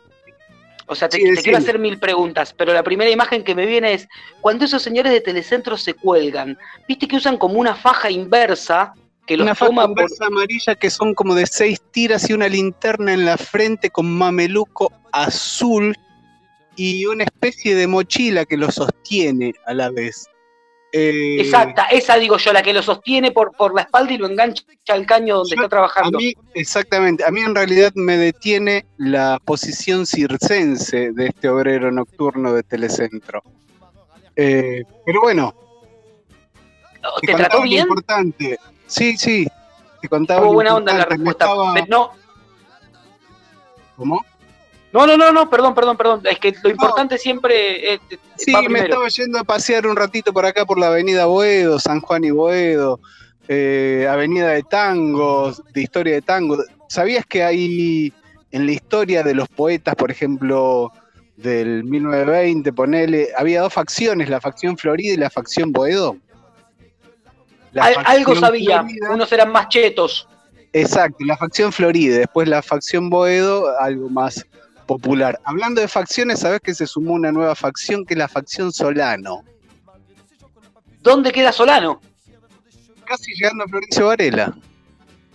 O 0.88 0.96
sea, 0.96 1.10
te, 1.10 1.18
Sí, 1.18 1.24
te 1.24 1.30
decime. 1.30 1.44
quiero 1.44 1.58
hacer 1.58 1.78
mil 1.78 2.00
preguntas, 2.00 2.54
pero 2.54 2.72
la 2.72 2.84
primera 2.84 3.12
imagen 3.12 3.44
que 3.44 3.54
me 3.54 3.66
viene 3.66 3.92
es 3.92 4.08
cuando 4.40 4.64
esos 4.64 4.82
señores 4.82 5.12
de 5.12 5.20
Telecentro 5.20 5.76
se 5.76 5.94
cuelgan, 5.94 6.58
viste 6.88 7.06
que 7.06 7.18
usan 7.18 7.38
como 7.38 7.56
una 7.56 7.76
faja 7.76 8.10
inversa 8.10 8.94
que 9.28 9.36
los 9.36 9.44
Una 9.44 9.56
faja 9.56 9.68
toma 9.72 9.82
por... 9.82 9.90
inversa 9.90 10.26
amarilla 10.26 10.74
que 10.76 10.90
son 10.90 11.14
como 11.14 11.36
de 11.36 11.46
seis 11.48 11.82
tiras 11.92 12.30
y 12.30 12.34
una 12.34 12.48
linterna 12.48 13.14
en 13.14 13.26
la 13.26 13.38
frente 13.38 13.90
con 13.90 14.10
mameluco 14.18 14.94
azul 15.12 15.96
y 16.82 17.06
una 17.06 17.26
especie 17.26 17.76
de 17.76 17.88
mochila 17.88 18.46
que 18.46 18.56
lo 18.56 18.72
sostiene 18.72 19.54
a 19.66 19.74
la 19.74 19.90
vez. 19.90 20.28
Eh, 20.94 21.42
Exacta, 21.42 21.84
esa 21.92 22.16
digo 22.16 22.38
yo, 22.38 22.52
la 22.54 22.64
que 22.64 22.72
lo 22.74 22.82
sostiene 22.82 23.32
por, 23.32 23.52
por 23.56 23.76
la 23.76 23.82
espalda 23.82 24.14
y 24.14 24.18
lo 24.18 24.28
engancha 24.28 24.64
al 24.88 25.06
caño 25.06 25.38
donde 25.40 25.56
Yo- 25.56 25.62
está 25.62 25.70
trabajando. 25.70 26.18
A 26.18 26.22
mí, 26.22 26.34
exactamente, 26.54 27.24
a 27.26 27.32
mí 27.32 27.42
en 27.42 27.54
realidad 27.54 27.92
me 27.96 28.16
detiene 28.18 28.86
la 28.98 29.40
posición 29.44 30.06
circense 30.08 31.12
de 31.12 31.28
este 31.28 31.50
obrero 31.50 31.92
nocturno 31.92 32.54
de 32.54 32.64
Telecentro. 32.64 33.44
Eh, 34.36 34.84
pero 35.06 35.20
bueno, 35.22 35.54
te 37.22 37.28
¿Te 37.28 37.34
contaba 37.34 37.38
trató 37.50 37.62
bien? 37.64 37.82
importante. 37.82 38.58
Sí, 38.88 39.18
sí, 39.18 39.46
te 40.02 40.08
contaba 40.08 40.46
Hubo 40.46 40.54
buena 40.54 40.76
onda 40.76 40.94
la 40.94 41.06
respuesta. 41.06 41.46
estaba- 41.46 41.74
No, 41.90 42.12
¿Cómo? 43.98 44.26
No, 44.92 45.06
no, 45.06 45.18
no, 45.18 45.32
no, 45.32 45.50
perdón, 45.50 45.76
perdón, 45.76 45.98
perdón. 45.98 46.22
Es 46.26 46.40
que 46.40 46.54
lo 46.64 46.70
importante 46.70 47.18
siempre 47.18 47.94
es, 47.94 48.00
Sí, 48.38 48.52
va 48.54 48.62
me 48.64 48.80
estaba 48.80 49.08
yendo 49.10 49.38
a 49.40 49.44
pasear 49.44 49.86
un 49.88 49.96
ratito 49.96 50.34
por 50.34 50.46
acá 50.46 50.66
por 50.66 50.80
la 50.80 50.88
avenida 50.88 51.26
Boedo, 51.26 51.80
San 51.80 52.02
Juan 52.02 52.24
y 52.24 52.32
Boedo, 52.32 53.00
eh, 53.48 54.08
avenida 54.10 54.50
de 54.50 54.64
tangos, 54.64 55.62
de 55.74 55.82
historia 55.82 56.14
de 56.16 56.22
tango. 56.22 56.58
¿Sabías 56.88 57.26
que 57.26 57.44
hay 57.44 58.14
en 58.52 58.66
la 58.66 58.72
historia 58.72 59.22
de 59.24 59.36
los 59.36 59.48
poetas, 59.50 59.96
por 59.96 60.10
ejemplo, 60.10 60.92
del 61.38 61.84
1920, 61.84 62.74
ponele, 62.74 63.30
había 63.38 63.62
dos 63.62 63.74
facciones, 63.74 64.28
la 64.30 64.42
facción 64.42 64.76
Florida 64.78 65.14
y 65.14 65.18
la 65.18 65.30
facción 65.30 65.72
Boedo? 65.72 66.18
La 67.72 67.86
Al- 67.86 67.94
facción 67.96 68.16
algo 68.18 68.36
sabía, 68.36 68.80
Florida- 68.84 69.12
unos 69.12 69.32
eran 69.32 69.52
más 69.52 69.70
chetos. 69.70 70.28
Exacto, 70.74 71.18
la 71.26 71.38
facción 71.38 71.72
Florida, 71.72 72.18
después 72.18 72.48
la 72.48 72.62
facción 72.62 73.10
Boedo, 73.10 73.68
algo 73.80 74.10
más 74.10 74.46
popular. 74.90 75.40
Hablando 75.44 75.82
de 75.82 75.88
facciones, 75.88 76.40
¿sabes 76.40 76.62
que 76.62 76.74
se 76.74 76.88
sumó 76.88 77.14
una 77.14 77.32
nueva 77.32 77.54
facción 77.54 78.04
que 78.06 78.16
es 78.16 78.18
la 78.18 78.28
facción 78.28 78.74
Solano? 78.74 79.44
¿Dónde 81.02 81.32
queda 81.32 81.52
Solano? 81.52 82.02
Casi 83.06 83.34
llegando 83.36 83.64
a 83.64 83.68
Florencio 83.68 84.08
Varela. 84.08 84.58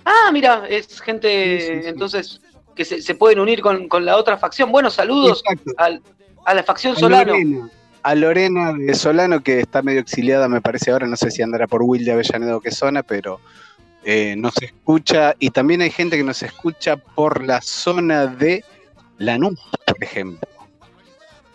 Ah, 0.05 0.31
mira, 0.33 0.65
es 0.69 1.01
gente 1.01 1.61
Sí, 1.61 1.67
sí, 1.67 1.81
sí. 1.83 1.89
entonces 1.89 2.41
que 2.75 2.85
se, 2.85 3.01
se 3.01 3.15
pueden 3.15 3.39
unir 3.39 3.63
con, 3.63 3.87
con 3.89 4.05
la 4.05 4.17
otra 4.17 4.37
facción. 4.37 4.73
Bueno, 4.73 4.91
saludos 4.91 5.43
al- 5.77 6.03
a 6.45 6.53
la 6.55 6.63
facción 6.65 6.97
A 6.97 6.99
Solano. 6.99 7.33
Lorena, 7.33 7.71
a 8.03 8.15
Lorena 8.17 8.73
de 8.73 8.95
Solano, 8.95 9.41
que 9.43 9.61
está 9.61 9.81
medio 9.83 10.01
exiliada, 10.01 10.49
me 10.49 10.61
parece 10.61 10.91
ahora, 10.91 11.07
no 11.07 11.17
sé 11.17 11.31
si 11.31 11.43
andará 11.43 11.69
por 11.69 11.83
Will 11.85 12.05
de 12.05 12.11
Avellaneda 12.13 12.57
o 12.57 12.61
qué 12.61 12.73
zona, 12.73 13.03
pero 13.05 13.41
eh, 14.05 14.35
nos 14.37 14.61
escucha, 14.61 15.35
y 15.39 15.51
también 15.51 15.81
hay 15.83 15.91
gente 15.91 16.17
que 16.17 16.25
nos 16.25 16.43
escucha 16.43 16.97
por 16.97 17.43
la 17.45 17.61
zona 17.63 18.27
de 18.27 18.63
Lanús, 19.25 19.59
por 19.87 20.03
ejemplo. 20.03 20.49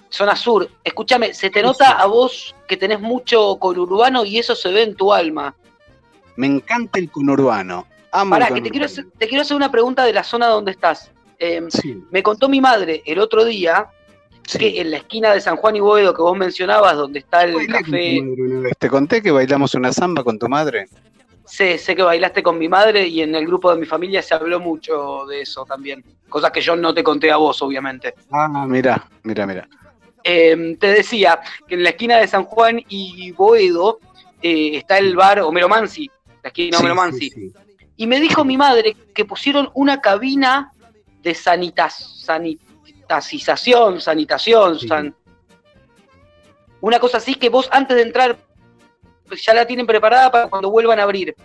Zona 0.10 0.36
Sur. 0.36 0.70
Escúchame, 0.84 1.34
se 1.34 1.50
te 1.50 1.62
nota 1.62 1.92
a 1.92 2.06
vos 2.08 2.56
que 2.68 2.78
tenés 2.78 3.00
mucho 3.00 3.58
conurbano 3.60 4.26
y 4.26 4.40
eso 4.40 4.56
se 4.56 4.70
ve 4.70 4.84
en 4.84 4.96
tu 4.96 5.14
alma. 5.14 5.56
Me 6.36 6.48
encanta 6.48 7.00
el 7.00 7.10
conurbano. 7.12 7.86
Amo 8.12 8.32
Pará, 8.32 8.48
el 8.48 8.56
que 8.56 8.62
te 8.62 8.70
quiero, 8.72 8.86
hacer, 8.88 9.06
te 9.18 9.28
quiero 9.28 9.44
hacer 9.44 9.56
una 9.56 9.72
pregunta 9.72 10.04
de 10.04 10.14
la 10.14 10.24
zona 10.24 10.48
donde 10.48 10.72
estás. 10.72 11.12
Eh, 11.38 11.62
Sí, 11.70 12.04
me 12.12 12.24
contó 12.24 12.50
mi 12.50 12.60
madre 12.60 13.04
el 13.06 13.20
otro 13.20 13.46
día 13.46 13.88
sí. 14.48 14.58
que 14.58 14.82
en 14.82 14.92
la 14.92 14.98
esquina 14.98 15.32
de 15.34 15.42
San 15.42 15.58
Juan 15.58 15.76
y 15.76 15.80
Boedo 15.80 16.14
que 16.14 16.22
vos 16.22 16.38
mencionabas, 16.38 16.96
donde 16.98 17.20
está 17.20 17.44
el 17.44 17.56
Bailé 17.56 17.74
café, 17.74 18.22
madre. 18.22 18.72
¿Te 18.80 18.90
conté 18.90 19.22
que 19.22 19.32
bailamos 19.32 19.76
una 19.76 19.94
samba 19.94 20.24
con 20.24 20.40
tu 20.40 20.50
madre? 20.50 20.88
Sé, 21.50 21.78
sé 21.78 21.96
que 21.96 22.04
bailaste 22.04 22.44
con 22.44 22.58
mi 22.58 22.70
madre 22.70 23.08
y 23.08 23.22
en 23.22 23.34
el 23.36 23.46
grupo 23.46 23.72
de 23.74 23.80
mi 23.80 23.86
familia 23.86 24.22
se 24.22 24.34
habló 24.36 24.60
mucho 24.60 25.26
de 25.28 25.42
eso 25.42 25.66
también. 25.66 26.04
Cosas 26.30 26.52
que 26.52 26.62
yo 26.62 26.76
no 26.76 26.94
te 26.94 27.04
conté 27.04 27.32
a 27.32 27.38
vos, 27.38 27.62
obviamente. 27.62 28.14
Ah, 28.32 28.48
mira, 28.68 29.04
mira, 29.24 29.46
mira. 29.48 29.68
Eh, 30.24 30.76
te 30.80 30.88
decía 30.88 31.40
que 31.68 31.76
en 31.76 31.84
la 31.84 31.90
esquina 31.90 32.18
de 32.18 32.28
San 32.28 32.44
Juan 32.44 32.82
y 32.90 33.32
Boedo 33.32 34.00
eh, 34.42 34.78
está 34.78 34.98
el 34.98 35.16
bar 35.16 35.40
Homero 35.40 35.68
Mansi, 35.70 36.10
la 36.44 36.50
esquina 36.50 36.78
Sí, 36.78 36.82
Homero 36.84 36.96
Mansi. 36.96 37.30
sí. 37.30 37.52
Y 37.98 38.06
me 38.08 38.20
dijo 38.20 38.46
mi 38.46 38.56
madre 38.58 38.96
que 39.14 39.26
pusieron 39.26 39.70
una 39.74 40.00
cabina 40.02 40.72
de 41.22 41.34
sanitas, 41.36 42.22
sanitización, 42.26 44.00
sanitación, 44.00 44.80
san- 44.80 45.16
una 46.82 47.00
cosa 47.00 47.18
así 47.18 47.36
que 47.36 47.50
vos 47.50 47.68
antes 47.72 47.98
de 47.98 48.04
entrar 48.04 48.38
ya 49.36 49.54
la 49.54 49.66
tienen 49.66 49.86
preparada 49.86 50.32
para 50.32 50.48
cuando 50.48 50.70
vuelvan 50.72 51.00
a 51.00 51.04
abrir. 51.04 51.36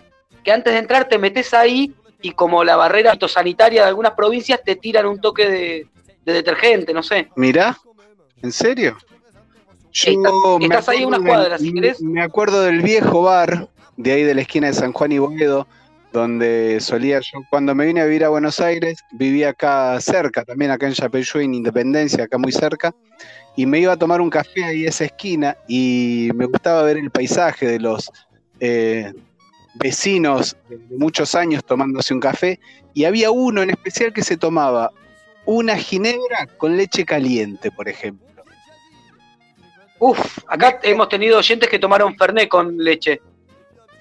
Que 0.43 0.51
antes 0.51 0.73
de 0.73 0.79
entrar 0.79 1.07
te 1.07 1.17
metes 1.17 1.53
ahí 1.53 1.93
y 2.21 2.31
como 2.31 2.63
la 2.63 2.75
barrera 2.75 3.11
fitosanitaria 3.13 3.81
de 3.83 3.87
algunas 3.89 4.13
provincias 4.13 4.61
te 4.63 4.75
tiran 4.75 5.05
un 5.05 5.19
toque 5.19 5.47
de, 5.49 5.87
de 6.25 6.33
detergente, 6.33 6.93
no 6.93 7.03
sé. 7.03 7.29
Mirá, 7.35 7.77
¿en 8.41 8.51
serio? 8.51 8.97
Yo 9.91 10.11
Estás- 10.11 10.33
me 10.59 10.65
estás 10.65 10.89
ahí 10.89 11.05
unas 11.05 11.21
cuadras, 11.21 11.61
del- 11.61 11.69
si 11.69 11.73
querés. 11.73 12.01
Me 12.01 12.21
acuerdo 12.21 12.61
del 12.63 12.81
viejo 12.81 13.21
bar, 13.23 13.69
de 13.97 14.11
ahí 14.11 14.23
de 14.23 14.35
la 14.35 14.41
esquina 14.41 14.67
de 14.67 14.73
San 14.73 14.91
Juan 14.91 15.11
y 15.13 15.19
Boedo, 15.19 15.67
donde 16.15 16.79
solía 16.79 17.19
yo, 17.19 17.41
cuando 17.49 17.75
me 17.75 17.85
vine 17.85 18.01
a 18.01 18.05
vivir 18.05 18.23
a 18.23 18.29
Buenos 18.29 18.59
Aires, 18.59 19.03
vivía 19.11 19.49
acá 19.49 19.99
cerca, 19.99 20.43
también 20.43 20.71
acá 20.71 20.87
en 20.87 20.93
Yapeyú, 20.93 21.39
en 21.39 21.53
Independencia, 21.53 22.23
acá 22.23 22.37
muy 22.37 22.51
cerca, 22.51 22.95
y 23.55 23.65
me 23.65 23.79
iba 23.79 23.93
a 23.93 23.97
tomar 23.97 24.21
un 24.21 24.29
café 24.29 24.63
ahí 24.63 24.85
a 24.85 24.89
esa 24.89 25.05
esquina 25.05 25.57
y 25.67 26.29
me 26.33 26.45
gustaba 26.45 26.83
ver 26.83 26.97
el 26.97 27.11
paisaje 27.11 27.67
de 27.67 27.79
los 27.79 28.09
eh, 28.59 29.13
vecinos 29.75 30.55
de 30.69 30.97
muchos 30.97 31.35
años 31.35 31.63
tomándose 31.65 32.13
un 32.13 32.21
café, 32.21 32.59
y 32.93 33.03
había 33.03 33.29
uno 33.29 33.61
en 33.61 33.71
especial 33.71 34.13
que 34.13 34.23
se 34.23 34.37
tomaba 34.37 34.91
una 35.45 35.75
ginebra 35.77 36.47
con 36.57 36.77
leche 36.77 37.05
caliente, 37.05 37.71
por 37.71 37.89
ejemplo. 37.89 38.25
Uf, 39.99 40.39
acá 40.47 40.79
hemos 40.83 41.09
tenido 41.09 41.37
oyentes 41.37 41.69
que 41.69 41.77
tomaron 41.77 42.15
Fernet 42.17 42.47
con 42.47 42.77
leche. 42.77 43.21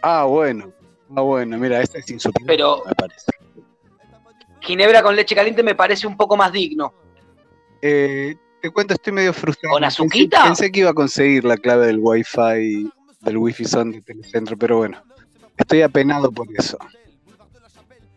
Ah, 0.00 0.24
bueno. 0.24 0.72
Ah, 1.14 1.20
bueno, 1.20 1.58
mira, 1.58 1.80
este 1.80 1.98
es 1.98 2.10
insuperable, 2.10 2.46
Pero- 2.46 2.82
me 2.86 2.94
parece. 2.94 3.26
Ginebra 4.60 5.02
con 5.02 5.14
leche 5.14 5.34
caliente 5.34 5.62
me 5.62 5.74
parece 5.74 6.06
un 6.06 6.16
poco 6.16 6.36
más 6.36 6.50
digno. 6.50 6.94
Eh, 7.82 8.34
te 8.62 8.70
cuento, 8.70 8.94
estoy 8.94 9.12
medio 9.12 9.32
frustrado. 9.34 9.74
¿Con 9.74 9.84
azuquita? 9.84 10.42
Pensé, 10.44 10.72
que 10.72 10.80
iba 10.80 10.90
a 10.90 10.94
conseguir 10.94 11.44
la 11.44 11.58
clave 11.58 11.86
del 11.86 11.98
Wi-Fi, 12.00 12.90
del 13.20 13.36
Wi-Fi 13.36 13.64
Zone 13.66 13.92
de 13.96 14.00
Telecentro, 14.00 14.56
pero 14.56 14.78
bueno, 14.78 15.02
estoy 15.58 15.82
apenado 15.82 16.32
por 16.32 16.46
eso. 16.56 16.78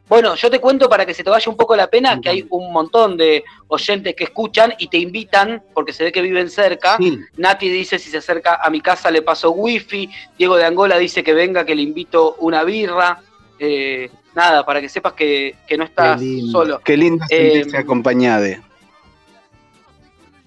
Bueno, 0.10 0.36
yo 0.36 0.50
te 0.50 0.60
cuento 0.60 0.88
para 0.90 1.06
que 1.06 1.14
se 1.14 1.22
te 1.24 1.30
vaya 1.30 1.50
un 1.52 1.58
poco 1.58 1.76
la 1.76 1.88
pena 1.88 2.20
que 2.22 2.30
hay 2.30 2.48
un 2.50 2.72
montón 2.72 3.18
de 3.18 3.44
oyentes 3.68 4.16
que 4.16 4.24
escuchan 4.24 4.74
y 4.78 4.88
te 4.88 4.98
invitan 4.98 5.62
porque 5.74 5.92
se 5.92 6.06
ve 6.06 6.12
que 6.14 6.22
viven 6.22 6.50
cerca. 6.50 6.96
Sí. 6.98 7.20
Nati 7.36 7.68
dice 7.68 8.00
si 8.00 8.10
se 8.10 8.18
acerca 8.18 8.56
a 8.64 8.70
mi 8.70 8.80
casa 8.80 9.12
le 9.12 9.22
paso 9.22 9.52
wifi. 9.52 10.10
Diego 10.38 10.56
de 10.56 10.64
Angola 10.66 10.98
dice 10.98 11.24
que 11.24 11.34
venga 11.34 11.66
que 11.66 11.76
le 11.76 11.82
invito 11.82 12.36
una 12.40 12.64
birra. 12.64 13.22
Eh, 13.60 14.10
nada, 14.34 14.66
para 14.66 14.80
que 14.80 14.88
sepas 14.88 15.12
que, 15.14 15.56
que 15.68 15.78
no 15.78 15.84
estás 15.84 16.20
Qué 16.20 16.26
lindo. 16.26 16.52
solo. 16.52 16.80
Qué 16.80 16.96
lindo 16.96 17.26
Eh, 17.30 17.52
sentirse 17.52 17.78
acompañado. 17.78 18.46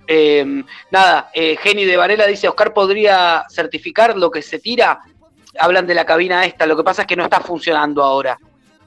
Eh, 0.06 0.64
nada, 0.90 1.30
eh, 1.34 1.56
Geni 1.60 1.84
de 1.84 1.96
Varela 1.96 2.26
dice, 2.26 2.48
Oscar 2.48 2.72
podría 2.72 3.44
certificar 3.50 4.16
lo 4.16 4.30
que 4.30 4.42
se 4.42 4.58
tira. 4.58 5.00
Hablan 5.58 5.86
de 5.86 5.94
la 5.94 6.04
cabina 6.06 6.44
esta, 6.46 6.66
lo 6.66 6.76
que 6.76 6.82
pasa 6.82 7.02
es 7.02 7.08
que 7.08 7.16
no 7.16 7.24
está 7.24 7.40
funcionando 7.40 8.02
ahora. 8.02 8.38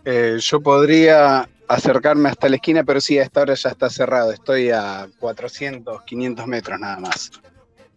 Eh, 0.06 0.38
yo 0.40 0.62
podría 0.62 1.48
acercarme 1.68 2.30
hasta 2.30 2.50
la 2.50 2.58
esquina, 2.58 2.84
pero 2.84 3.00
sí, 3.00 3.18
a 3.18 3.24
esta 3.24 3.42
hora 3.42 3.54
ya 3.54 3.70
está 3.70 3.90
cerrado. 3.90 4.32
Estoy 4.32 4.70
a 4.70 5.08
400, 5.20 6.02
500 6.04 6.48
metros 6.48 6.80
nada 6.80 6.98
más. 7.00 7.32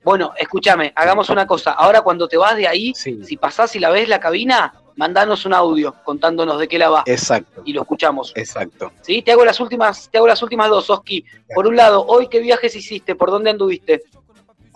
Bueno, 0.05 0.33
escúchame, 0.39 0.93
hagamos 0.95 1.31
una 1.31 1.47
cosa. 1.47 1.73
Ahora 1.73 2.01
cuando 2.01 2.29
te 2.29 2.37
vas 2.37 2.57
de 2.57 2.69
ahí, 2.69 2.95
Sí, 2.95 3.21
si 3.25 3.37
pasás 3.37 3.75
y 3.75 3.81
la 3.81 3.91
ves 3.91 4.09
la 4.09 4.21
cabina, 4.21 4.73
mandanos 4.95 5.45
un 5.47 5.53
audio 5.53 5.97
contándonos 6.05 6.61
de 6.61 6.69
qué 6.69 6.79
la 6.79 6.89
va 6.91 7.03
exacto, 7.07 7.63
y 7.65 7.73
lo 7.73 7.83
escuchamos. 7.83 8.33
exacto. 8.37 8.93
¿Sí? 9.03 9.21
Te 9.23 9.33
hago 9.33 9.45
las 9.45 9.59
últimas, 9.59 10.09
te 10.09 10.19
hago 10.19 10.29
las 10.29 10.41
últimas 10.43 10.71
dos, 10.71 10.89
Oski. 10.91 11.25
Por 11.53 11.67
un 11.67 11.75
lado, 11.75 12.07
hoy 12.07 12.29
qué 12.29 12.39
viajes 12.39 12.77
hiciste, 12.77 13.17
por 13.17 13.31
dónde 13.33 13.51
anduviste. 13.51 14.05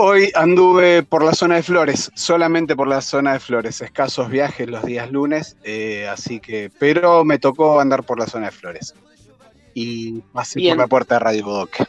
Hoy 0.03 0.33
anduve 0.35 1.03
por 1.03 1.23
la 1.23 1.35
zona 1.35 1.57
de 1.57 1.63
Flores, 1.63 2.11
solamente 2.15 2.75
por 2.75 2.89
la 2.89 3.03
zona 3.03 3.35
de 3.35 3.39
Flores. 3.39 3.83
Escasos 3.83 4.31
viajes 4.31 4.67
los 4.67 4.83
días 4.83 5.11
lunes, 5.11 5.59
eh, 5.63 6.09
así 6.09 6.41
que, 6.41 6.71
pero 6.79 7.23
me 7.23 7.39
tocó 7.39 7.79
andar 7.79 8.03
por 8.05 8.19
la 8.19 8.27
zona 8.27 8.47
de 8.47 8.53
Flores. 8.53 8.95
Y 9.75 10.21
pasé 10.33 10.59
Bien. 10.59 10.75
por 10.75 10.85
la 10.85 10.89
puerta 10.89 11.15
de 11.17 11.19
Radio 11.19 11.45
Bodoque. 11.45 11.85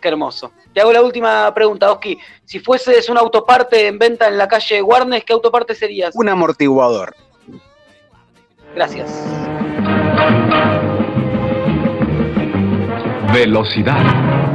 Qué 0.00 0.08
hermoso. 0.08 0.50
Te 0.72 0.80
hago 0.80 0.92
la 0.92 1.00
última 1.00 1.54
pregunta, 1.54 1.92
Oski. 1.92 2.18
Si 2.44 2.58
fueses 2.58 3.08
un 3.08 3.18
autoparte 3.18 3.86
en 3.86 3.96
venta 3.96 4.26
en 4.26 4.36
la 4.36 4.48
calle 4.48 4.82
Warnes, 4.82 5.22
¿qué 5.22 5.32
autoparte 5.32 5.76
serías? 5.76 6.12
Un 6.16 6.28
amortiguador. 6.28 7.14
Gracias. 8.74 9.12
Velocidad. 13.32 14.53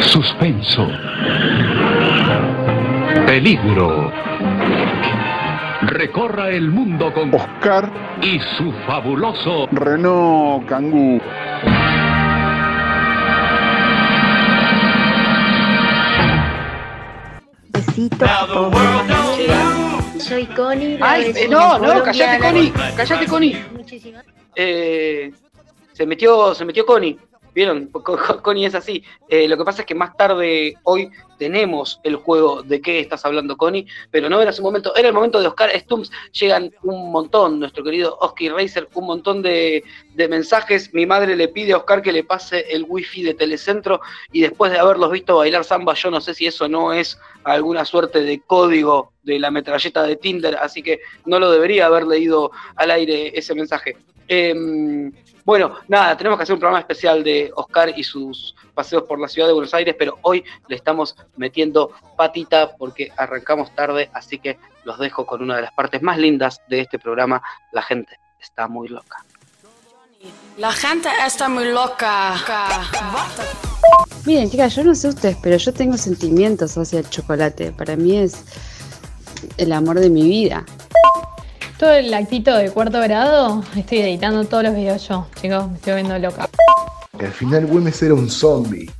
Suspenso. 0.00 0.88
Peligro. 3.26 4.12
Recorra 5.82 6.50
el 6.50 6.70
mundo 6.70 7.12
con 7.12 7.34
Oscar 7.34 7.90
y 8.22 8.38
su 8.56 8.72
fabuloso 8.86 9.68
Renault 9.72 10.66
Kangoo. 10.66 11.20
Todos. 18.18 18.74
Soy 20.18 20.46
Connie, 20.46 20.98
Ay, 21.00 21.32
eh, 21.34 21.48
no, 21.48 21.78
no, 21.78 22.02
callate. 22.02 22.40
Connie. 22.40 22.72
Callate, 22.96 23.26
Connie. 23.26 23.64
Eh, 24.54 25.32
se 25.92 26.06
metió, 26.06 26.54
se 26.54 26.64
metió 26.64 26.84
Connie. 26.86 27.18
¿Vieron? 27.58 27.86
Co- 27.88 28.04
co- 28.04 28.40
Connie 28.40 28.66
es 28.66 28.76
así. 28.76 29.02
Eh, 29.28 29.48
lo 29.48 29.56
que 29.58 29.64
pasa 29.64 29.82
es 29.82 29.86
que 29.86 29.94
más 29.96 30.16
tarde 30.16 30.74
hoy 30.84 31.10
tenemos 31.40 31.98
el 32.04 32.14
juego 32.14 32.62
de 32.62 32.80
qué 32.80 33.00
estás 33.00 33.24
hablando, 33.24 33.56
Connie, 33.56 33.84
pero 34.12 34.28
no 34.28 34.40
era 34.40 34.52
su 34.52 34.62
momento, 34.62 34.94
era 34.94 35.08
el 35.08 35.14
momento 35.14 35.40
de 35.40 35.48
Oscar 35.48 35.70
Stumps. 35.76 36.12
Llegan 36.30 36.70
un 36.84 37.10
montón, 37.10 37.58
nuestro 37.58 37.82
querido 37.82 38.16
Oski 38.20 38.48
Racer, 38.48 38.88
un 38.94 39.06
montón 39.06 39.42
de, 39.42 39.82
de 40.14 40.28
mensajes. 40.28 40.94
Mi 40.94 41.04
madre 41.04 41.34
le 41.34 41.48
pide 41.48 41.72
a 41.72 41.78
Oscar 41.78 42.00
que 42.00 42.12
le 42.12 42.22
pase 42.22 42.64
el 42.70 42.84
wifi 42.88 43.24
de 43.24 43.34
Telecentro 43.34 44.00
y 44.30 44.40
después 44.42 44.70
de 44.70 44.78
haberlos 44.78 45.10
visto 45.10 45.38
bailar 45.38 45.64
samba, 45.64 45.94
yo 45.94 46.12
no 46.12 46.20
sé 46.20 46.34
si 46.34 46.46
eso 46.46 46.68
no 46.68 46.92
es 46.92 47.18
alguna 47.42 47.84
suerte 47.84 48.20
de 48.22 48.38
código 48.38 49.14
de 49.24 49.40
la 49.40 49.50
metralleta 49.50 50.04
de 50.04 50.14
Tinder, 50.14 50.54
así 50.62 50.80
que 50.80 51.00
no 51.26 51.40
lo 51.40 51.50
debería 51.50 51.86
haber 51.86 52.06
leído 52.06 52.52
al 52.76 52.92
aire 52.92 53.36
ese 53.36 53.52
mensaje. 53.56 53.96
Em, 54.28 55.10
bueno, 55.48 55.76
nada, 55.88 56.14
tenemos 56.14 56.36
que 56.36 56.42
hacer 56.42 56.52
un 56.52 56.60
programa 56.60 56.80
especial 56.80 57.24
de 57.24 57.50
Oscar 57.56 57.94
y 57.96 58.04
sus 58.04 58.54
paseos 58.74 59.04
por 59.04 59.18
la 59.18 59.28
ciudad 59.28 59.48
de 59.48 59.54
Buenos 59.54 59.72
Aires, 59.72 59.96
pero 59.98 60.18
hoy 60.20 60.44
le 60.66 60.76
estamos 60.76 61.16
metiendo 61.38 61.92
patita 62.18 62.76
porque 62.76 63.10
arrancamos 63.16 63.74
tarde, 63.74 64.10
así 64.12 64.38
que 64.38 64.58
los 64.84 64.98
dejo 64.98 65.24
con 65.24 65.40
una 65.40 65.56
de 65.56 65.62
las 65.62 65.72
partes 65.72 66.02
más 66.02 66.18
lindas 66.18 66.60
de 66.68 66.80
este 66.80 66.98
programa. 66.98 67.42
La 67.72 67.80
gente 67.80 68.20
está 68.38 68.68
muy 68.68 68.88
loca. 68.88 69.24
La 70.58 70.70
gente 70.70 71.08
está 71.26 71.48
muy 71.48 71.72
loca. 71.72 72.34
Miren, 74.26 74.50
chicas, 74.50 74.76
yo 74.76 74.84
no 74.84 74.94
sé 74.94 75.08
ustedes, 75.08 75.38
pero 75.42 75.56
yo 75.56 75.72
tengo 75.72 75.96
sentimientos 75.96 76.76
hacia 76.76 76.98
el 76.98 77.08
chocolate. 77.08 77.72
Para 77.72 77.96
mí 77.96 78.18
es 78.18 78.44
el 79.56 79.72
amor 79.72 79.98
de 79.98 80.10
mi 80.10 80.28
vida. 80.28 80.66
Todo 81.78 81.92
el 81.92 82.12
actito 82.12 82.56
de 82.56 82.70
cuarto 82.70 83.00
grado, 83.00 83.62
estoy 83.76 83.98
editando 83.98 84.44
todos 84.44 84.64
los 84.64 84.74
videos 84.74 85.06
yo, 85.06 85.28
chicos, 85.40 85.70
me 85.70 85.76
estoy 85.76 85.94
viendo 85.94 86.18
loca. 86.18 86.48
Al 87.20 87.32
final 87.32 87.66
Güemes 87.66 88.02
era 88.02 88.14
un 88.14 88.28
zombie. 88.28 88.90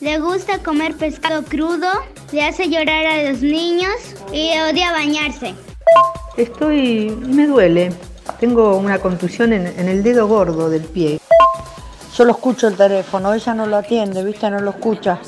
Le 0.00 0.18
gusta 0.18 0.58
comer 0.58 0.96
pescado 0.96 1.44
crudo, 1.44 1.86
le 2.32 2.42
hace 2.42 2.68
llorar 2.68 3.06
a 3.06 3.30
los 3.30 3.40
niños 3.40 3.94
y 4.32 4.50
odia 4.58 4.90
bañarse. 4.90 5.54
Estoy. 6.36 7.10
me 7.10 7.46
duele. 7.46 7.92
Tengo 8.40 8.76
una 8.76 8.98
contusión 8.98 9.52
en, 9.52 9.68
en 9.68 9.88
el 9.88 10.02
dedo 10.02 10.26
gordo 10.26 10.70
del 10.70 10.82
pie. 10.82 11.20
Yo 12.16 12.24
lo 12.24 12.32
escucho 12.32 12.66
el 12.66 12.74
teléfono, 12.74 13.32
ella 13.32 13.54
no 13.54 13.66
lo 13.66 13.76
atiende, 13.76 14.24
¿viste? 14.24 14.50
No 14.50 14.58
lo 14.58 14.70
escucha. 14.70 15.20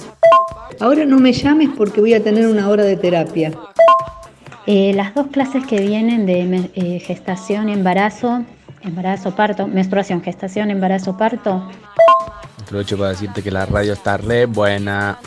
Ahora 0.81 1.05
no 1.05 1.21
me 1.21 1.33
llames 1.33 1.69
porque 1.77 2.01
voy 2.01 2.15
a 2.15 2.23
tener 2.23 2.49
una 2.49 2.69
hora 2.69 2.83
de 2.83 2.97
terapia. 2.97 3.53
Eh, 4.67 4.93
las 4.95 5.15
dos 5.15 5.27
clases 5.27 5.67
que 5.67 5.81
vienen 5.81 6.25
de 6.25 6.71
eh, 6.75 6.99
gestación, 7.01 7.69
embarazo, 7.69 8.45
embarazo, 8.83 9.35
parto, 9.37 9.67
menstruación, 9.67 10.23
gestación, 10.23 10.71
embarazo, 10.71 11.17
parto, 11.17 11.69
Aprovecho 12.65 12.97
para 12.97 13.11
decirte 13.11 13.43
que 13.43 13.51
la 13.51 13.67
radio 13.67 13.93
está 13.93 14.17
re 14.17 14.47
buena. 14.47 15.19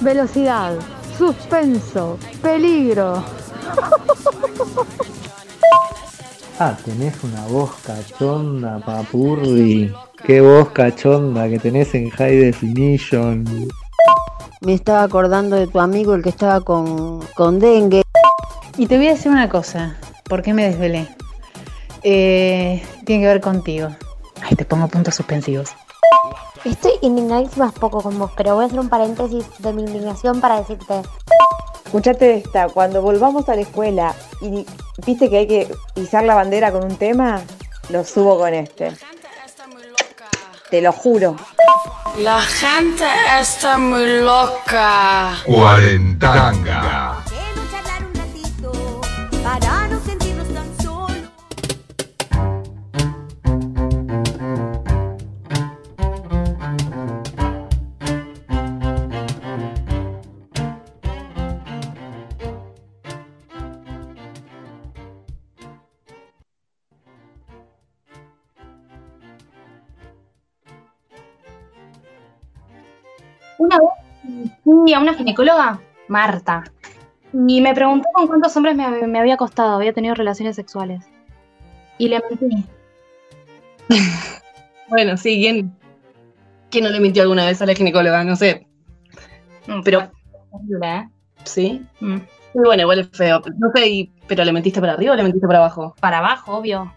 Velocidad, 0.00 0.72
suspenso, 1.18 2.18
peligro. 2.40 3.22
Ah, 6.58 6.74
tenés 6.82 7.22
una 7.22 7.44
voz 7.48 7.72
cachonda, 7.84 8.78
papurri. 8.78 9.92
Qué 10.24 10.40
voz 10.40 10.70
cachonda 10.70 11.46
que 11.50 11.58
tenés 11.58 11.94
en 11.94 12.08
High 12.08 12.36
Definition. 12.36 13.44
Me 14.62 14.72
estaba 14.72 15.02
acordando 15.02 15.56
de 15.56 15.66
tu 15.66 15.78
amigo, 15.78 16.14
el 16.14 16.22
que 16.22 16.30
estaba 16.30 16.62
con, 16.62 17.20
con 17.34 17.60
dengue. 17.60 18.05
Y 18.78 18.86
te 18.86 18.98
voy 18.98 19.08
a 19.08 19.12
decir 19.12 19.32
una 19.32 19.48
cosa, 19.48 19.96
¿por 20.24 20.42
qué 20.42 20.52
me 20.52 20.64
desvelé? 20.64 21.08
Eh, 22.02 22.86
tiene 23.06 23.22
que 23.22 23.28
ver 23.28 23.40
contigo. 23.40 23.88
Ay, 24.42 24.54
te 24.54 24.66
pongo 24.66 24.86
puntos 24.88 25.14
suspensivos. 25.14 25.70
Estoy 26.62 26.92
indignadísima 27.00 27.72
poco 27.72 28.02
con 28.02 28.18
vos, 28.18 28.32
pero 28.36 28.54
voy 28.54 28.64
a 28.64 28.66
hacer 28.66 28.78
un 28.78 28.90
paréntesis 28.90 29.46
de 29.60 29.72
mi 29.72 29.82
indignación 29.82 30.42
para 30.42 30.58
decirte. 30.58 31.02
Escuchate 31.86 32.36
esta, 32.36 32.68
cuando 32.68 33.00
volvamos 33.00 33.48
a 33.48 33.54
la 33.54 33.62
escuela 33.62 34.14
y 34.42 34.66
viste 35.06 35.30
que 35.30 35.38
hay 35.38 35.46
que 35.46 35.74
izar 35.94 36.24
la 36.24 36.34
bandera 36.34 36.70
con 36.70 36.84
un 36.84 36.96
tema, 36.96 37.40
lo 37.88 38.04
subo 38.04 38.38
con 38.38 38.52
este. 38.52 38.92
Te 40.68 40.82
lo 40.82 40.92
juro. 40.92 41.36
La 42.18 42.42
gente 42.42 43.04
está 43.40 43.78
muy 43.78 44.20
loca. 44.20 45.36
Cuarentanga. 45.46 47.25
Fui 74.66 74.92
a 74.92 74.98
una 75.00 75.14
ginecóloga, 75.14 75.80
Marta, 76.08 76.64
y 77.32 77.60
me 77.60 77.72
preguntó 77.74 78.08
con 78.12 78.26
cuántos 78.26 78.56
hombres 78.56 78.76
me, 78.76 79.06
me 79.06 79.18
había 79.20 79.34
acostado, 79.34 79.76
había 79.76 79.92
tenido 79.92 80.14
relaciones 80.14 80.56
sexuales. 80.56 81.04
Y 81.98 82.08
le 82.08 82.20
mentí. 82.28 82.64
Bueno, 84.88 85.16
sí, 85.16 85.40
¿quién, 85.40 85.76
quién 86.70 86.84
no 86.84 86.90
le 86.90 87.00
mintió 87.00 87.22
alguna 87.22 87.44
vez 87.44 87.60
a 87.60 87.66
la 87.66 87.74
ginecóloga? 87.74 88.22
No 88.22 88.36
sé. 88.36 88.68
Pero, 89.84 90.12
¿eh? 90.82 91.08
sí. 91.42 91.84
Mm. 91.98 92.18
Y 92.54 92.58
bueno, 92.58 92.82
igual 92.82 93.00
es 93.00 93.08
feo. 93.10 93.42
No 93.58 93.70
sé, 93.74 93.88
y- 93.88 94.12
pero 94.28 94.44
¿le 94.44 94.52
mentiste 94.52 94.80
para 94.80 94.92
arriba 94.92 95.12
o 95.14 95.16
le 95.16 95.24
mentiste 95.24 95.46
para 95.46 95.58
abajo? 95.58 95.96
Para 96.00 96.18
abajo, 96.18 96.56
obvio. 96.58 96.92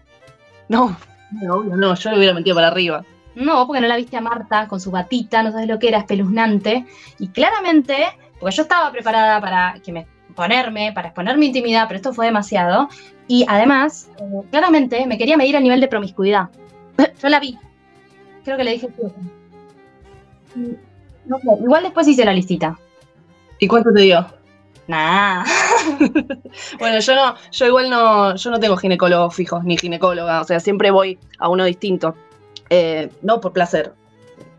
No, 0.68 0.96
no, 1.32 1.54
obvio, 1.56 1.76
no, 1.76 1.94
yo 1.96 2.10
le 2.10 2.18
hubiera 2.18 2.32
mentido 2.32 2.54
para 2.54 2.68
arriba. 2.68 3.04
No, 3.34 3.66
porque 3.66 3.80
no 3.80 3.88
la 3.88 3.96
viste 3.96 4.16
a 4.16 4.20
Marta 4.20 4.66
con 4.68 4.80
su 4.80 4.90
batita, 4.90 5.42
no 5.42 5.52
sabes 5.52 5.68
lo 5.68 5.78
que 5.78 5.88
era, 5.88 5.98
espeluznante. 5.98 6.86
Y 7.18 7.28
claramente, 7.28 8.06
porque 8.38 8.56
yo 8.56 8.62
estaba 8.62 8.90
preparada 8.90 9.40
para 9.40 9.74
que 9.84 9.92
me 9.92 10.06
ponerme, 10.34 10.92
para 10.92 11.08
exponer 11.08 11.36
mi 11.36 11.46
intimidad, 11.46 11.86
pero 11.86 11.96
esto 11.96 12.12
fue 12.12 12.26
demasiado. 12.26 12.88
Y 13.28 13.44
además, 13.48 14.10
eh, 14.18 14.42
claramente 14.50 15.06
me 15.06 15.18
quería 15.18 15.36
medir 15.36 15.56
a 15.56 15.60
nivel 15.60 15.80
de 15.80 15.88
promiscuidad. 15.88 16.48
Yo 17.22 17.28
la 17.28 17.40
vi. 17.40 17.58
Creo 18.44 18.56
que 18.56 18.64
le 18.64 18.72
dije 18.72 18.88
sí. 20.54 20.76
No 21.26 21.38
sé, 21.38 21.48
igual 21.62 21.82
después 21.84 22.08
hice 22.08 22.24
la 22.24 22.32
listita. 22.32 22.78
¿Y 23.58 23.68
cuánto 23.68 23.92
te 23.92 24.00
dio? 24.00 24.26
Nah. 24.88 25.44
Bueno, 26.78 26.98
yo 27.00 27.14
no, 27.14 27.34
yo 27.52 27.66
igual 27.66 27.90
no, 27.90 28.34
yo 28.34 28.50
no 28.50 28.58
tengo 28.58 28.76
ginecólogos 28.76 29.34
fijos 29.34 29.64
ni 29.64 29.76
ginecóloga, 29.76 30.40
o 30.40 30.44
sea, 30.44 30.58
siempre 30.60 30.90
voy 30.90 31.18
a 31.38 31.48
uno 31.48 31.64
distinto. 31.64 32.14
Eh, 32.70 33.10
no 33.22 33.40
por 33.40 33.52
placer. 33.52 33.92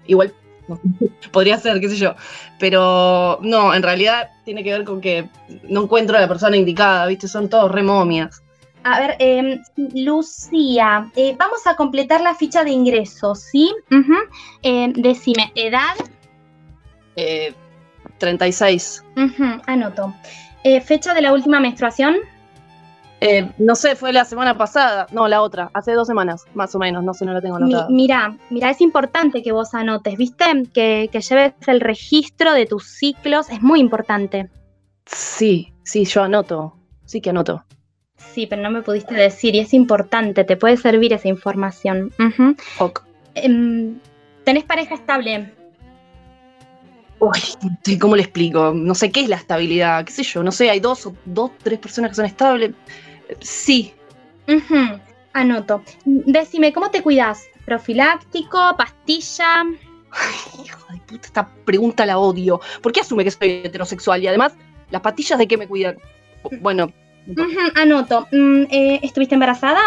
Igual 0.05 0.34
podría 1.32 1.57
ser, 1.57 1.80
qué 1.80 1.89
sé 1.89 1.95
yo. 1.95 2.16
Pero 2.59 3.39
no, 3.41 3.74
en 3.74 3.84
realidad 3.84 4.30
tiene 4.45 4.64
que 4.64 4.72
ver 4.72 4.84
con 4.84 5.01
que 5.01 5.30
no 5.70 5.84
encuentro 5.84 6.18
a 6.18 6.22
la 6.22 6.28
persona 6.28 6.57
indicada, 6.57 7.05
¿viste? 7.07 7.28
Son 7.28 7.49
todos 7.49 7.72
re 7.72 7.84
momias. 7.84 8.43
A 8.84 8.99
ver, 8.99 9.16
eh, 9.20 9.59
Lucía, 9.93 11.12
eh, 11.16 11.36
vamos 11.38 11.68
a 11.68 11.76
completar 11.76 12.22
la 12.22 12.34
ficha 12.34 12.64
de 12.64 12.72
ingresos, 12.72 13.41
¿sí? 13.41 13.72
Eh, 14.64 14.91
decime, 14.95 15.51
edad, 15.55 15.95
Eh, 17.16 17.53
36. 18.18 19.03
Ujú, 19.18 19.62
anoto. 19.68 20.14
Eh, 20.64 20.80
fecha 20.82 21.14
de 21.14 21.22
la 21.22 21.34
última 21.34 21.59
menstruación, 21.59 22.16
Eh, 23.24 23.51
no 23.59 23.76
sé, 23.76 23.95
fue 23.95 24.11
la 24.11 24.26
semana 24.26 24.57
pasada. 24.57 25.05
No, 25.11 25.28
la 25.28 25.41
otra. 25.43 25.69
Hace 25.76 25.93
dos 25.93 26.07
semanas, 26.07 26.45
más 26.55 26.74
o 26.74 26.80
menos. 26.80 27.03
No 27.03 27.13
sé, 27.13 27.24
no 27.24 27.34
la 27.34 27.41
tengo 27.41 27.57
Mi- 27.59 27.65
anotada. 27.65 27.88
mira, 27.89 28.36
mira, 28.49 28.69
es 28.72 28.82
importante 28.82 29.43
que 29.43 29.51
vos 29.51 29.74
anotes, 29.76 30.17
¿viste? 30.17 30.43
Que, 30.74 31.07
que 31.11 31.22
lleves 31.22 31.53
el 31.67 31.82
registro 31.82 32.51
de 32.53 32.65
tus 32.65 32.88
ciclos, 32.88 33.49
es 33.51 33.61
muy 33.61 33.80
importante. 33.80 34.49
Sí, 35.05 35.72
sí, 35.84 36.05
yo 36.05 36.24
anoto. 36.24 36.76
Sí 37.05 37.22
que 37.22 37.30
anoto. 37.30 37.63
Sí, 38.17 38.47
pero 38.47 38.61
no 38.61 38.72
me 38.72 38.82
pudiste 38.82 39.13
decir 39.13 39.55
y 39.55 39.59
es 39.59 39.74
importante, 39.74 40.43
te 40.43 40.55
puede 40.57 40.78
servir 40.78 41.13
esa 41.13 41.28
información. 41.28 42.11
Ok. 42.80 43.03
Em, 43.36 43.99
¿Tenés 44.45 44.63
pareja 44.63 44.95
estable? 44.95 45.53
Uy, 47.19 47.97
¿cómo 47.99 48.15
le 48.15 48.24
explico? 48.24 48.72
No 48.74 48.95
sé 48.95 49.11
qué 49.11 49.22
es 49.22 49.30
la 49.30 49.36
estabilidad, 49.36 50.03
qué 50.05 50.11
sé 50.11 50.24
yo, 50.24 50.41
no 50.41 50.51
sé, 50.51 50.69
hay 50.72 50.80
dos 50.80 51.05
o 51.05 51.13
dos, 51.26 51.51
tres 51.61 51.78
personas 51.78 52.09
que 52.11 52.15
son 52.15 52.26
estables. 52.26 52.72
Sí, 53.39 53.93
Anoto. 55.34 55.84
Decime, 56.05 56.73
¿cómo 56.73 56.91
te 56.91 57.01
cuidas? 57.01 57.47
¿Profiláctico? 57.65 58.75
¿Pastilla? 58.77 59.63
hijo 60.63 60.93
de 60.93 60.99
puta, 60.99 61.25
esta 61.27 61.49
pregunta 61.65 62.05
la 62.05 62.17
odio. 62.17 62.59
¿Por 62.82 62.91
qué 62.91 62.99
asume 62.99 63.23
que 63.23 63.32
soy 63.32 63.61
heterosexual? 63.63 64.21
Y 64.21 64.27
además, 64.27 64.53
¿las 64.89 65.01
patillas 65.01 65.39
de 65.39 65.47
qué 65.47 65.57
me 65.57 65.67
cuidan? 65.67 65.97
Bueno, 66.59 66.91
Anoto. 67.75 68.27
Mm, 68.32 68.63
eh, 68.69 68.99
¿Estuviste 69.03 69.36
embarazada? 69.36 69.79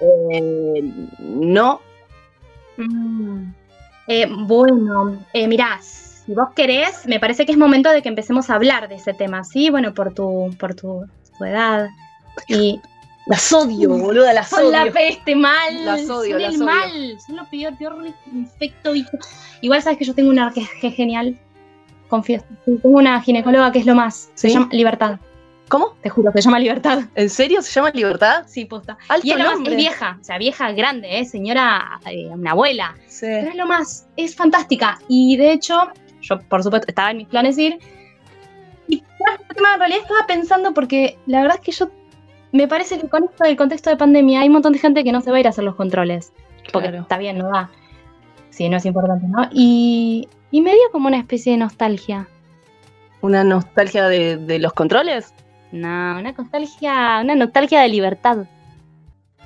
eh, 0.00 0.92
no. 1.20 1.80
Mm. 2.76 3.52
Eh, 4.08 4.26
bueno, 4.30 5.24
eh, 5.32 5.48
mirá, 5.48 5.78
si 5.80 6.32
vos 6.34 6.48
querés, 6.54 7.06
me 7.06 7.18
parece 7.18 7.46
que 7.46 7.52
es 7.52 7.58
momento 7.58 7.90
de 7.90 8.02
que 8.02 8.08
empecemos 8.08 8.50
a 8.50 8.54
hablar 8.54 8.88
de 8.88 8.96
ese 8.96 9.14
tema, 9.14 9.42
¿sí? 9.44 9.70
Bueno, 9.70 9.94
por 9.94 10.14
tu, 10.14 10.54
por 10.58 10.74
tu, 10.74 11.06
tu 11.36 11.44
edad. 11.44 11.88
Y 12.48 12.80
Las 13.26 13.52
odio, 13.52 13.90
boluda, 13.90 14.32
las 14.32 14.48
son 14.50 14.70
la 14.70 14.82
odio. 14.84 14.92
peste 14.92 15.34
mal. 15.34 15.84
Las 15.84 16.08
odio, 16.08 16.32
son 16.38 16.42
las 16.42 16.54
el 16.54 16.62
odio. 16.62 16.64
mal. 16.66 17.20
Son 17.26 17.36
lo 17.36 17.44
peor, 17.46 17.76
peor 17.76 18.06
infecto. 18.32 18.92
Igual 19.62 19.82
sabes 19.82 19.98
que 19.98 20.04
yo 20.04 20.14
tengo 20.14 20.30
una 20.30 20.52
que 20.52 20.60
es 20.60 20.94
genial. 20.94 21.36
Confieso. 22.08 22.44
Tengo 22.64 22.80
una 22.90 23.20
ginecóloga 23.20 23.72
que 23.72 23.80
es 23.80 23.86
lo 23.86 23.94
más. 23.96 24.30
Se 24.34 24.48
¿Sí? 24.48 24.54
llama 24.54 24.68
Libertad. 24.70 25.18
¿Cómo? 25.68 25.96
Te 26.00 26.08
juro, 26.08 26.30
se 26.32 26.42
llama 26.42 26.60
Libertad. 26.60 27.00
¿En 27.16 27.28
serio 27.28 27.60
se 27.60 27.72
llama 27.72 27.90
Libertad? 27.90 28.44
Sí, 28.46 28.64
posta. 28.66 28.96
Alto 29.08 29.26
y 29.26 29.32
es 29.32 29.38
lo 29.38 29.44
más, 29.44 29.54
nombre. 29.54 29.72
es 29.72 29.76
vieja, 29.78 30.16
o 30.20 30.24
sea, 30.24 30.38
vieja 30.38 30.70
grande, 30.70 31.18
¿eh? 31.18 31.24
señora, 31.24 31.98
eh, 32.08 32.28
una 32.28 32.52
abuela. 32.52 32.94
Sí. 33.08 33.26
Pero 33.26 33.48
es 33.50 33.56
lo 33.56 33.66
más, 33.66 34.06
es 34.16 34.36
fantástica. 34.36 35.00
Y 35.08 35.36
de 35.36 35.50
hecho, 35.50 35.88
yo 36.20 36.38
por 36.42 36.62
supuesto 36.62 36.86
estaba 36.86 37.10
en 37.10 37.16
mis 37.16 37.26
planes 37.26 37.58
ir. 37.58 37.80
En 39.32 39.78
realidad 39.78 40.00
estaba 40.02 40.26
pensando 40.26 40.72
porque 40.74 41.18
la 41.26 41.42
verdad 41.42 41.56
es 41.58 41.64
que 41.64 41.72
yo 41.72 41.90
me 42.52 42.68
parece 42.68 42.98
que 42.98 43.08
con 43.08 43.24
esto 43.24 43.44
del 43.44 43.56
contexto 43.56 43.90
de 43.90 43.96
pandemia 43.96 44.40
hay 44.40 44.46
un 44.48 44.54
montón 44.54 44.72
de 44.72 44.78
gente 44.78 45.04
que 45.04 45.12
no 45.12 45.20
se 45.20 45.30
va 45.30 45.36
a 45.36 45.40
ir 45.40 45.46
a 45.46 45.50
hacer 45.50 45.64
los 45.64 45.74
controles. 45.74 46.32
Porque 46.72 46.88
Claro. 46.88 47.02
está 47.02 47.18
bien, 47.18 47.38
no 47.38 47.48
da. 47.50 47.70
Sí, 48.50 48.68
no 48.68 48.76
es 48.78 48.86
importante, 48.86 49.26
¿no? 49.26 49.48
Y, 49.52 50.28
y 50.50 50.60
me 50.62 50.70
dio 50.72 50.82
como 50.92 51.08
una 51.08 51.18
especie 51.18 51.52
de 51.52 51.58
nostalgia. 51.58 52.28
¿Una 53.20 53.44
nostalgia 53.44 54.08
de, 54.08 54.36
de 54.36 54.58
los 54.58 54.72
controles? 54.72 55.34
No, 55.72 56.18
una 56.18 56.32
nostalgia, 56.32 57.20
una 57.22 57.34
nostalgia 57.34 57.80
de 57.82 57.88
libertad. 57.88 58.46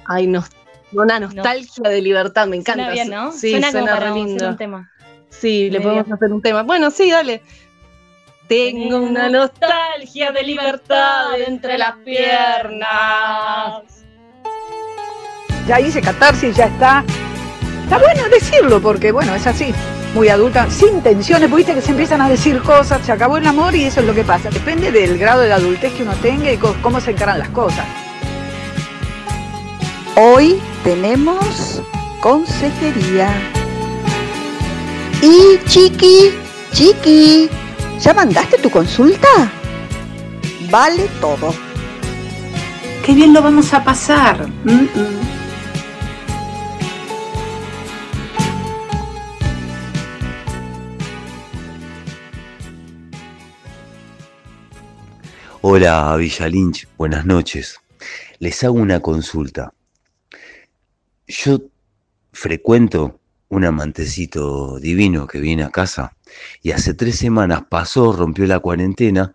Ay, 0.06 0.26
no, 0.26 0.44
una 0.92 1.18
nostalgia 1.20 1.88
de 1.90 2.02
libertad, 2.02 2.46
me 2.46 2.56
encanta. 2.56 2.84
Suena 2.84 2.92
bien, 2.92 3.10
¿no? 3.10 3.32
Sí, 3.32 3.50
suena, 3.50 3.70
suena, 3.70 3.86
como 3.86 3.98
para 3.98 4.00
re 4.00 4.10
hacer 4.20 4.26
lindo. 4.28 4.48
un 4.48 4.56
tema. 4.56 4.90
Sí, 5.30 5.70
le 5.70 5.80
podemos 5.80 6.06
dio. 6.06 6.14
hacer 6.14 6.32
un 6.32 6.42
tema. 6.42 6.62
Bueno, 6.62 6.90
sí, 6.90 7.10
dale. 7.10 7.42
Tengo 8.50 8.96
una 8.96 9.28
nostalgia 9.28 10.32
de 10.32 10.42
libertad 10.42 11.40
entre 11.46 11.78
las 11.78 11.94
piernas. 11.98 13.84
Ya 15.68 15.78
hice 15.78 16.00
catarsis, 16.00 16.56
ya 16.56 16.64
está. 16.64 17.04
Está 17.84 17.98
bueno 17.98 18.28
decirlo 18.28 18.82
porque, 18.82 19.12
bueno, 19.12 19.36
es 19.36 19.46
así. 19.46 19.72
Muy 20.14 20.30
adulta, 20.30 20.68
sin 20.68 21.00
tensiones, 21.00 21.48
viste 21.54 21.74
que 21.74 21.80
se 21.80 21.92
empiezan 21.92 22.22
a 22.22 22.28
decir 22.28 22.60
cosas, 22.62 23.06
se 23.06 23.12
acabó 23.12 23.36
el 23.36 23.46
amor 23.46 23.76
y 23.76 23.84
eso 23.84 24.00
es 24.00 24.06
lo 24.06 24.14
que 24.16 24.24
pasa. 24.24 24.50
Depende 24.50 24.90
del 24.90 25.16
grado 25.16 25.42
de 25.42 25.52
adultez 25.52 25.92
que 25.92 26.02
uno 26.02 26.14
tenga 26.20 26.50
y 26.52 26.56
cómo 26.56 27.00
se 27.00 27.12
encaran 27.12 27.38
las 27.38 27.50
cosas. 27.50 27.86
Hoy 30.16 30.60
tenemos 30.82 31.80
consejería. 32.20 33.30
Y 35.22 35.64
Chiqui, 35.68 36.32
Chiqui, 36.72 37.48
¿ya 38.00 38.14
mandaste 38.14 38.56
tu 38.58 38.70
consulta? 38.70 39.28
Vale 40.70 41.08
todo. 41.20 41.54
Qué 43.04 43.14
bien 43.14 43.32
lo 43.32 43.42
vamos 43.42 43.72
a 43.74 43.84
pasar. 43.84 44.48
Mm, 44.64 44.70
mm. 44.70 45.20
Hola 55.62 56.16
Villa 56.16 56.48
Lynch, 56.48 56.88
buenas 56.96 57.26
noches. 57.26 57.80
Les 58.38 58.64
hago 58.64 58.74
una 58.74 59.00
consulta. 59.00 59.74
Yo 61.26 61.60
frecuento 62.32 63.20
un 63.50 63.64
amantecito 63.64 64.78
divino 64.78 65.26
que 65.26 65.38
viene 65.38 65.64
a 65.64 65.70
casa 65.70 66.16
y 66.62 66.72
hace 66.72 66.94
tres 66.94 67.16
semanas 67.16 67.64
pasó, 67.68 68.12
rompió 68.12 68.46
la 68.46 68.60
cuarentena, 68.60 69.34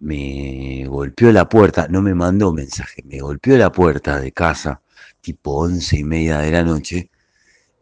me 0.00 0.84
golpeó 0.88 1.32
la 1.32 1.48
puerta, 1.48 1.88
no 1.88 2.02
me 2.02 2.14
mandó 2.14 2.52
mensaje, 2.52 3.02
me 3.04 3.20
golpeó 3.20 3.56
la 3.56 3.72
puerta 3.72 4.20
de 4.20 4.32
casa 4.32 4.80
tipo 5.20 5.52
once 5.56 5.98
y 5.98 6.04
media 6.04 6.38
de 6.40 6.50
la 6.52 6.64
noche 6.64 7.10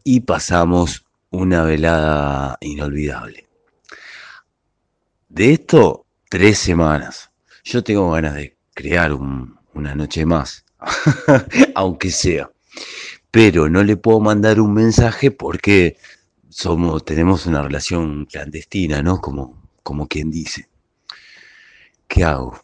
y 0.04 0.20
pasamos 0.20 1.04
una 1.30 1.64
velada 1.64 2.58
inolvidable. 2.60 3.48
De 5.28 5.52
esto, 5.52 6.04
tres 6.28 6.58
semanas. 6.58 7.30
Yo 7.64 7.82
tengo 7.82 8.10
ganas 8.10 8.34
de 8.34 8.56
crear 8.74 9.12
un- 9.12 9.56
una 9.74 9.94
noche 9.94 10.26
más, 10.26 10.64
aunque 11.74 12.10
sea. 12.10 12.50
Pero 13.30 13.68
no 13.70 13.82
le 13.84 13.96
puedo 13.96 14.20
mandar 14.20 14.60
un 14.60 14.74
mensaje 14.74 15.30
porque 15.30 15.96
somos, 16.50 17.04
tenemos 17.04 17.46
una 17.46 17.62
relación 17.62 18.26
clandestina, 18.26 19.02
¿no? 19.02 19.20
Como, 19.20 19.62
como 19.82 20.06
quien 20.06 20.30
dice. 20.30 20.68
¿Qué 22.08 22.24
hago? 22.24 22.60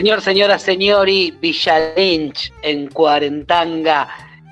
Señor, 0.00 0.22
señora, 0.22 0.58
señori, 0.58 1.30
Villa 1.42 1.92
Lynch 1.94 2.50
en 2.62 2.88
Cuarentanga. 2.88 4.08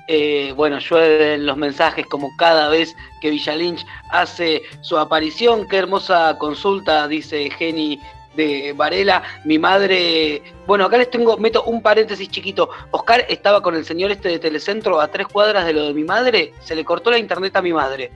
Eh, 0.07 0.53
bueno, 0.55 0.77
llueven 0.77 1.47
los 1.47 1.57
mensajes 1.57 2.05
como 2.05 2.29
cada 2.37 2.69
vez 2.69 2.95
que 3.19 3.31
Villa 3.31 3.55
Lynch 3.55 3.83
hace 4.11 4.61
su 4.81 4.95
aparición. 4.95 5.67
Qué 5.67 5.77
hermosa 5.77 6.37
consulta, 6.37 7.07
dice 7.07 7.49
Jenny 7.49 7.99
de 8.35 8.75
Varela. 8.77 9.23
Mi 9.43 9.57
madre. 9.57 10.43
Bueno, 10.67 10.85
acá 10.85 10.99
les 10.99 11.09
tengo, 11.09 11.35
meto 11.37 11.63
un 11.63 11.81
paréntesis 11.81 12.29
chiquito. 12.29 12.69
Oscar 12.91 13.25
estaba 13.27 13.63
con 13.63 13.73
el 13.73 13.85
señor 13.85 14.11
este 14.11 14.29
de 14.29 14.37
Telecentro 14.37 15.01
a 15.01 15.07
tres 15.07 15.25
cuadras 15.25 15.65
de 15.65 15.73
lo 15.73 15.87
de 15.87 15.95
mi 15.95 16.03
madre. 16.03 16.53
Se 16.59 16.75
le 16.75 16.85
cortó 16.85 17.09
la 17.09 17.17
internet 17.17 17.55
a 17.55 17.63
mi 17.63 17.73
madre. 17.73 18.11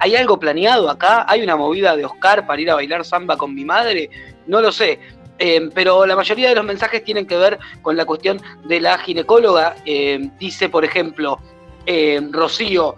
¿Hay 0.00 0.16
algo 0.16 0.40
planeado 0.40 0.90
acá? 0.90 1.24
¿Hay 1.28 1.40
una 1.44 1.54
movida 1.54 1.94
de 1.94 2.04
Oscar 2.04 2.48
para 2.48 2.60
ir 2.60 2.68
a 2.68 2.74
bailar 2.74 3.04
samba 3.04 3.36
con 3.36 3.54
mi 3.54 3.64
madre? 3.64 4.10
No 4.48 4.60
lo 4.60 4.72
sé. 4.72 4.98
Eh, 5.38 5.70
pero 5.74 6.06
la 6.06 6.14
mayoría 6.14 6.48
de 6.48 6.54
los 6.54 6.64
mensajes 6.64 7.02
tienen 7.04 7.26
que 7.26 7.36
ver 7.36 7.58
con 7.80 7.96
la 7.96 8.04
cuestión 8.04 8.40
de 8.64 8.80
la 8.80 8.98
ginecóloga. 8.98 9.74
Eh, 9.84 10.30
dice, 10.38 10.68
por 10.68 10.84
ejemplo, 10.84 11.40
eh, 11.86 12.20
Rocío, 12.30 12.96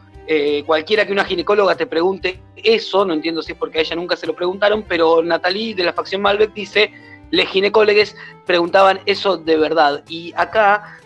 cualquiera 0.66 1.06
que 1.06 1.12
una 1.12 1.24
ginecóloga 1.24 1.74
te 1.74 1.86
pregunte 1.86 2.40
eso, 2.56 3.04
no 3.04 3.12
entiendo 3.12 3.42
si 3.42 3.52
es 3.52 3.58
porque 3.58 3.78
a 3.78 3.80
ella 3.82 3.96
nunca 3.96 4.16
se 4.16 4.26
lo 4.26 4.34
preguntaron, 4.34 4.82
pero 4.82 5.22
Natalie 5.22 5.74
de 5.74 5.84
la 5.84 5.92
facción 5.92 6.22
Malbec 6.22 6.54
dice, 6.54 6.90
les 7.30 7.46
ginecólogues 7.48 8.16
preguntaban 8.46 9.00
eso 9.04 9.36
de 9.36 9.58
verdad. 9.58 10.02
Y 10.08 10.32
acá, 10.34 10.98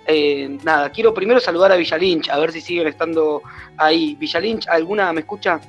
nada, 0.62 0.91
quiero 0.91 1.12
primero 1.12 1.41
saludar 1.41 1.72
a 1.72 1.76
Villalinch, 1.76 2.29
a 2.31 2.39
ver 2.39 2.53
si 2.53 2.61
siguen 2.61 2.87
estando 2.87 3.43
ahí. 3.76 4.14
Villalinch, 4.20 4.68
¿alguna 4.68 5.12
me 5.12 5.20
escucha? 5.20 5.61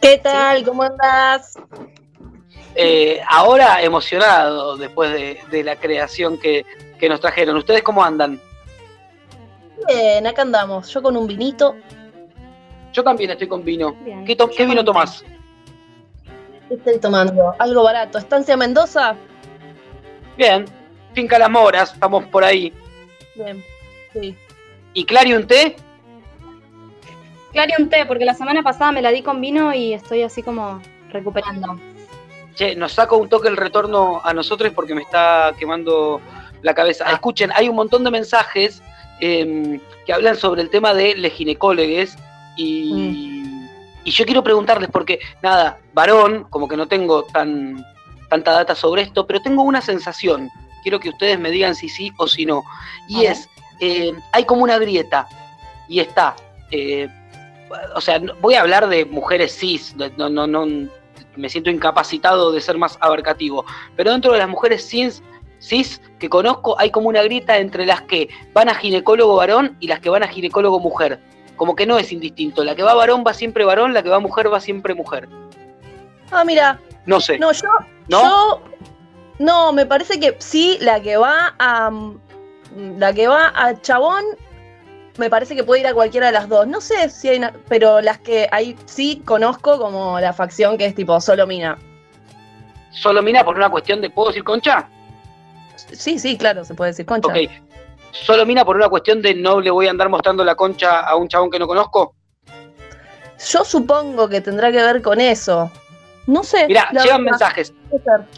¿Qué 0.00 0.18
tal? 0.18 0.64
¿Cómo 0.64 0.82
andás? 0.82 1.56
Eh, 2.80 3.20
ahora 3.28 3.82
emocionado 3.82 4.76
después 4.76 5.12
de, 5.12 5.64
la 5.64 5.74
creación 5.74 6.38
que, 6.38 6.64
nos 7.08 7.20
trajeron. 7.20 7.56
¿Ustedes 7.56 7.82
cómo 7.82 8.04
andan? 8.04 8.40
Bien, 9.88 10.24
acá 10.24 10.42
andamos. 10.42 10.88
Yo 10.88 11.02
con 11.02 11.16
un 11.16 11.26
vinito. 11.26 11.74
Yo 12.92 13.02
también 13.02 13.32
estoy 13.32 13.48
con 13.48 13.64
vino. 13.64 13.96
¿Qué, 14.24 14.36
¿Qué, 14.56 14.64
vino 14.64 14.84
tomás? 14.84 15.24
Estoy 16.70 17.00
tomando 17.00 17.52
algo 17.58 17.82
barato. 17.82 18.16
¿Estancia 18.16 18.56
Mendoza? 18.56 19.16
Bien. 20.36 20.64
Finca 21.14 21.36
Las 21.36 21.50
Moras, 21.50 21.92
estamos 21.94 22.26
por 22.26 22.44
ahí. 22.44 22.72
Bien, 23.34 23.64
sí. 24.12 24.36
¿Y 24.92 25.04
Clarion 25.04 25.48
té? 25.48 25.74
Clarion 27.52 27.88
té, 27.88 28.06
porque 28.06 28.24
la 28.24 28.34
semana 28.34 28.62
pasada 28.62 28.92
me 28.92 29.02
la 29.02 29.10
di 29.10 29.22
con 29.22 29.40
vino 29.40 29.74
y 29.74 29.94
estoy 29.94 30.22
así 30.22 30.44
como 30.44 30.80
recuperando. 31.10 31.76
Che, 32.58 32.74
nos 32.74 32.92
saca 32.92 33.14
un 33.14 33.28
toque 33.28 33.46
el 33.48 33.56
retorno 33.56 34.20
a 34.24 34.34
nosotros 34.34 34.72
porque 34.74 34.94
me 34.94 35.02
está 35.02 35.54
quemando 35.58 36.20
la 36.62 36.74
cabeza. 36.74 37.04
Ah. 37.06 37.12
Escuchen, 37.12 37.52
hay 37.54 37.68
un 37.68 37.76
montón 37.76 38.02
de 38.02 38.10
mensajes 38.10 38.82
em, 39.20 39.78
que 40.04 40.12
hablan 40.12 40.36
sobre 40.36 40.62
el 40.62 40.68
tema 40.70 40.92
de 40.92 41.14
les 41.14 41.32
ginecólogues 41.32 42.16
y, 42.56 42.92
Mm. 42.92 43.68
y 44.04 44.10
yo 44.10 44.24
quiero 44.26 44.42
preguntarles 44.42 44.90
porque, 44.92 45.20
nada, 45.40 45.78
varón, 45.94 46.46
como 46.50 46.66
que 46.66 46.76
no 46.76 46.88
tengo 46.88 47.22
tan, 47.24 47.84
tanta 48.28 48.50
data 48.52 48.74
sobre 48.74 49.02
esto, 49.02 49.24
pero 49.26 49.40
tengo 49.40 49.62
una 49.62 49.80
sensación. 49.80 50.50
Quiero 50.82 50.98
que 50.98 51.10
ustedes 51.10 51.38
me 51.38 51.50
digan 51.52 51.74
si 51.76 51.88
sí 51.88 52.12
o 52.18 52.26
si 52.26 52.44
no. 52.44 52.64
Y 53.08 53.24
es, 53.26 53.48
eh, 53.80 54.12
hay 54.32 54.44
como 54.44 54.64
una 54.64 54.78
grieta 54.78 55.28
y 55.88 56.00
está. 56.00 56.34
eh, 56.72 57.08
o 57.94 58.00
sea, 58.00 58.18
voy 58.40 58.54
a 58.54 58.62
hablar 58.62 58.88
de 58.88 59.04
mujeres 59.04 59.56
cis, 59.58 59.94
no, 60.16 60.28
no, 60.30 60.46
no, 60.46 60.66
me 61.38 61.48
siento 61.48 61.70
incapacitado 61.70 62.52
de 62.52 62.60
ser 62.60 62.76
más 62.76 62.98
abarcativo, 63.00 63.64
pero 63.96 64.12
dentro 64.12 64.32
de 64.32 64.38
las 64.38 64.48
mujeres 64.48 64.86
cis, 64.86 65.22
cis 65.60 66.00
que 66.18 66.28
conozco 66.28 66.78
hay 66.78 66.90
como 66.90 67.08
una 67.08 67.22
grieta 67.22 67.58
entre 67.58 67.86
las 67.86 68.02
que 68.02 68.28
van 68.52 68.68
a 68.68 68.74
ginecólogo 68.74 69.36
varón 69.36 69.76
y 69.80 69.86
las 69.88 70.00
que 70.00 70.10
van 70.10 70.22
a 70.22 70.28
ginecólogo 70.28 70.80
mujer. 70.80 71.20
Como 71.56 71.74
que 71.74 71.86
no 71.86 71.98
es 71.98 72.12
indistinto, 72.12 72.62
la 72.62 72.76
que 72.76 72.82
va 72.82 72.94
varón 72.94 73.24
va 73.26 73.34
siempre 73.34 73.64
varón, 73.64 73.94
la 73.94 74.02
que 74.02 74.10
va 74.10 74.20
mujer 74.20 74.52
va 74.52 74.60
siempre 74.60 74.94
mujer. 74.94 75.28
Ah, 76.30 76.44
mira. 76.44 76.78
No 77.06 77.20
sé. 77.20 77.38
No, 77.38 77.52
yo. 77.52 77.68
¿No? 78.08 78.22
Yo. 78.22 78.62
No, 79.38 79.72
me 79.72 79.86
parece 79.86 80.20
que 80.20 80.36
sí, 80.38 80.76
la 80.80 81.00
que 81.00 81.16
va 81.16 81.54
a. 81.58 81.90
mm, 81.90 82.18
La 82.98 83.12
que 83.12 83.26
va 83.28 83.52
a 83.54 83.80
Chabón. 83.80 84.24
Me 85.18 85.28
parece 85.28 85.54
que 85.56 85.64
puede 85.64 85.80
ir 85.80 85.86
a 85.86 85.92
cualquiera 85.94 86.26
de 86.28 86.32
las 86.32 86.48
dos. 86.48 86.66
No 86.66 86.80
sé 86.80 87.10
si 87.10 87.28
hay. 87.28 87.38
una- 87.38 87.52
pero 87.68 88.00
las 88.00 88.18
que 88.18 88.48
ahí 88.52 88.76
sí 88.86 89.20
conozco 89.24 89.78
como 89.78 90.18
la 90.20 90.32
facción 90.32 90.78
que 90.78 90.86
es 90.86 90.94
tipo 90.94 91.20
solo 91.20 91.46
mina. 91.46 91.76
Solo 92.92 93.22
mina 93.22 93.44
por 93.44 93.56
una 93.56 93.68
cuestión 93.68 94.00
de, 94.00 94.10
¿puedo 94.10 94.28
decir 94.28 94.44
concha? 94.44 94.88
Sí, 95.92 96.18
sí, 96.18 96.36
claro, 96.38 96.64
se 96.64 96.74
puede 96.74 96.92
decir 96.92 97.04
concha. 97.06 97.28
Ok. 97.28 97.36
Solo 98.12 98.46
mina 98.46 98.64
por 98.64 98.76
una 98.76 98.88
cuestión 98.88 99.20
de 99.20 99.34
no 99.34 99.60
le 99.60 99.70
voy 99.70 99.86
a 99.86 99.90
andar 99.90 100.08
mostrando 100.08 100.44
la 100.44 100.54
concha 100.54 101.00
a 101.00 101.14
un 101.16 101.28
chabón 101.28 101.50
que 101.50 101.58
no 101.58 101.66
conozco. 101.66 102.14
Yo 103.50 103.64
supongo 103.64 104.28
que 104.28 104.40
tendrá 104.40 104.70
que 104.72 104.78
ver 104.82 105.02
con 105.02 105.20
eso. 105.20 105.70
No 106.26 106.42
sé. 106.44 106.66
Mirá, 106.66 106.88
la 106.92 107.02
llegan 107.02 107.24
verdad. 107.24 107.38
mensajes. 107.38 107.72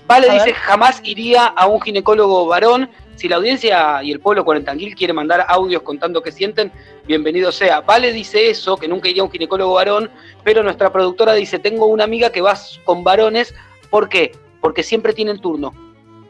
Vale 0.07 0.31
A 0.31 0.33
dice, 0.35 0.47
ver. 0.47 0.55
jamás 0.55 1.01
iría 1.05 1.47
a 1.47 1.67
un 1.67 1.81
ginecólogo 1.81 2.47
varón. 2.47 2.91
Si 3.21 3.29
la 3.29 3.37
audiencia 3.37 4.03
y 4.03 4.13
el 4.13 4.21
pueblo 4.21 4.47
cuarentanguil 4.47 4.95
quiere 4.95 5.13
mandar 5.13 5.45
audios 5.47 5.83
contando 5.83 6.23
qué 6.23 6.33
sienten, 6.33 6.73
bienvenido 7.07 7.53
sea. 7.53 7.83
Vale 7.83 8.15
dice 8.15 8.49
eso, 8.49 8.79
que 8.79 8.89
nunca 8.89 9.11
iría 9.11 9.21
a 9.21 9.27
un 9.27 9.31
ginecólogo 9.31 9.75
varón, 9.75 10.11
pero 10.43 10.63
nuestra 10.63 10.91
productora 10.91 11.35
dice, 11.35 11.59
tengo 11.59 11.85
una 11.85 12.05
amiga 12.05 12.31
que 12.33 12.41
va 12.41 12.57
con 12.83 13.05
varones. 13.05 13.55
¿Por 13.91 14.09
qué? 14.09 14.33
Porque 14.63 14.83
siempre 14.83 15.13
tienen 15.13 15.39
turno. 15.39 15.75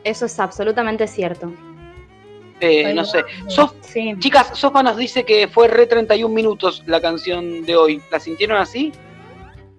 Eso 0.02 0.26
es 0.26 0.40
absolutamente 0.40 1.06
cierto. 1.06 1.52
Eh, 2.58 2.92
no 2.92 3.04
sé. 3.04 3.22
Sof- 3.46 3.74
Chicas, 4.18 4.50
Sofa 4.58 4.82
nos 4.82 4.96
dice 4.96 5.24
que 5.24 5.46
fue 5.46 5.68
re 5.68 5.86
31 5.86 6.34
minutos 6.34 6.82
la 6.86 7.00
canción 7.00 7.64
de 7.66 7.76
hoy. 7.76 8.02
¿La 8.10 8.18
sintieron 8.18 8.56
así? 8.56 8.90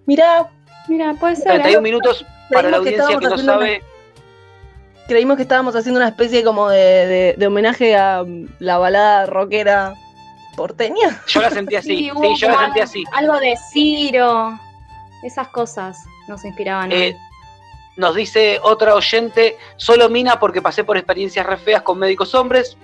Mirá, 0.05 0.49
Mira, 0.87 1.13
puede 1.15 1.35
ser. 1.35 1.43
31 1.61 1.77
¿eh? 1.77 1.81
minutos 1.81 2.25
para 2.49 2.69
la 2.69 2.79
Creímos 2.79 3.01
audiencia 3.09 3.19
que 3.19 3.35
no 3.35 3.37
sabe. 3.37 3.83
Creímos 5.11 5.35
que 5.35 5.41
estábamos 5.41 5.75
haciendo 5.75 5.99
una 5.99 6.07
especie 6.07 6.41
como 6.41 6.69
de, 6.69 6.77
de- 7.05 7.35
de 7.37 7.47
homenaje 7.47 7.97
a 7.97 8.23
mm, 8.23 8.45
la 8.59 8.77
balada 8.77 9.25
rockera 9.25 9.93
porteña. 10.55 11.21
Yo 11.27 11.41
la 11.41 11.49
sentí 11.49 11.75
así. 11.75 12.09
Sí, 12.21 12.35
yo 12.37 12.47
la 12.47 12.59
sentí 12.59 12.79
así. 12.79 13.03
Algo 13.11 13.37
de 13.41 13.57
Ciro. 13.73 14.57
Esas 15.21 15.49
cosas 15.49 15.97
nos 16.29 16.45
inspiraban. 16.45 16.93
Eh, 16.93 17.17
nos 17.97 18.15
dice 18.15 18.57
otra 18.63 18.95
oyente, 18.95 19.57
solo 19.75 20.07
mina 20.07 20.39
porque 20.39 20.61
pasé 20.61 20.85
por 20.85 20.95
experiencias 20.95 21.45
re 21.45 21.57
feas 21.57 21.81
con 21.81 21.99
médicos 21.99 22.33
hombres 22.33 22.77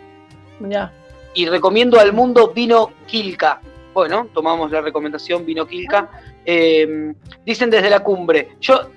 Mirá. 0.60 0.92
y 1.34 1.46
recomiendo 1.46 1.98
al 1.98 2.12
mundo 2.12 2.52
vino 2.54 2.92
Quilca. 3.06 3.62
Bueno, 3.94 4.28
tomamos 4.34 4.70
la 4.70 4.82
recomendación 4.82 5.46
vino 5.46 5.66
Quilca. 5.66 6.10
Eh, 6.46 7.14
dicen 7.46 7.70
desde 7.70 7.90
la 7.90 8.02
cumbre. 8.02 8.58
Yo, 8.60 8.90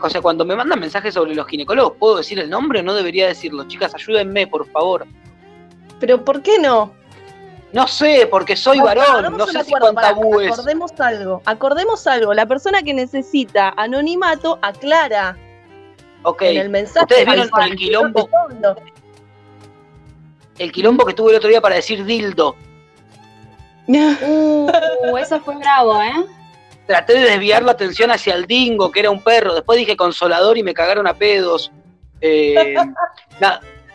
o 0.00 0.10
sea, 0.10 0.20
cuando 0.20 0.44
me 0.44 0.54
mandan 0.56 0.80
mensajes 0.80 1.14
sobre 1.14 1.34
los 1.34 1.46
ginecólogos, 1.46 1.96
¿puedo 1.98 2.16
decir 2.16 2.38
el 2.38 2.50
nombre 2.50 2.80
o 2.80 2.82
no 2.82 2.94
debería 2.94 3.26
decirlo? 3.26 3.66
Chicas, 3.66 3.94
ayúdenme, 3.94 4.46
por 4.46 4.66
favor. 4.70 5.06
Pero 5.98 6.24
¿por 6.24 6.42
qué 6.42 6.58
no? 6.58 6.92
No 7.72 7.86
sé, 7.86 8.26
porque 8.30 8.56
soy 8.56 8.78
No, 8.78 8.84
varón, 8.84 9.36
no 9.36 9.46
sé 9.46 9.62
si 9.64 9.72
con 9.72 9.94
tabúes. 9.94 10.52
Acordemos 10.52 10.92
algo, 11.00 11.42
acordemos 11.44 12.06
algo. 12.06 12.34
La 12.34 12.46
persona 12.46 12.82
que 12.82 12.92
necesita 12.92 13.72
anonimato 13.76 14.58
aclara 14.62 15.36
Ok. 16.24 16.42
en 16.42 16.56
el 16.56 16.68
mensaje. 16.68 17.04
¿Ustedes 17.04 17.26
vieron 17.26 17.50
el 17.62 17.76
quilombo? 17.76 18.28
El 20.58 20.72
quilombo 20.72 21.06
que 21.06 21.14
tuve 21.14 21.30
el 21.30 21.36
otro 21.36 21.48
día 21.48 21.60
para 21.60 21.76
decir 21.76 22.04
dildo. 22.04 22.56
Uh, 23.92 25.16
eso 25.16 25.40
fue 25.40 25.56
bravo, 25.56 26.00
¿eh? 26.00 26.24
Traté 26.90 27.12
de 27.12 27.20
desviar 27.20 27.62
la 27.62 27.70
atención 27.70 28.10
hacia 28.10 28.34
el 28.34 28.46
dingo, 28.46 28.90
que 28.90 28.98
era 28.98 29.12
un 29.12 29.22
perro. 29.22 29.54
Después 29.54 29.78
dije 29.78 29.96
consolador 29.96 30.58
y 30.58 30.64
me 30.64 30.74
cagaron 30.74 31.06
a 31.06 31.14
pedos. 31.14 31.70
Eh. 32.20 32.74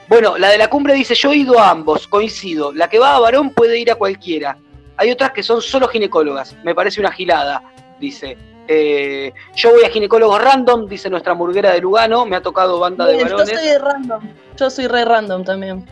Bueno, 0.08 0.38
la 0.38 0.50
de 0.50 0.60
la 0.60 0.70
cumbre 0.70 0.94
dice, 0.94 1.16
yo 1.16 1.32
he 1.32 1.38
ido 1.38 1.60
a 1.60 1.72
ambos, 1.72 2.08
coincido. 2.08 2.72
La 2.72 2.88
que 2.88 3.00
va 3.00 3.16
a 3.16 3.20
varón 3.20 3.50
puede 3.50 3.80
ir 3.80 3.92
a 3.92 3.96
cualquiera. 3.96 4.56
Hay 4.98 5.10
otras 5.10 5.32
que 5.32 5.42
son 5.42 5.64
solo 5.64 5.88
ginecólogas. 5.88 6.56
Me 6.64 6.76
parece 6.76 7.02
una 7.02 7.12
gilada, 7.12 7.64
dice. 8.00 8.38
Eh, 8.68 9.34
yo 9.56 9.72
voy 9.72 9.84
a 9.84 9.90
ginecólogos 9.90 10.42
random, 10.42 10.88
dice 10.88 11.10
nuestra 11.10 11.34
murguera 11.34 11.72
de 11.74 11.82
Lugano. 11.82 12.26
Me 12.26 12.36
ha 12.36 12.42
tocado 12.42 12.80
banda 12.80 13.08
de 13.08 13.16
Bien, 13.16 13.28
yo 13.28 13.36
varones. 13.36 13.60
soy 13.60 13.78
random. 13.78 14.24
Yo 14.56 14.70
soy 14.70 14.88
re 14.88 15.04
random 15.04 15.44
también. 15.44 15.86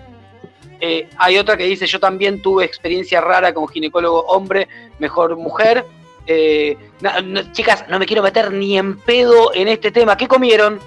Eh, 0.80 1.10
hay 1.18 1.38
otra 1.38 1.58
que 1.58 1.66
dice, 1.66 1.86
yo 1.88 2.00
también 2.00 2.42
tuve 2.42 2.64
experiencia 2.64 3.20
rara 3.20 3.54
como 3.54 3.68
ginecólogo 3.68 4.22
hombre, 4.28 4.70
mejor 5.00 5.36
mujer. 5.36 5.84
Eh, 6.28 6.78
na- 7.02 7.22
no, 7.22 7.42
chicas, 7.52 7.86
no 7.90 8.00
me 8.00 8.06
quiero 8.06 8.24
meter 8.24 8.52
ni 8.52 8.78
en 8.78 8.98
pedo 8.98 9.54
en 9.54 9.68
este 9.68 9.92
tema. 9.92 10.16
¿Qué 10.18 10.28
comieron? 10.28 10.80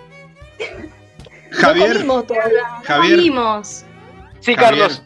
Javier, 1.53 1.93
comimos 1.93 2.27
todavía. 2.27 2.65
Javier. 2.85 3.17
Comimos. 3.17 3.85
Sí, 4.41 4.55
Javier, 4.55 4.81
Carlos. 4.89 5.03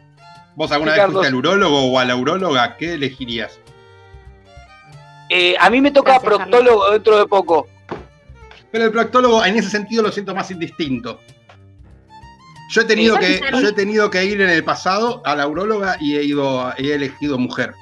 ¿Vos 0.57 0.73
alguna 0.73 0.93
Sí, 0.93 0.97
vez 0.97 1.01
Carlos. 1.07 1.15
fuiste 1.21 1.29
al 1.29 1.35
urólogo 1.35 1.85
o 1.93 1.99
a 1.99 2.05
la 2.05 2.17
uróloga? 2.17 2.77
¿Qué 2.77 2.95
elegirías? 2.95 3.59
Eh, 5.29 5.55
a 5.59 5.71
mí 5.71 5.81
me 5.81 5.91
toca 5.91 6.19
Gracias, 6.19 6.25
proctólogo 6.33 6.91
dentro 6.91 7.19
de 7.19 7.27
poco. 7.27 7.69
Pero 8.73 8.85
el 8.85 8.91
proctólogo 8.91 9.45
en 9.45 9.57
ese 9.57 9.71
sentido 9.71 10.03
lo 10.03 10.11
siento 10.13 10.35
más 10.35 10.51
indistinto. 10.51 11.21
Yo 12.73 12.83
he 12.83 12.85
tenido 12.85 13.17
que, 13.19 13.41
yo 13.61 13.69
he 13.69 13.73
tenido 13.73 14.11
que 14.11 14.25
ir 14.25 14.41
en 14.41 14.49
el 14.51 14.63
pasado 14.65 15.23
a 15.25 15.35
la 15.35 15.47
uróloga 15.49 15.97
y 16.01 16.17
he 16.17 16.23
ido, 16.25 16.73
he 16.77 16.93
elegido 16.95 17.37
mujer. 17.39 17.75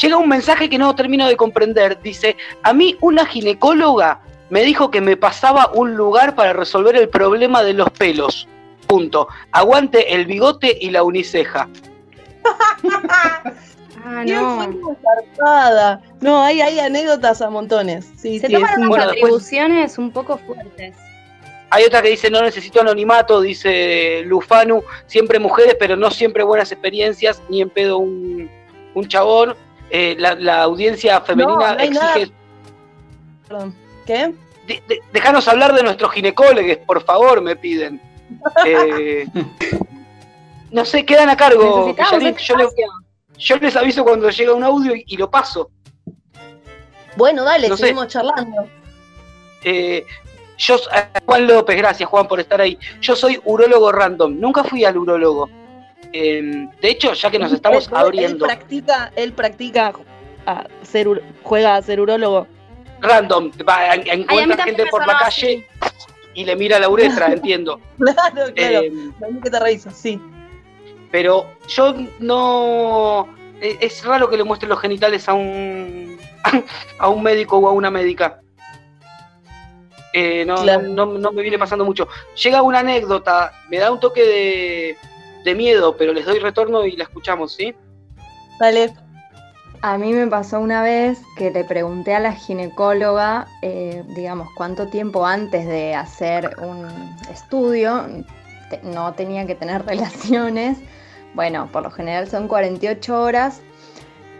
Llega 0.00 0.16
un 0.16 0.28
mensaje 0.28 0.68
que 0.70 0.78
no 0.78 0.94
termino 0.94 1.26
de 1.28 1.36
comprender. 1.36 2.00
Dice, 2.00 2.36
a 2.62 2.72
mí 2.72 2.96
una 3.00 3.26
ginecóloga 3.26 4.20
me 4.50 4.62
dijo 4.62 4.90
que 4.90 5.00
me 5.00 5.16
pasaba 5.16 5.70
un 5.74 5.94
lugar 5.96 6.34
para 6.34 6.52
resolver 6.52 6.96
el 6.96 7.08
problema 7.08 7.62
de 7.62 7.74
los 7.74 7.90
pelos. 7.90 8.48
Punto. 8.86 9.28
Aguante 9.50 10.14
el 10.14 10.26
bigote 10.26 10.76
y 10.80 10.90
la 10.90 11.02
uniceja. 11.02 11.68
Ah, 14.04 14.24
no. 14.26 14.56
fue 14.56 14.80
como 14.80 14.96
zarpada. 15.00 16.00
No, 16.20 16.42
hay, 16.42 16.60
hay 16.60 16.80
anécdotas 16.80 17.40
a 17.40 17.50
montones. 17.50 18.10
Sí, 18.16 18.40
Se 18.40 18.48
sí, 18.48 18.52
toman 18.52 18.70
unas 18.78 18.88
Bueno, 18.88 19.10
después- 19.12 19.98
un 19.98 20.10
poco 20.10 20.38
fuertes. 20.38 20.96
Hay 21.70 21.84
otra 21.84 22.02
que 22.02 22.10
dice, 22.10 22.28
no 22.28 22.42
necesito 22.42 22.80
anonimato, 22.80 23.40
dice 23.40 24.22
Lufanu, 24.26 24.82
siempre 25.06 25.38
mujeres, 25.38 25.76
pero 25.78 25.96
no 25.96 26.10
siempre 26.10 26.42
buenas 26.42 26.70
experiencias, 26.72 27.40
ni 27.48 27.62
en 27.62 27.70
pedo 27.70 27.98
un, 27.98 28.50
un 28.94 29.08
chabón. 29.08 29.54
Eh, 29.94 30.16
la, 30.18 30.34
la 30.34 30.62
audiencia 30.62 31.20
femenina 31.20 31.74
no 31.74 31.80
exige, 31.80 32.32
Perdón. 33.46 33.74
¿Qué? 34.06 34.32
de- 34.66 34.82
de- 34.88 35.00
déjanos 35.12 35.46
hablar 35.48 35.74
de 35.74 35.82
nuestros 35.82 36.12
ginecólogos, 36.12 36.78
por 36.86 37.02
favor, 37.04 37.42
me 37.42 37.54
piden. 37.56 38.00
Eh, 38.66 39.26
no 40.70 40.86
sé, 40.86 41.04
quedan 41.04 41.28
a 41.28 41.36
cargo. 41.36 41.94
Yo, 42.10 42.18
les, 42.56 42.74
yo 43.36 43.56
les 43.58 43.76
aviso 43.76 44.02
cuando 44.04 44.30
llega 44.30 44.54
un 44.54 44.64
audio 44.64 44.96
y, 44.96 45.04
y 45.06 45.16
lo 45.18 45.30
paso. 45.30 45.70
Bueno, 47.16 47.44
dale, 47.44 47.68
No 47.68 47.76
sé. 47.76 47.82
seguimos 47.82 48.08
charlando. 48.08 48.66
Eh, 49.62 50.06
yo, 50.56 50.76
eh, 50.76 51.20
Juan 51.26 51.46
López, 51.46 51.76
gracias 51.76 52.08
Juan 52.08 52.26
por 52.26 52.40
estar 52.40 52.58
ahí. 52.62 52.78
Yo 53.02 53.14
soy 53.14 53.38
urólogo 53.44 53.92
random, 53.92 54.40
nunca 54.40 54.64
fui 54.64 54.86
al 54.86 54.96
urólogo. 54.96 55.50
Eh, 56.12 56.68
de 56.80 56.88
hecho, 56.90 57.12
ya 57.14 57.30
que 57.30 57.38
nos 57.38 57.52
estamos 57.52 57.88
Él- 57.88 57.96
abriendo, 57.96 58.44
Él 58.44 58.50
practica, 58.50 59.12
él 59.16 59.32
practica 59.32 59.92
a 60.46 60.64
ser, 60.82 61.22
juega 61.42 61.76
a 61.76 61.82
ser 61.82 62.00
urólogo. 62.00 62.46
random, 63.00 63.50
va, 63.68 63.90
Ay, 63.92 64.02
encuentra 64.06 64.64
gente 64.64 64.86
por 64.86 65.06
la 65.06 65.18
calle 65.18 65.66
y 66.34 66.44
le 66.44 66.54
mira 66.56 66.78
la 66.78 66.88
uretra, 66.88 67.26
entiendo. 67.32 67.80
Claro, 67.98 68.52
claro. 68.54 68.80
Eh, 68.82 68.92
que 69.42 69.50
te 69.50 69.58
revisas, 69.60 69.96
sí. 69.96 70.20
pero 71.10 71.46
yo 71.68 71.94
no. 72.20 73.28
eh, 73.60 73.78
Es 73.80 74.04
raro 74.04 74.28
que 74.30 74.36
le 74.36 74.44
muestren 74.44 74.68
los 74.70 74.80
genitales 74.80 75.28
a 75.28 75.34
un 75.34 76.16
a 76.98 77.08
un 77.08 77.22
médico 77.22 77.56
o 77.58 77.68
a 77.68 77.72
una 77.72 77.90
médica. 77.90 78.38
Eh, 80.14 80.44
no, 80.44 80.56
Claro. 80.56 80.82
no, 80.88 81.06
no- 81.06 81.18
no 81.18 81.32
me 81.32 81.42
viene 81.42 81.58
pasando 81.58 81.84
mucho. 81.84 82.06
Llega 82.42 82.60
una 82.62 82.80
anécdota, 82.80 83.52
me 83.70 83.78
da 83.78 83.90
un 83.90 83.98
toque 83.98 84.22
de, 84.22 84.96
de 85.44 85.54
miedo, 85.54 85.96
pero 85.96 86.12
les 86.12 86.24
doy 86.24 86.38
retorno 86.38 86.84
y 86.86 86.96
la 86.96 87.04
escuchamos, 87.04 87.52
¿sí? 87.52 87.74
Dale. 88.60 88.92
A 89.84 89.98
mí 89.98 90.12
me 90.12 90.28
pasó 90.28 90.60
una 90.60 90.80
vez 90.82 91.20
que 91.36 91.50
le 91.50 91.64
pregunté 91.64 92.14
a 92.14 92.20
la 92.20 92.32
ginecóloga, 92.32 93.48
eh, 93.62 94.04
digamos, 94.14 94.48
cuánto 94.56 94.86
tiempo 94.86 95.26
antes 95.26 95.66
de 95.66 95.94
hacer 95.94 96.54
un 96.62 96.86
estudio 97.28 98.06
te- 98.70 98.80
no 98.84 99.12
tenía 99.14 99.44
que 99.44 99.56
tener 99.56 99.84
relaciones. 99.86 100.78
Bueno, 101.34 101.68
por 101.72 101.82
lo 101.82 101.90
general 101.90 102.28
son 102.28 102.46
48 102.46 103.20
horas. 103.20 103.60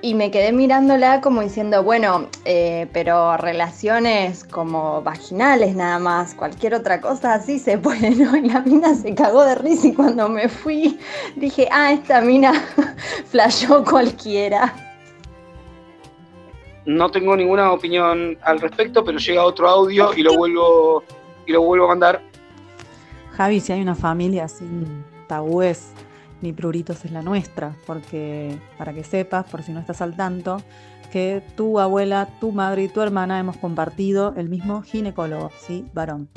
Y 0.05 0.15
me 0.15 0.33
quedé 0.33 0.53
mirándola 0.53 1.21
como 1.21 1.43
diciendo, 1.43 1.85
bueno, 1.85 2.27
eh, 2.45 2.89
pero 2.93 3.37
relaciones 3.37 4.43
como 4.43 5.01
vaginales 5.01 5.77
nada 5.77 6.01
más, 6.01 6.35
cualquier 6.35 6.75
otra 6.75 7.01
cosa 7.01 7.35
así 7.35 7.61
se 7.61 7.79
puede, 7.79 8.11
¿no? 8.11 8.37
Y 8.37 8.49
la 8.49 8.63
mina 8.63 8.97
se 8.97 9.15
cagó 9.15 9.45
de 9.45 9.55
risa 9.55 9.87
y 9.87 9.95
cuando 9.95 10.29
me 10.29 10.49
fui 10.49 10.99
dije, 11.37 11.69
ah, 11.71 11.93
esta 11.93 12.21
mina 12.21 12.53
flashó 13.31 13.85
cualquiera. 13.85 14.75
No 16.85 17.09
tengo 17.09 17.37
ninguna 17.37 17.71
opinión 17.71 18.37
al 18.43 18.61
respecto, 18.61 19.05
pero 19.05 19.19
llega 19.19 19.45
otro 19.45 19.69
audio 19.69 20.13
y 20.17 20.25
lo 20.25 20.37
vuelvo 20.37 21.05
y 21.47 21.53
lo 21.53 21.63
vuelvo 21.63 21.85
a 21.85 21.89
mandar. 21.91 22.23
Javi, 23.37 23.61
si 23.61 23.73
hay 23.73 23.81
una 23.81 23.95
familia 23.95 24.49
sin 24.49 25.05
tabúes 25.29 25.93
ni 26.43 26.53
pruritos 26.53 27.05
es 27.05 27.13
la 27.13 27.23
nuestra, 27.23 27.75
porque 27.87 28.59
para 28.77 28.93
que 28.93 29.05
sepas, 29.05 29.49
por 29.49 29.63
si 29.63 29.73
no 29.73 29.81
estás 29.81 30.03
al 30.03 30.17
tanto, 30.17 30.61
que 31.11 31.43
tu 31.57 31.79
abuela, 31.79 32.29
tu 32.41 32.53
madre 32.53 32.85
y 32.85 32.89
tu 32.89 33.01
hermana 33.01 33.39
hemos 33.39 33.57
compartido 33.57 34.35
el 34.37 34.49
mismo 34.49 34.83
ginecólogo, 34.83 35.51
¿sí? 35.59 35.89
Varón. 35.93 36.29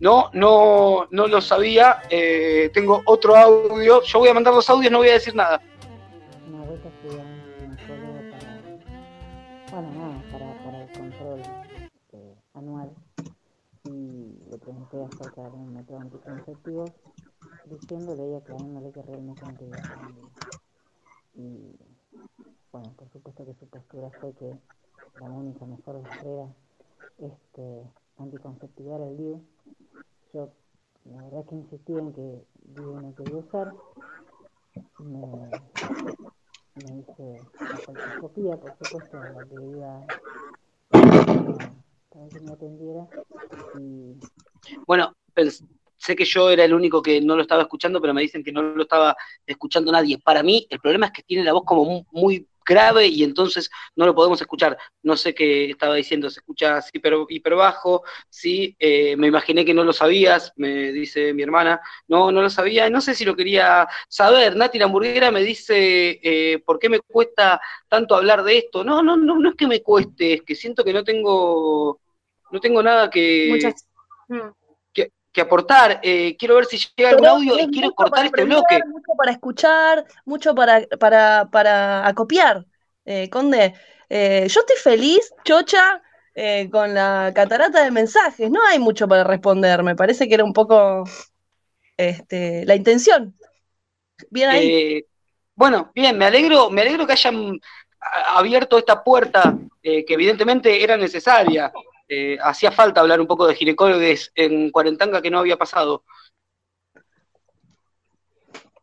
No, 0.00 0.30
no, 0.32 1.06
no 1.10 1.26
lo 1.28 1.40
sabía. 1.40 1.98
eh, 2.10 2.70
tengo 2.74 3.02
otro 3.06 3.36
audio. 3.36 4.02
Yo 4.02 4.18
voy 4.18 4.28
a 4.30 4.34
mandar 4.34 4.52
los 4.52 4.68
audios, 4.68 4.90
no 4.90 4.98
voy 4.98 5.10
a 5.10 5.12
decir 5.12 5.34
nada. 5.34 5.60
Una 6.48 6.64
vuelta 6.64 6.88
fui 7.00 7.16
a 7.16 7.22
un 7.22 7.76
ginecólogo 7.76 8.18
para, 9.70 9.80
bueno, 9.80 9.90
nada, 9.94 10.22
para, 10.32 10.64
para 10.64 10.82
el 10.82 10.90
control 10.92 11.40
este, 11.94 12.34
anual 12.54 12.90
y 13.84 14.38
le 14.50 14.58
pregunté 14.58 15.04
acerca 15.04 15.42
de 15.42 15.48
un 15.50 15.74
método 15.74 16.00
anticonceptivo 16.00 16.84
diciéndole 17.64 18.30
y 18.30 18.34
aclarándole 18.34 18.92
que 18.92 19.02
realmente 19.02 19.44
no 19.46 19.56
quería 19.56 19.82
familia. 19.88 20.30
Y 21.34 21.76
bueno, 22.72 22.92
por 22.96 23.08
supuesto 23.10 23.44
que 23.44 23.54
su 23.54 23.66
postura 23.66 24.10
fue 24.20 24.32
que 24.34 24.56
la 25.20 25.26
única 25.26 25.64
mejor 25.66 26.02
barrera 26.02 26.48
este, 27.18 27.82
anticonceptiva 28.18 28.96
era 28.96 29.08
el 29.08 29.16
DIU. 29.16 29.40
Yo 30.34 30.48
la 31.04 31.22
verdad 31.22 31.44
que 31.46 31.54
insistí 31.56 31.92
en 31.92 32.12
que 32.12 32.44
DIU 32.74 32.96
no 33.00 33.14
quería 33.14 33.38
usar. 33.38 33.72
Me, 34.98 35.20
me 36.76 36.98
hice 36.98 37.40
la 37.72 37.78
colposcopía, 37.86 38.56
por 38.56 38.72
supuesto, 38.78 39.18
a 39.20 39.30
la 39.32 39.48
que 39.48 39.56
iba 39.56 40.00
para 42.10 42.28
que 42.28 42.40
me 42.40 42.52
atendiera. 42.52 43.06
Y 43.74 44.14
Bueno, 44.86 45.12
pens- 45.34 45.66
sé 46.02 46.16
que 46.16 46.24
yo 46.24 46.50
era 46.50 46.64
el 46.64 46.74
único 46.74 47.02
que 47.02 47.20
no 47.20 47.36
lo 47.36 47.42
estaba 47.42 47.62
escuchando, 47.62 48.00
pero 48.00 48.14
me 48.14 48.22
dicen 48.22 48.42
que 48.44 48.52
no 48.52 48.62
lo 48.62 48.82
estaba 48.82 49.16
escuchando 49.46 49.92
nadie. 49.92 50.18
Para 50.18 50.42
mí, 50.42 50.66
el 50.70 50.80
problema 50.80 51.06
es 51.06 51.12
que 51.12 51.22
tiene 51.22 51.44
la 51.44 51.52
voz 51.52 51.64
como 51.64 51.84
mu- 51.84 52.04
muy 52.12 52.46
grave 52.64 53.06
y 53.08 53.24
entonces 53.24 53.70
no 53.96 54.06
lo 54.06 54.14
podemos 54.14 54.40
escuchar. 54.40 54.78
No 55.02 55.16
sé 55.16 55.34
qué 55.34 55.70
estaba 55.70 55.94
diciendo, 55.96 56.30
se 56.30 56.40
escucha 56.40 56.76
así 56.76 56.90
hiper, 56.94 57.14
hiper 57.28 57.54
bajo, 57.56 58.02
sí, 58.28 58.76
eh, 58.78 59.16
me 59.16 59.26
imaginé 59.26 59.64
que 59.64 59.74
no 59.74 59.84
lo 59.84 59.92
sabías, 59.92 60.52
me 60.56 60.92
dice 60.92 61.32
mi 61.34 61.42
hermana, 61.42 61.80
no, 62.08 62.30
no 62.32 62.40
lo 62.42 62.50
sabía, 62.50 62.88
no 62.90 63.00
sé 63.00 63.14
si 63.14 63.24
lo 63.24 63.34
quería 63.36 63.88
saber. 64.08 64.56
Nati 64.56 64.78
la 64.78 64.84
hamburguera 64.86 65.30
me 65.30 65.42
dice, 65.42 66.20
eh, 66.22 66.58
¿por 66.64 66.78
qué 66.78 66.88
me 66.88 67.00
cuesta 67.00 67.60
tanto 67.88 68.14
hablar 68.14 68.42
de 68.44 68.58
esto? 68.58 68.84
No, 68.84 69.02
no, 69.02 69.16
no, 69.16 69.38
no 69.38 69.50
es 69.50 69.56
que 69.56 69.66
me 69.66 69.82
cueste, 69.82 70.34
es 70.34 70.42
que 70.42 70.54
siento 70.54 70.84
que 70.84 70.92
no 70.92 71.04
tengo, 71.04 72.00
no 72.50 72.60
tengo 72.60 72.82
nada 72.82 73.10
que, 73.10 73.48
Muchas. 73.48 73.86
que, 74.28 74.52
que 75.32 75.40
aportar. 75.40 76.00
Eh, 76.02 76.36
quiero 76.36 76.56
ver 76.56 76.66
si 76.66 76.78
llega 76.96 77.10
algún 77.10 77.22
Pero 77.22 77.34
audio 77.34 77.58
y 77.58 77.70
quiero 77.70 77.92
cortar 77.94 78.26
este 78.26 78.42
aprender, 78.42 78.58
bloque. 78.58 78.80
Mucho 78.86 79.12
para 79.16 79.32
escuchar, 79.32 80.04
mucho 80.24 80.54
para, 80.54 80.86
para, 80.98 81.48
para 81.50 82.06
acopiar. 82.06 82.66
Eh, 83.04 83.28
Conde, 83.30 83.74
eh, 84.08 84.46
yo 84.48 84.60
estoy 84.60 84.76
feliz, 84.76 85.32
chocha, 85.44 86.02
eh, 86.34 86.68
con 86.70 86.94
la 86.94 87.32
catarata 87.34 87.82
de 87.82 87.90
mensajes. 87.90 88.50
No 88.50 88.64
hay 88.64 88.78
mucho 88.78 89.08
para 89.08 89.24
responder. 89.24 89.82
Me 89.82 89.96
parece 89.96 90.28
que 90.28 90.34
era 90.34 90.44
un 90.44 90.52
poco 90.52 91.04
este, 91.96 92.64
la 92.66 92.74
intención. 92.74 93.34
Bien 94.30 94.50
ahí. 94.50 95.04
Bueno, 95.54 95.90
bien, 95.94 96.16
me 96.16 96.26
alegro, 96.26 96.70
me 96.70 96.82
alegro 96.82 97.06
que 97.06 97.12
hayan 97.12 97.58
abierto 98.34 98.78
esta 98.78 99.02
puerta, 99.02 99.56
que 99.80 100.04
evidentemente 100.08 100.82
era 100.82 100.96
necesaria. 100.96 101.72
Eh, 102.14 102.36
hacía 102.42 102.70
falta 102.70 103.00
hablar 103.00 103.22
un 103.22 103.26
poco 103.26 103.46
de 103.46 103.54
ginecólogos 103.54 104.30
en 104.34 104.70
Cuarentanga 104.70 105.22
que 105.22 105.30
no 105.30 105.38
había 105.38 105.56
pasado. 105.56 106.04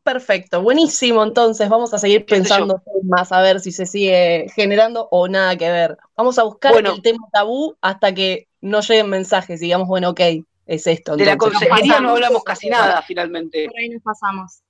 Perfecto, 0.02 0.64
buenísimo. 0.64 1.22
Entonces 1.22 1.70
vamos 1.70 1.94
a 1.94 2.00
seguir 2.00 2.26
pensando 2.26 2.82
más 3.04 3.32
a 3.32 3.40
ver 3.44 3.60
si 3.60 3.72
se 3.72 3.86
sigue 3.86 4.48
generando 4.56 5.08
o 5.12 5.28
nada 5.28 5.56
que 5.56 5.70
ver. 5.70 5.96
Vamos 6.18 6.40
a 6.40 6.44
buscar 6.44 6.72
Bueno. 6.72 6.96
el 6.96 7.04
tema 7.04 7.28
tabú 7.32 7.78
hasta 7.82 8.16
que 8.16 8.48
no 8.62 8.82
lleguen 8.82 9.12
mensajes. 9.12 9.60
Digamos, 9.60 9.88
bueno, 9.88 10.10
ok, 10.10 10.22
es 10.66 10.88
esto. 10.88 11.16
De 11.16 11.26
la 11.26 11.38
consejería 11.38 12.00
no 12.00 12.10
hablamos 12.10 12.44
casi 12.44 12.68
nada, 12.68 13.04
finalmente. 13.04 13.68
Por 13.68 13.78
ahí 13.78 13.90
nos 13.90 14.02
pasamos. 14.02 14.64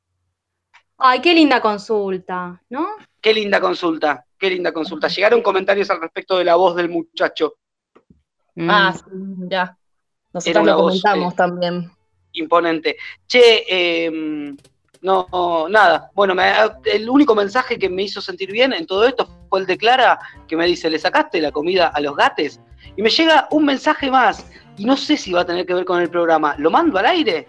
Ay, 0.98 1.22
qué 1.22 1.34
linda 1.34 1.62
consulta, 1.62 2.62
¿no? 2.68 2.90
Qué 3.22 3.34
linda 3.34 3.62
consulta, 3.62 4.26
qué 4.38 4.50
linda 4.50 4.74
consulta. 4.74 5.08
Llegaron 5.08 5.42
comentarios 5.42 5.90
al 5.90 6.02
respecto 6.02 6.38
de 6.38 6.44
la 6.44 6.56
voz 6.56 6.76
del 6.76 6.90
muchacho. 6.90 7.56
Ah, 8.58 8.94
sí, 8.96 9.02
ya. 9.50 9.78
Nosotros 10.34 10.66
lo 10.66 10.76
voz, 10.78 10.84
comentamos 11.02 11.34
eh, 11.34 11.38
también. 11.38 11.92
imponente. 12.34 12.98
Che, 13.28 13.64
eh, 13.68 14.56
no, 15.02 15.68
nada. 15.70 16.12
Bueno, 16.14 16.36
me- 16.36 16.54
el 16.86 17.10
único 17.10 17.34
mensaje 17.36 17.80
que 17.80 17.90
me 17.90 18.04
hizo 18.04 18.22
sentir 18.22 18.52
bien 18.52 18.74
en 18.74 18.86
todo 18.86 19.06
esto 19.08 19.28
fue 19.50 19.62
el 19.62 19.66
de 19.66 19.78
Clara, 19.78 20.20
que 20.48 20.56
me 20.56 20.66
dice, 20.66 20.90
¿le 20.90 21.00
sacaste 21.00 21.42
la 21.42 21.52
comida 21.52 21.88
a 21.88 22.00
los 22.02 22.16
gatos? 22.16 22.60
Y 22.96 23.02
me 23.02 23.10
llega 23.10 23.48
un 23.52 23.66
mensaje 23.66 24.10
más. 24.12 24.46
y 24.78 24.86
no 24.86 24.96
sé 24.96 25.18
si 25.18 25.34
va 25.34 25.42
a 25.42 25.46
tener 25.46 25.66
que 25.66 25.74
ver 25.74 25.84
con 25.84 26.02
el 26.02 26.10
programa. 26.10 26.56
¿Lo 26.58 26.72
mando 26.72 26.98
al 26.98 27.06
aire? 27.08 27.48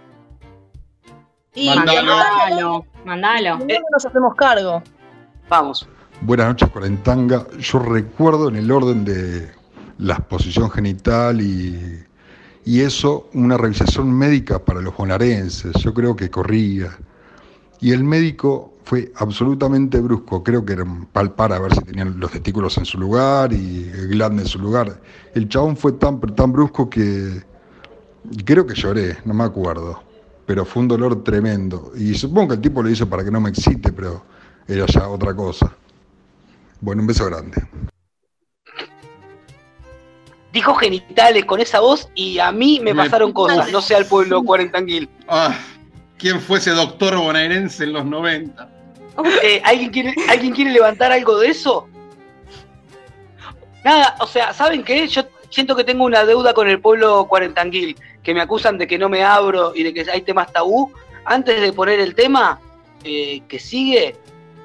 Y 1.55 1.69
Mandalo. 1.69 2.85
mandalo, 3.05 3.59
nos 3.93 4.05
hacemos 4.07 4.35
cargo. 4.35 4.83
Vamos. 5.49 5.89
Buenas 6.23 6.49
noches, 6.49 6.69
Cuarentanga. 6.71 7.47
Yo 7.59 7.79
recuerdo 7.79 8.49
en 8.49 8.57
el 8.57 8.71
orden 8.71 9.05
de 9.05 9.49
la 10.01 10.15
exposición 10.15 10.71
genital 10.71 11.41
y, 11.41 12.07
eso, 12.65 13.29
una 13.35 13.57
revisación 13.57 14.13
médica 14.13 14.65
para 14.65 14.81
los 14.81 14.97
bonaerenses. 14.97 15.73
Yo 15.83 15.93
creo 15.93 16.15
que 16.15 16.31
corría. 16.31 16.97
Y 17.81 17.93
el 17.93 18.05
médico 18.05 18.75
fue 18.85 19.13
absolutamente 19.17 19.99
brusco. 20.01 20.43
Creo 20.43 20.65
que 20.65 20.75
era 20.75 20.85
palpar 21.13 21.53
a 21.53 21.59
ver 21.59 21.75
si 21.75 21.81
tenían 21.81 22.19
los 22.21 22.31
testículos 22.31 22.79
en 22.79 22.85
su 22.85 22.99
lugar 22.99 23.53
y 23.53 23.91
el 23.93 24.09
glande 24.09 24.43
en 24.43 24.49
su 24.49 24.59
lugar. 24.59 25.01
El 25.35 25.49
chabón 25.49 25.77
fue 25.77 25.93
tan, 25.93 26.21
tan 26.21 26.53
brusco 26.53 26.89
que 26.89 27.43
creo 28.45 28.67
que 28.67 28.75
lloré, 28.75 29.19
no 29.25 29.35
me 29.35 29.45
acuerdo. 29.45 30.03
Pero 30.47 30.65
fue 30.65 30.83
un 30.83 30.89
dolor 30.89 31.25
tremendo. 31.25 31.93
Y 31.97 32.15
supongo 32.15 32.49
que 32.49 32.55
el 32.55 32.61
tipo 32.61 32.83
lo 32.83 32.89
hizo 32.89 33.09
para 33.09 33.25
que 33.25 33.31
no 33.31 33.41
me 33.41 33.51
excite, 33.51 33.93
pero 33.93 34.23
era 34.69 34.87
ya 34.87 35.09
otra 35.09 35.35
cosa. 35.35 35.73
Bueno, 36.81 37.03
un 37.03 37.09
beso 37.09 37.27
grande. 37.27 37.63
Dijo 40.53 40.75
genitales 40.75 41.45
con 41.45 41.61
esa 41.61 41.81
voz 41.81 42.09
y 42.15 42.39
a 42.39 42.51
mí 42.51 42.81
me 42.83 42.95
pasaron 42.95 43.33
cosas, 43.33 43.71
no 43.71 43.81
sé 43.81 43.95
al 43.95 44.07
pueblo 44.07 44.43
Cuarentanguil. 44.43 45.09
Ah, 45.29 45.57
¿Quién 46.19 46.41
fue 46.41 46.59
ese 46.59 46.73
doctor 46.73 47.17
bonaerense 47.17 47.85
en 47.85 47.93
los 47.93 48.05
90? 48.05 48.69
Eh, 49.43 49.63
¿alguien, 49.65 49.91
quiere, 49.91 50.15
¿Alguien 50.29 50.53
quiere 50.53 50.73
levantar 50.73 51.13
algo 51.13 51.39
de 51.39 51.49
eso? 51.49 51.89
Nada, 53.85 54.17
o 54.21 54.27
sea, 54.27 54.53
¿saben 54.53 54.83
qué? 54.83 55.07
Yo 55.09 55.23
siento 55.51 55.77
que 55.77 55.85
tengo 55.85 56.05
una 56.05 56.25
deuda 56.25 56.53
con 56.53 56.69
el 56.69 56.81
pueblo 56.81 57.27
cuarentanguil, 57.27 57.97
que 58.23 58.35
me 58.35 58.41
acusan 58.41 58.77
de 58.79 58.87
que 58.87 58.99
no 58.99 59.09
me 59.09 59.25
abro 59.25 59.73
y 59.75 59.83
de 59.83 59.95
que 59.95 60.11
hay 60.11 60.23
temas 60.23 60.53
tabú. 60.53 60.93
Antes 61.25 61.61
de 61.61 61.73
poner 61.73 62.01
el 62.01 62.15
tema 62.15 62.61
eh, 63.05 63.43
que 63.49 63.59
sigue, 63.59 64.17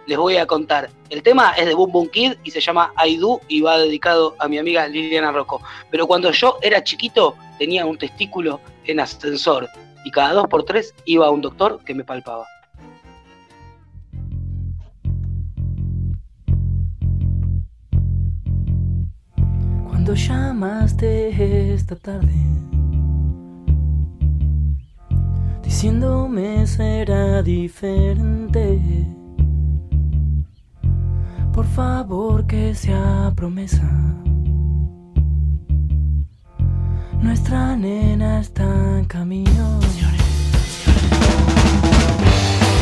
les 0.08 0.18
voy 0.18 0.38
a 0.38 0.46
contar. 0.46 0.90
El 1.10 1.24
tema 1.24 1.52
es 1.52 1.66
de 1.66 1.74
Boom 1.74 1.92
Boom 1.92 2.10
Kid 2.10 2.34
y 2.44 2.52
se 2.52 2.62
llama 2.62 2.94
I 3.06 3.18
Do 3.18 3.42
y 3.48 3.62
va 3.62 3.78
dedicado 3.78 4.36
a 4.40 4.48
mi 4.48 4.58
amiga 4.58 4.88
Liliana 4.88 5.32
Rocco. 5.32 5.62
Pero 5.92 6.08
cuando 6.08 6.32
yo 6.32 6.58
era 6.62 6.84
chiquito, 6.84 7.36
tenía 7.58 7.86
un 7.86 7.98
testículo 7.98 8.60
en 8.86 9.00
ascensor 9.00 9.70
y 10.04 10.12
cada 10.12 10.34
dos 10.34 10.48
por 10.48 10.64
tres 10.64 10.94
iba 11.06 11.28
a 11.28 11.32
un 11.32 11.42
doctor 11.42 11.80
que 11.84 11.94
me 11.94 12.04
palpaba. 12.04 12.46
Cuando 19.88 20.14
llamaste 20.14 21.74
esta 21.74 21.96
tarde, 21.96 22.34
diciéndome 25.64 26.68
será 26.68 27.42
diferente. 27.42 29.25
Por 31.56 31.66
favor 31.68 32.46
que 32.46 32.76
sea 32.76 33.32
promesa. 33.34 33.90
Nuestra 37.22 37.78
nena 37.78 38.42
está 38.42 38.66
en 39.00 39.06
camino. 39.06 39.80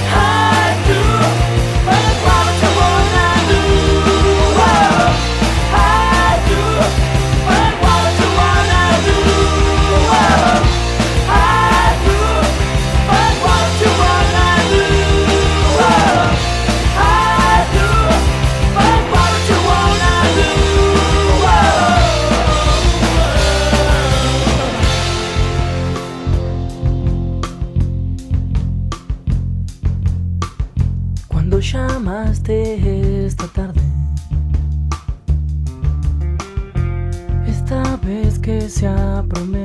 I 0.09 0.74
do 0.88 1.62
promesa, 38.84 39.62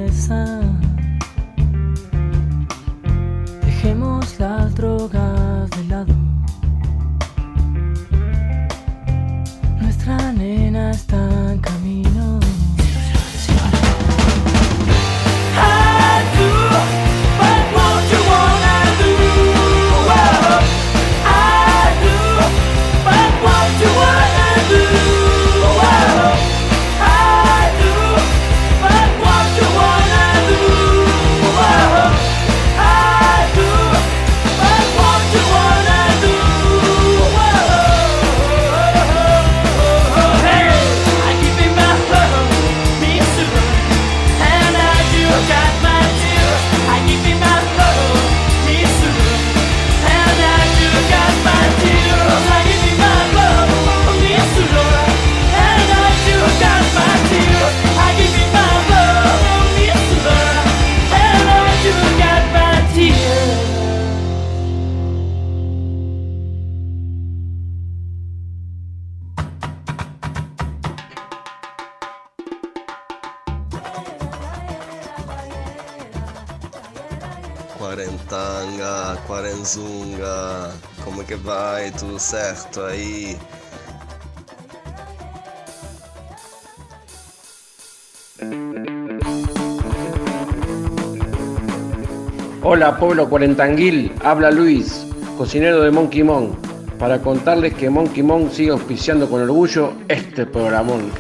Hola 92.70 92.98
pueblo 92.98 93.30
cuarentanguil, 93.30 94.12
habla 94.22 94.50
Luis, 94.50 95.06
cocinero 95.38 95.80
de 95.80 95.90
Monkey 95.90 96.22
Mon, 96.22 96.54
para 96.98 97.18
contarles 97.18 97.72
que 97.72 97.88
Monkey 97.88 98.22
Mon 98.22 98.50
sigue 98.50 98.72
auspiciando 98.72 99.26
con 99.26 99.40
orgullo 99.40 99.94
este 100.06 100.44
programón. 100.44 101.10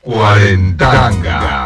Cuarentanga. 0.00 1.61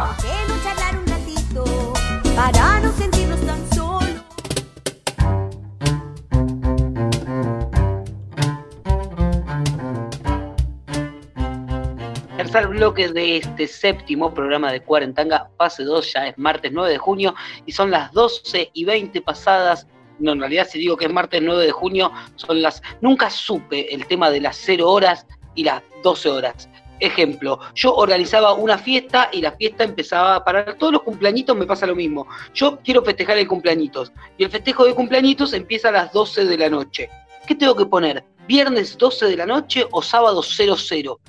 Bloque 12.96 13.12
de 13.12 13.36
este 13.36 13.66
séptimo 13.66 14.32
programa 14.32 14.72
de 14.72 14.80
Cuarentanga, 14.80 15.50
fase 15.58 15.84
2, 15.84 16.12
ya 16.14 16.28
es 16.28 16.38
martes 16.38 16.72
9 16.72 16.90
de 16.90 16.98
junio 16.98 17.34
y 17.66 17.72
son 17.72 17.90
las 17.90 18.10
12 18.12 18.70
y 18.72 18.84
20 18.84 19.20
pasadas. 19.20 19.86
No, 20.18 20.32
en 20.32 20.40
realidad 20.40 20.66
si 20.70 20.78
digo 20.78 20.96
que 20.96 21.04
es 21.04 21.12
martes 21.12 21.42
9 21.42 21.64
de 21.64 21.72
junio, 21.72 22.10
son 22.36 22.62
las... 22.62 22.82
Nunca 23.02 23.28
supe 23.28 23.94
el 23.94 24.06
tema 24.06 24.30
de 24.30 24.40
las 24.40 24.56
0 24.56 24.90
horas 24.90 25.26
y 25.54 25.64
las 25.64 25.82
12 26.02 26.30
horas. 26.30 26.68
Ejemplo, 26.98 27.60
yo 27.74 27.94
organizaba 27.94 28.54
una 28.54 28.78
fiesta 28.78 29.28
y 29.30 29.42
la 29.42 29.52
fiesta 29.52 29.84
empezaba, 29.84 30.42
para 30.42 30.64
todos 30.78 30.94
los 30.94 31.02
cumpleañitos 31.02 31.54
me 31.54 31.66
pasa 31.66 31.86
lo 31.86 31.94
mismo. 31.94 32.26
Yo 32.54 32.78
quiero 32.82 33.02
festejar 33.02 33.36
el 33.36 33.46
cumpleañitos 33.46 34.10
y 34.38 34.44
el 34.44 34.50
festejo 34.50 34.86
de 34.86 34.94
cumpleañitos 34.94 35.52
empieza 35.52 35.90
a 35.90 35.92
las 35.92 36.12
12 36.14 36.46
de 36.46 36.56
la 36.56 36.70
noche. 36.70 37.10
¿Qué 37.46 37.54
tengo 37.54 37.76
que 37.76 37.84
poner? 37.84 38.24
¿Viernes 38.48 38.96
12 38.96 39.26
de 39.26 39.36
la 39.36 39.44
noche 39.44 39.84
o 39.90 40.00
sábado 40.00 40.42
00? 40.42 41.20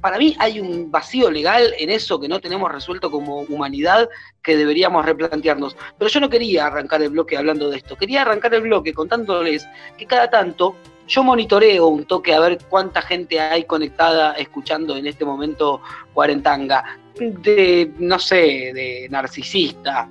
Para 0.00 0.18
mí 0.18 0.36
hay 0.38 0.60
un 0.60 0.90
vacío 0.90 1.30
legal 1.30 1.74
en 1.78 1.90
eso 1.90 2.20
que 2.20 2.28
no 2.28 2.40
tenemos 2.40 2.70
resuelto 2.70 3.10
como 3.10 3.40
humanidad 3.40 4.08
que 4.42 4.56
deberíamos 4.56 5.04
replantearnos. 5.04 5.76
Pero 5.98 6.08
yo 6.08 6.20
no 6.20 6.30
quería 6.30 6.66
arrancar 6.66 7.02
el 7.02 7.10
bloque 7.10 7.36
hablando 7.36 7.68
de 7.68 7.78
esto, 7.78 7.96
quería 7.96 8.22
arrancar 8.22 8.54
el 8.54 8.62
bloque 8.62 8.94
contándoles 8.94 9.66
que 9.96 10.06
cada 10.06 10.30
tanto 10.30 10.76
yo 11.08 11.24
monitoreo 11.24 11.86
un 11.88 12.04
toque 12.04 12.34
a 12.34 12.40
ver 12.40 12.58
cuánta 12.68 13.00
gente 13.00 13.40
hay 13.40 13.64
conectada 13.64 14.34
escuchando 14.34 14.96
en 14.96 15.06
este 15.06 15.24
momento 15.24 15.80
Cuarentanga. 16.12 16.98
De, 17.18 17.92
no 17.98 18.18
sé, 18.18 18.72
de 18.72 19.08
narcisista, 19.10 20.08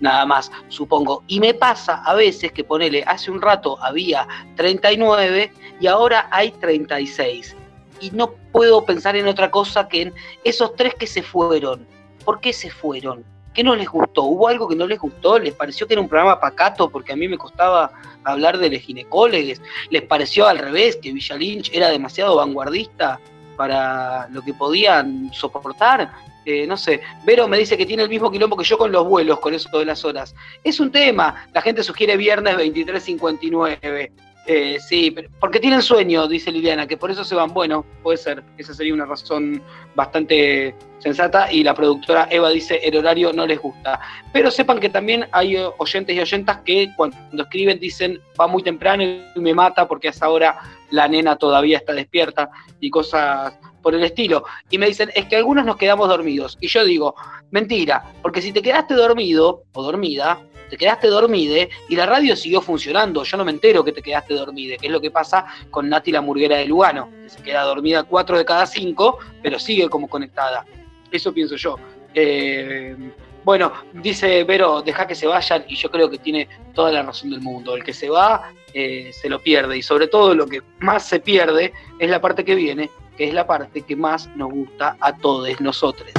nada 0.00 0.26
más, 0.26 0.50
supongo. 0.68 1.22
Y 1.28 1.38
me 1.38 1.54
pasa 1.54 2.02
a 2.04 2.14
veces 2.14 2.50
que 2.50 2.64
ponele, 2.64 3.04
hace 3.06 3.30
un 3.30 3.40
rato 3.40 3.80
había 3.80 4.26
39 4.56 5.52
y 5.80 5.86
ahora 5.86 6.28
hay 6.32 6.50
36. 6.52 7.54
Y 8.00 8.10
no 8.10 8.32
puedo 8.52 8.84
pensar 8.84 9.16
en 9.16 9.26
otra 9.26 9.50
cosa 9.50 9.88
que 9.88 10.02
en 10.02 10.14
esos 10.44 10.74
tres 10.76 10.94
que 10.94 11.06
se 11.06 11.22
fueron. 11.22 11.86
¿Por 12.24 12.40
qué 12.40 12.52
se 12.52 12.70
fueron? 12.70 13.24
¿Qué 13.54 13.64
no 13.64 13.74
les 13.74 13.88
gustó? 13.88 14.22
¿Hubo 14.22 14.48
algo 14.48 14.68
que 14.68 14.76
no 14.76 14.86
les 14.86 14.98
gustó? 14.98 15.38
¿Les 15.38 15.54
pareció 15.54 15.86
que 15.86 15.94
era 15.94 16.00
un 16.00 16.08
programa 16.08 16.38
pacato 16.38 16.90
porque 16.90 17.12
a 17.12 17.16
mí 17.16 17.26
me 17.26 17.36
costaba 17.38 17.90
hablar 18.22 18.58
de 18.58 18.70
los 18.70 18.80
ginecólogos? 18.80 19.60
¿Les 19.90 20.02
pareció 20.02 20.46
al 20.46 20.58
revés, 20.58 20.96
que 20.96 21.12
Villa 21.12 21.36
Lynch 21.36 21.70
era 21.72 21.88
demasiado 21.88 22.36
vanguardista 22.36 23.18
para 23.56 24.28
lo 24.28 24.42
que 24.42 24.54
podían 24.54 25.32
soportar? 25.32 26.12
Eh, 26.44 26.66
no 26.66 26.76
sé, 26.76 27.00
Vero 27.24 27.48
me 27.48 27.58
dice 27.58 27.76
que 27.76 27.84
tiene 27.84 28.04
el 28.04 28.08
mismo 28.08 28.30
quilombo 28.30 28.56
que 28.56 28.64
yo 28.64 28.78
con 28.78 28.92
los 28.92 29.06
vuelos, 29.06 29.40
con 29.40 29.52
eso 29.52 29.76
de 29.78 29.84
las 29.84 30.04
horas. 30.04 30.34
Es 30.62 30.80
un 30.80 30.90
tema. 30.90 31.46
La 31.52 31.60
gente 31.60 31.82
sugiere 31.82 32.16
viernes 32.16 32.56
23.59. 32.56 34.10
Eh, 34.50 34.78
sí, 34.80 35.10
pero- 35.10 35.28
porque 35.38 35.60
tienen 35.60 35.82
sueño, 35.82 36.26
dice 36.26 36.50
Liliana, 36.50 36.86
que 36.86 36.96
por 36.96 37.10
eso 37.10 37.22
se 37.22 37.34
van. 37.34 37.52
Bueno, 37.52 37.84
puede 38.02 38.16
ser. 38.16 38.42
Esa 38.56 38.72
sería 38.72 38.94
una 38.94 39.04
razón 39.04 39.62
bastante 39.94 40.74
sensata. 41.00 41.52
Y 41.52 41.62
la 41.62 41.74
productora 41.74 42.26
Eva 42.30 42.48
dice, 42.48 42.80
el 42.82 42.96
horario 42.96 43.30
no 43.34 43.46
les 43.46 43.60
gusta. 43.60 44.00
Pero 44.32 44.50
sepan 44.50 44.80
que 44.80 44.88
también 44.88 45.28
hay 45.32 45.56
eh, 45.56 45.68
oyentes 45.76 46.16
y 46.16 46.20
oyentas 46.20 46.60
que 46.64 46.88
cuando 46.96 47.42
escriben 47.42 47.78
dicen, 47.78 48.20
va 48.40 48.46
muy 48.46 48.62
temprano 48.62 49.02
y 49.02 49.20
me 49.36 49.52
mata 49.52 49.86
porque 49.86 50.08
a 50.08 50.12
esa 50.12 50.30
hora 50.30 50.58
la 50.90 51.06
nena 51.06 51.36
todavía 51.36 51.76
está 51.76 51.92
despierta 51.92 52.48
y 52.80 52.88
cosas 52.88 53.52
por 53.82 53.94
el 53.94 54.02
estilo. 54.02 54.44
Y 54.70 54.78
me 54.78 54.86
dicen, 54.86 55.10
es 55.14 55.26
que 55.26 55.36
algunos 55.36 55.66
nos 55.66 55.76
quedamos 55.76 56.08
dormidos. 56.08 56.56
Y 56.58 56.68
yo 56.68 56.86
digo, 56.86 57.14
mentira, 57.50 58.02
porque 58.22 58.40
si 58.40 58.50
te 58.52 58.62
quedaste 58.62 58.94
dormido 58.94 59.64
o 59.74 59.82
dormida, 59.82 60.40
te 60.68 60.76
quedaste 60.76 61.08
dormide 61.08 61.68
y 61.88 61.96
la 61.96 62.06
radio 62.06 62.36
siguió 62.36 62.60
funcionando. 62.60 63.24
Yo 63.24 63.36
no 63.36 63.44
me 63.44 63.52
entero 63.52 63.84
que 63.84 63.92
te 63.92 64.02
quedaste 64.02 64.34
dormide, 64.34 64.78
que 64.78 64.86
es 64.86 64.92
lo 64.92 65.00
que 65.00 65.10
pasa 65.10 65.46
con 65.70 65.88
Nati 65.88 66.12
la 66.12 66.20
Murguera 66.20 66.56
de 66.56 66.66
Lugano, 66.66 67.10
que 67.22 67.28
se 67.28 67.42
queda 67.42 67.62
dormida 67.62 68.04
cuatro 68.04 68.36
de 68.38 68.44
cada 68.44 68.66
cinco, 68.66 69.18
pero 69.42 69.58
sigue 69.58 69.88
como 69.88 70.08
conectada. 70.08 70.64
Eso 71.10 71.32
pienso 71.32 71.56
yo. 71.56 71.76
Eh, 72.14 72.96
bueno, 73.44 73.72
dice 73.94 74.44
Vero, 74.44 74.82
deja 74.82 75.06
que 75.06 75.14
se 75.14 75.26
vayan 75.26 75.64
y 75.68 75.76
yo 75.76 75.90
creo 75.90 76.10
que 76.10 76.18
tiene 76.18 76.48
toda 76.74 76.92
la 76.92 77.02
razón 77.02 77.30
del 77.30 77.40
mundo. 77.40 77.74
El 77.74 77.84
que 77.84 77.94
se 77.94 78.10
va 78.10 78.52
eh, 78.74 79.10
se 79.12 79.28
lo 79.28 79.40
pierde 79.40 79.78
y 79.78 79.82
sobre 79.82 80.08
todo 80.08 80.34
lo 80.34 80.46
que 80.46 80.62
más 80.80 81.08
se 81.08 81.20
pierde 81.20 81.72
es 81.98 82.10
la 82.10 82.20
parte 82.20 82.44
que 82.44 82.54
viene, 82.54 82.90
que 83.16 83.28
es 83.28 83.34
la 83.34 83.46
parte 83.46 83.82
que 83.82 83.96
más 83.96 84.28
nos 84.36 84.50
gusta 84.50 84.96
a 85.00 85.16
todos 85.16 85.60
nosotros. 85.60 86.10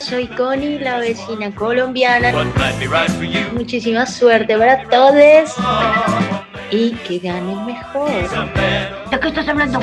Soy 0.00 0.26
Connie, 0.28 0.78
la 0.78 0.98
vecina 0.98 1.54
colombiana. 1.54 2.32
What 2.32 2.46
might 2.56 2.78
be 2.78 2.86
right 2.86 3.10
for 3.10 3.24
you? 3.24 3.40
Muchísima 3.52 4.06
suerte 4.06 4.56
para 4.56 4.82
todos 4.88 5.54
y 6.70 6.92
que 7.06 7.18
ganen 7.18 7.66
mejor. 7.66 8.10
¿De 9.10 9.20
qué 9.20 9.28
estás 9.28 9.48
hablando? 9.48 9.80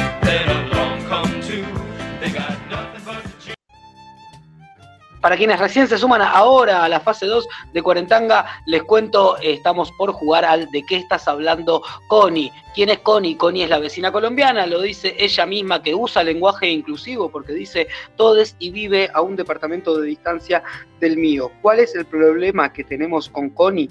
Para 5.26 5.38
quienes 5.38 5.58
recién 5.60 5.88
se 5.88 5.98
suman 5.98 6.22
ahora 6.22 6.84
a 6.84 6.88
la 6.88 7.00
fase 7.00 7.26
2 7.26 7.48
de 7.74 7.82
Cuarentanga, 7.82 8.46
les 8.68 8.84
cuento, 8.84 9.38
eh, 9.40 9.54
estamos 9.54 9.92
por 9.94 10.12
jugar 10.12 10.46
al 10.46 10.70
¿De 10.70 10.84
qué 10.84 10.98
estás 10.98 11.28
hablando, 11.28 11.82
Connie? 12.06 12.52
¿Quién 12.76 12.90
es 12.90 13.00
Connie? 13.00 13.36
Connie 13.36 13.64
es 13.64 13.72
la 13.72 13.80
vecina 13.80 14.12
colombiana, 14.12 14.68
lo 14.68 14.80
dice 14.82 15.16
ella 15.18 15.48
misma 15.48 15.82
que 15.82 15.96
usa 15.96 16.22
lenguaje 16.24 16.70
inclusivo 16.70 17.30
porque 17.30 17.54
dice 17.54 17.88
todes 18.16 18.56
y 18.60 18.70
vive 18.70 19.10
a 19.16 19.22
un 19.22 19.36
departamento 19.36 19.98
de 20.00 20.06
distancia 20.10 20.62
del 21.00 21.18
mío. 21.18 21.52
¿Cuál 21.64 21.80
es 21.80 21.96
el 21.96 22.06
problema 22.06 22.72
que 22.72 22.84
tenemos 22.84 23.28
con 23.28 23.50
Connie? 23.50 23.90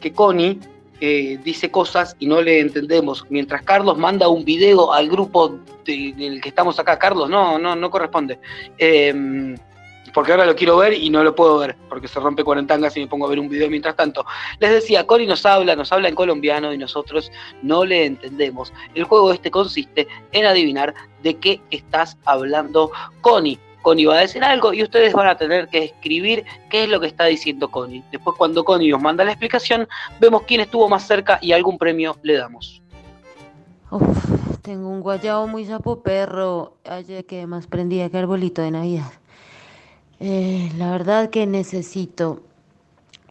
Que 0.00 0.12
Connie 0.12 0.60
eh, 1.00 1.36
dice 1.42 1.68
cosas 1.68 2.14
y 2.20 2.28
no 2.28 2.40
le 2.40 2.60
entendemos. 2.60 3.24
Mientras 3.28 3.62
Carlos 3.62 3.98
manda 3.98 4.28
un 4.28 4.44
video 4.44 4.92
al 4.92 5.08
grupo 5.08 5.58
de- 5.84 6.14
del 6.16 6.40
que 6.40 6.48
estamos 6.48 6.78
acá, 6.78 6.96
Carlos, 6.96 7.28
no, 7.28 7.58
no, 7.58 7.74
no 7.74 7.90
corresponde. 7.90 8.38
Eh, 8.78 9.56
porque 10.16 10.32
ahora 10.32 10.46
lo 10.46 10.56
quiero 10.56 10.78
ver 10.78 10.94
y 10.94 11.10
no 11.10 11.22
lo 11.22 11.34
puedo 11.34 11.58
ver, 11.58 11.76
porque 11.90 12.08
se 12.08 12.18
rompe 12.18 12.42
cuarentangas 12.42 12.96
y 12.96 13.00
me 13.00 13.06
pongo 13.06 13.26
a 13.26 13.28
ver 13.28 13.38
un 13.38 13.50
video 13.50 13.68
mientras 13.68 13.96
tanto. 13.96 14.24
Les 14.60 14.70
decía, 14.70 15.06
Cori 15.06 15.26
nos 15.26 15.44
habla, 15.44 15.76
nos 15.76 15.92
habla 15.92 16.08
en 16.08 16.14
colombiano 16.14 16.72
y 16.72 16.78
nosotros 16.78 17.30
no 17.60 17.84
le 17.84 18.06
entendemos. 18.06 18.72
El 18.94 19.04
juego 19.04 19.30
este 19.30 19.50
consiste 19.50 20.08
en 20.32 20.46
adivinar 20.46 20.94
de 21.22 21.36
qué 21.36 21.60
estás 21.70 22.16
hablando 22.24 22.90
Connie. 23.20 23.58
Connie 23.82 24.06
va 24.06 24.16
a 24.16 24.20
decir 24.20 24.42
algo 24.42 24.72
y 24.72 24.82
ustedes 24.82 25.12
van 25.12 25.26
a 25.26 25.36
tener 25.36 25.68
que 25.68 25.84
escribir 25.84 26.46
qué 26.70 26.84
es 26.84 26.88
lo 26.88 26.98
que 26.98 27.08
está 27.08 27.26
diciendo 27.26 27.70
Connie. 27.70 28.02
Después 28.10 28.38
cuando 28.38 28.64
Connie 28.64 28.88
nos 28.88 29.02
manda 29.02 29.22
la 29.22 29.32
explicación, 29.32 29.86
vemos 30.18 30.44
quién 30.46 30.62
estuvo 30.62 30.88
más 30.88 31.06
cerca 31.06 31.38
y 31.42 31.52
algún 31.52 31.76
premio 31.76 32.16
le 32.22 32.38
damos. 32.38 32.80
Tengo 34.62 34.88
un 34.88 35.02
guayabo 35.02 35.46
muy 35.46 35.66
sapo 35.66 36.02
perro. 36.02 36.78
Ayer 36.88 37.26
que 37.26 37.46
más 37.46 37.66
prendía 37.66 38.08
que 38.08 38.16
arbolito 38.16 38.62
de 38.62 38.70
Navidad. 38.70 39.12
Eh, 40.18 40.70
la 40.78 40.90
verdad 40.92 41.30
que 41.30 41.46
necesito 41.46 42.42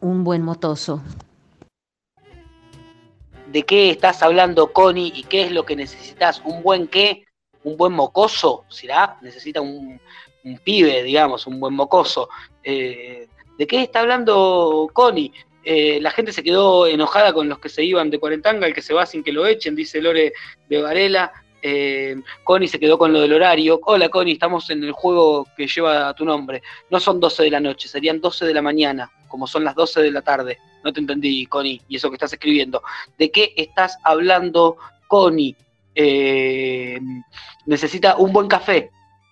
un 0.01 0.23
buen 0.23 0.43
motoso. 0.43 1.01
¿De 3.51 3.63
qué 3.63 3.89
estás 3.89 4.21
hablando 4.21 4.71
Connie 4.71 5.11
y 5.15 5.23
qué 5.23 5.43
es 5.43 5.51
lo 5.51 5.65
que 5.65 5.75
necesitas? 5.75 6.41
¿Un 6.45 6.61
buen 6.61 6.88
qué? 6.88 7.25
¿Un 7.63 7.77
buen 7.77 7.93
mocoso? 7.93 8.65
¿Será? 8.67 9.17
Necesita 9.21 9.61
un, 9.61 9.99
pibe, 10.63 11.01
digamos, 11.01 11.47
un 11.47 11.59
buen 11.59 11.73
mocoso. 11.73 12.29
Eh, 12.63 13.27
¿De 13.57 13.67
qué 13.67 13.81
está 13.81 14.01
hablando 14.01 14.88
Connie? 14.93 15.31
Eh, 15.63 15.99
la 15.99 16.11
gente 16.11 16.31
se 16.31 16.43
quedó 16.43 16.86
enojada 16.86 17.33
con 17.33 17.49
los 17.49 17.57
que 17.57 17.69
se 17.69 17.83
iban 17.83 18.11
de 18.11 18.19
Cuarentanga, 18.19 18.67
el 18.67 18.73
que 18.73 18.83
se 18.83 18.93
va 18.93 19.07
sin 19.07 19.23
que 19.23 19.31
lo 19.31 19.47
echen, 19.47 19.75
dice 19.75 19.99
Lore 19.99 20.33
de 20.69 20.81
Varela. 20.81 21.33
Eh, 21.68 22.22
Connie 22.43 22.68
se 22.68 22.80
quedó 22.80 22.95
con 22.95 23.11
lo 23.11 23.22
del 23.22 23.34
horario. 23.34 23.80
Hola 23.86 24.07
Connie, 24.09 24.34
estamos 24.34 24.70
en 24.70 24.84
el 24.84 24.91
juego 24.91 25.47
que 25.57 25.66
lleva 25.66 26.13
tu 26.13 26.24
nombre. 26.24 26.61
No 26.91 26.99
son 26.99 27.20
12 27.20 27.41
de 27.41 27.49
la 27.49 27.59
noche, 27.59 27.88
serían 27.88 28.22
12 28.22 28.45
de 28.45 28.53
la 28.53 28.61
mañana, 28.61 29.11
como 29.28 29.47
son 29.47 29.63
las 29.63 29.74
12 29.74 30.03
de 30.03 30.11
la 30.11 30.22
tarde. 30.22 30.59
No 30.84 30.93
te 30.93 30.99
entendí, 30.99 31.47
Connie, 31.47 31.82
y 31.88 31.95
eso 31.95 32.09
que 32.09 32.18
estás 32.18 32.34
escribiendo. 32.34 32.84
¿De 33.18 33.32
qué 33.32 33.51
estás 33.57 33.97
hablando, 34.03 34.78
Connie? 35.07 35.55
Eh, 35.95 36.99
necesita 37.66 38.16
un 38.18 38.32
buen 38.32 38.47
café. 38.47 38.91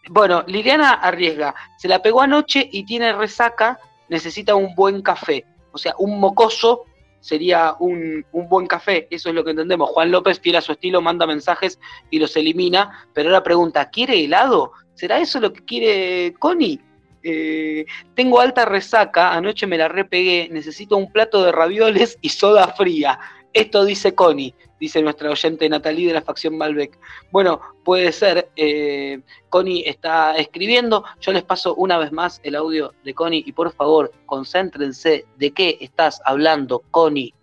Bueno, 0.10 0.44
Liliana 0.48 0.94
arriesga. 0.94 1.54
Se 1.78 1.88
la 1.88 2.02
pegó 2.02 2.22
anoche 2.22 2.68
y 2.72 2.84
tiene 2.84 3.14
resaca, 3.14 3.78
necesita 4.10 4.56
un 4.56 4.74
buen 4.74 5.04
café. 5.04 5.46
O 5.72 5.78
sea, 5.78 5.94
un 6.00 6.20
mocoso 6.20 6.86
sería 7.24 7.78
un, 7.80 8.26
un 8.34 8.50
buen 8.50 8.68
café, 8.68 9.08
eso 9.10 9.30
es 9.30 9.36
lo 9.36 9.46
que 9.46 9.52
entendemos. 9.52 9.90
Juan 9.92 10.12
López, 10.12 10.42
fiel 10.42 10.58
a 10.58 10.62
su 10.62 10.74
estilo, 10.74 11.02
manda 11.02 11.26
mensajes 11.26 11.80
y 12.10 12.20
los 12.20 12.36
elimina, 12.36 13.08
pero 13.14 13.30
ahora 13.30 13.44
pregunta, 13.44 13.90
¿quiere 13.90 14.22
helado? 14.22 14.74
¿Será 14.94 15.20
eso 15.20 15.40
lo 15.40 15.54
que 15.54 15.64
quiere 15.64 16.34
Connie? 16.38 16.82
Eh, 17.24 17.86
tengo 18.14 18.42
alta 18.42 18.66
resaca, 18.66 19.34
anoche 19.34 19.66
me 19.66 19.78
la 19.78 19.88
repegué, 19.88 20.50
necesito 20.52 20.98
un 20.98 21.14
plato 21.14 21.42
de 21.44 21.54
ravioles 21.54 22.18
y 22.22 22.28
soda 22.28 22.68
fría. 22.68 23.18
Esto 23.54 23.86
dice 23.86 24.16
Connie, 24.16 24.54
dice 24.80 25.02
nuestra 25.02 25.30
oyente 25.30 25.70
Natalie 25.70 26.08
de 26.08 26.14
la 26.14 26.22
facción 26.22 26.58
Malbec. 26.58 26.98
Bueno, 27.32 27.62
puede 27.84 28.12
ser, 28.12 28.50
eh, 28.56 29.22
Connie 29.50 29.84
está 29.88 30.36
escribiendo, 30.36 31.04
yo 31.22 31.32
les 31.32 31.44
paso 31.44 31.76
una 31.76 31.98
vez 31.98 32.12
más 32.12 32.42
el 32.44 32.56
audio 32.56 32.94
de 33.04 33.14
Connie 33.14 33.44
y 33.46 33.52
por 33.52 33.72
favor, 33.74 34.12
concéntrense 34.26 35.26
de 35.38 35.52
qué 35.52 35.78
estás 35.80 36.20
hablando, 36.26 36.84
Connie. 36.92 37.34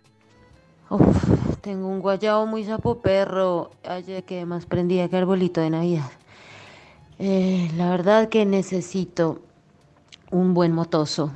Tengo 1.61 1.87
un 1.87 2.01
guayabo 2.01 2.45
muy 2.47 2.65
sapo 2.65 3.01
perro. 3.01 3.71
Ayer 3.87 4.23
que 4.23 4.45
más 4.45 4.65
prendía 4.65 5.07
que 5.07 5.15
arbolito 5.15 5.61
de 5.61 5.69
Navidad. 5.69 6.11
Eh, 7.19 7.69
la 7.77 7.89
verdad 7.91 8.29
que 8.29 8.45
necesito 8.45 9.39
un 10.31 10.53
buen 10.53 10.73
motoso. 10.73 11.31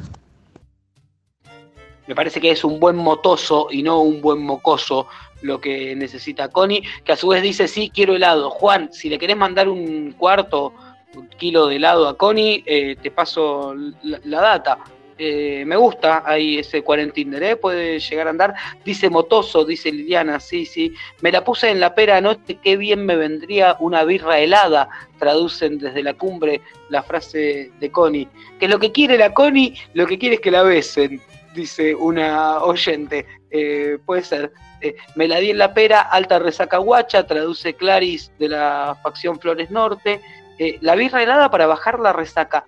Me 2.08 2.16
parece 2.16 2.40
que 2.40 2.52
es 2.52 2.64
un 2.64 2.80
buen 2.80 2.96
motoso 2.96 3.68
y 3.72 3.84
no 3.84 4.02
un 4.02 4.22
buen 4.22 4.42
mocoso 4.42 5.08
lo 5.42 5.60
que 5.60 5.96
necesita 5.96 6.50
Connie, 6.50 6.84
que 7.04 7.12
a 7.12 7.16
su 7.16 7.28
vez 7.28 7.42
dice, 7.42 7.68
sí, 7.68 7.92
quiero 7.94 8.16
helado. 8.16 8.50
Juan, 8.50 8.92
si 8.92 9.10
le 9.10 9.20
querés 9.20 9.38
mandar 9.38 9.70
un 9.70 10.14
cuarto 10.18 10.74
un 11.16 11.28
kilo 11.30 11.68
de 11.68 11.78
helado 11.78 12.08
a 12.08 12.18
Connie, 12.18 12.64
eh, 12.66 12.98
te 13.02 13.12
paso 13.12 13.74
la, 14.04 14.42
data. 14.42 14.80
Eh, 15.18 15.64
me 15.66 15.78
gusta 15.78 16.24
ahí 16.26 16.58
ese 16.58 16.82
cuarentinder, 16.82 17.42
¿eh? 17.42 17.56
puede 17.56 18.00
llegar 18.00 18.28
a 18.28 18.32
andar. 18.32 18.54
Dice 18.84 19.10
Motoso, 19.10 19.64
dice 19.64 19.92
Liliana, 19.92 20.42
sí, 20.42 20.66
sí. 20.66 20.94
Me 21.22 21.32
la 21.32 21.44
puse 21.44 21.70
en 21.70 21.80
la 21.80 21.96
pera 21.96 22.18
anoche, 22.18 22.58
qué 22.62 22.76
bien 22.76 23.06
me 23.06 23.16
vendría 23.16 23.78
una 23.80 24.04
birra 24.04 24.40
helada. 24.40 24.90
Traducen 25.18 25.78
desde 25.78 26.04
la 26.04 26.16
cumbre 26.16 26.60
la 26.90 27.02
frase 27.02 27.72
de 27.80 27.92
Connie. 27.92 28.28
Que 28.60 28.68
lo 28.68 28.78
que 28.78 28.92
quiere 28.92 29.18
la 29.18 29.34
Connie, 29.34 29.76
lo 29.94 30.06
que 30.06 30.18
quiere 30.18 30.36
es 30.36 30.42
que 30.42 30.52
la 30.52 30.64
besen, 30.64 31.22
dice 31.56 31.96
una 31.96 32.60
oyente. 32.60 33.26
Eh, 33.50 33.98
puede 34.06 34.24
ser. 34.24 34.52
Eh, 34.82 34.96
me 35.16 35.28
la 35.28 35.40
di 35.40 35.52
en 35.52 35.58
la 35.58 35.74
pera, 35.74 36.02
alta 36.02 36.40
resaca 36.40 36.78
guacha, 36.78 37.26
traduce 37.26 37.74
Claris 37.74 38.32
de 38.38 38.50
la 38.50 38.98
facción 39.02 39.40
Flores 39.40 39.72
Norte. 39.72 40.22
Eh, 40.60 40.78
la 40.82 40.96
birra 40.96 41.24
helada 41.24 41.50
para 41.50 41.68
bajar 41.68 42.00
la 42.00 42.14
resaca. 42.14 42.66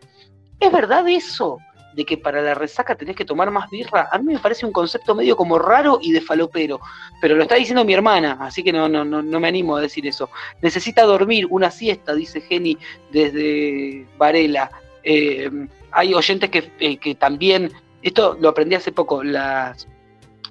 ¿Es 0.59 0.71
verdad 0.71 1.07
eso? 1.07 1.59
de 1.97 2.05
que 2.05 2.15
para 2.15 2.43
la 2.43 2.53
resaca 2.53 2.95
tenés 2.95 3.15
que 3.15 3.25
tomar 3.25 3.49
más 3.49 3.71
birra, 3.71 4.07
a 4.11 4.19
mí 4.19 4.31
me 4.31 4.39
parece 4.39 4.67
un 4.67 4.71
concepto 4.71 5.15
medio 5.15 5.35
como 5.35 5.57
raro 5.57 5.97
y 5.99 6.11
de 6.11 6.21
falopero, 6.21 6.79
pero 7.19 7.35
lo 7.35 7.41
está 7.41 7.55
diciendo 7.55 7.83
mi 7.83 7.93
hermana, 7.95 8.37
así 8.39 8.61
que 8.61 8.71
no, 8.71 8.87
no, 8.87 9.03
no, 9.03 9.23
no 9.23 9.39
me 9.39 9.47
animo 9.47 9.75
a 9.75 9.81
decir 9.81 10.05
eso. 10.05 10.29
Necesita 10.61 11.01
dormir, 11.05 11.47
una 11.49 11.71
siesta, 11.71 12.13
dice 12.13 12.41
Jenny 12.41 12.77
desde 13.09 14.05
Varela. 14.15 14.69
Eh, 15.03 15.49
hay 15.89 16.13
oyentes 16.13 16.51
que, 16.51 16.99
que 16.99 17.15
también, 17.15 17.71
esto 18.07 18.37
lo 18.39 18.49
aprendí 18.49 18.75
hace 18.75 18.91
poco, 18.91 19.23
las, 19.23 19.87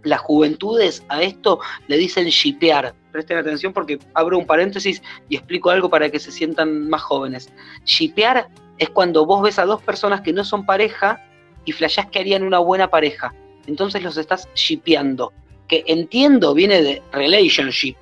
las 0.02 0.20
juventudes 0.20 1.04
a 1.08 1.22
esto 1.22 1.60
le 1.88 1.96
dicen 1.96 2.26
shipear. 2.26 2.94
Presten 3.12 3.38
atención 3.38 3.72
porque 3.72 3.98
abro 4.14 4.38
un 4.38 4.46
paréntesis 4.46 5.02
y 5.28 5.36
explico 5.36 5.70
algo 5.70 5.90
para 5.90 6.10
que 6.10 6.18
se 6.18 6.30
sientan 6.30 6.88
más 6.88 7.02
jóvenes. 7.02 7.52
Shipear 7.84 8.48
es 8.78 8.90
cuando 8.90 9.24
vos 9.26 9.42
ves 9.42 9.58
a 9.58 9.64
dos 9.64 9.82
personas 9.82 10.20
que 10.20 10.32
no 10.32 10.44
son 10.44 10.66
pareja 10.66 11.22
y 11.64 11.72
flashás 11.72 12.06
que 12.06 12.18
harían 12.18 12.42
una 12.42 12.58
buena 12.58 12.88
pareja. 12.88 13.34
Entonces 13.66 14.02
los 14.02 14.16
estás 14.16 14.48
shipeando. 14.54 15.32
Que 15.66 15.82
entiendo 15.88 16.54
viene 16.54 16.80
de 16.80 17.02
relationship, 17.12 17.96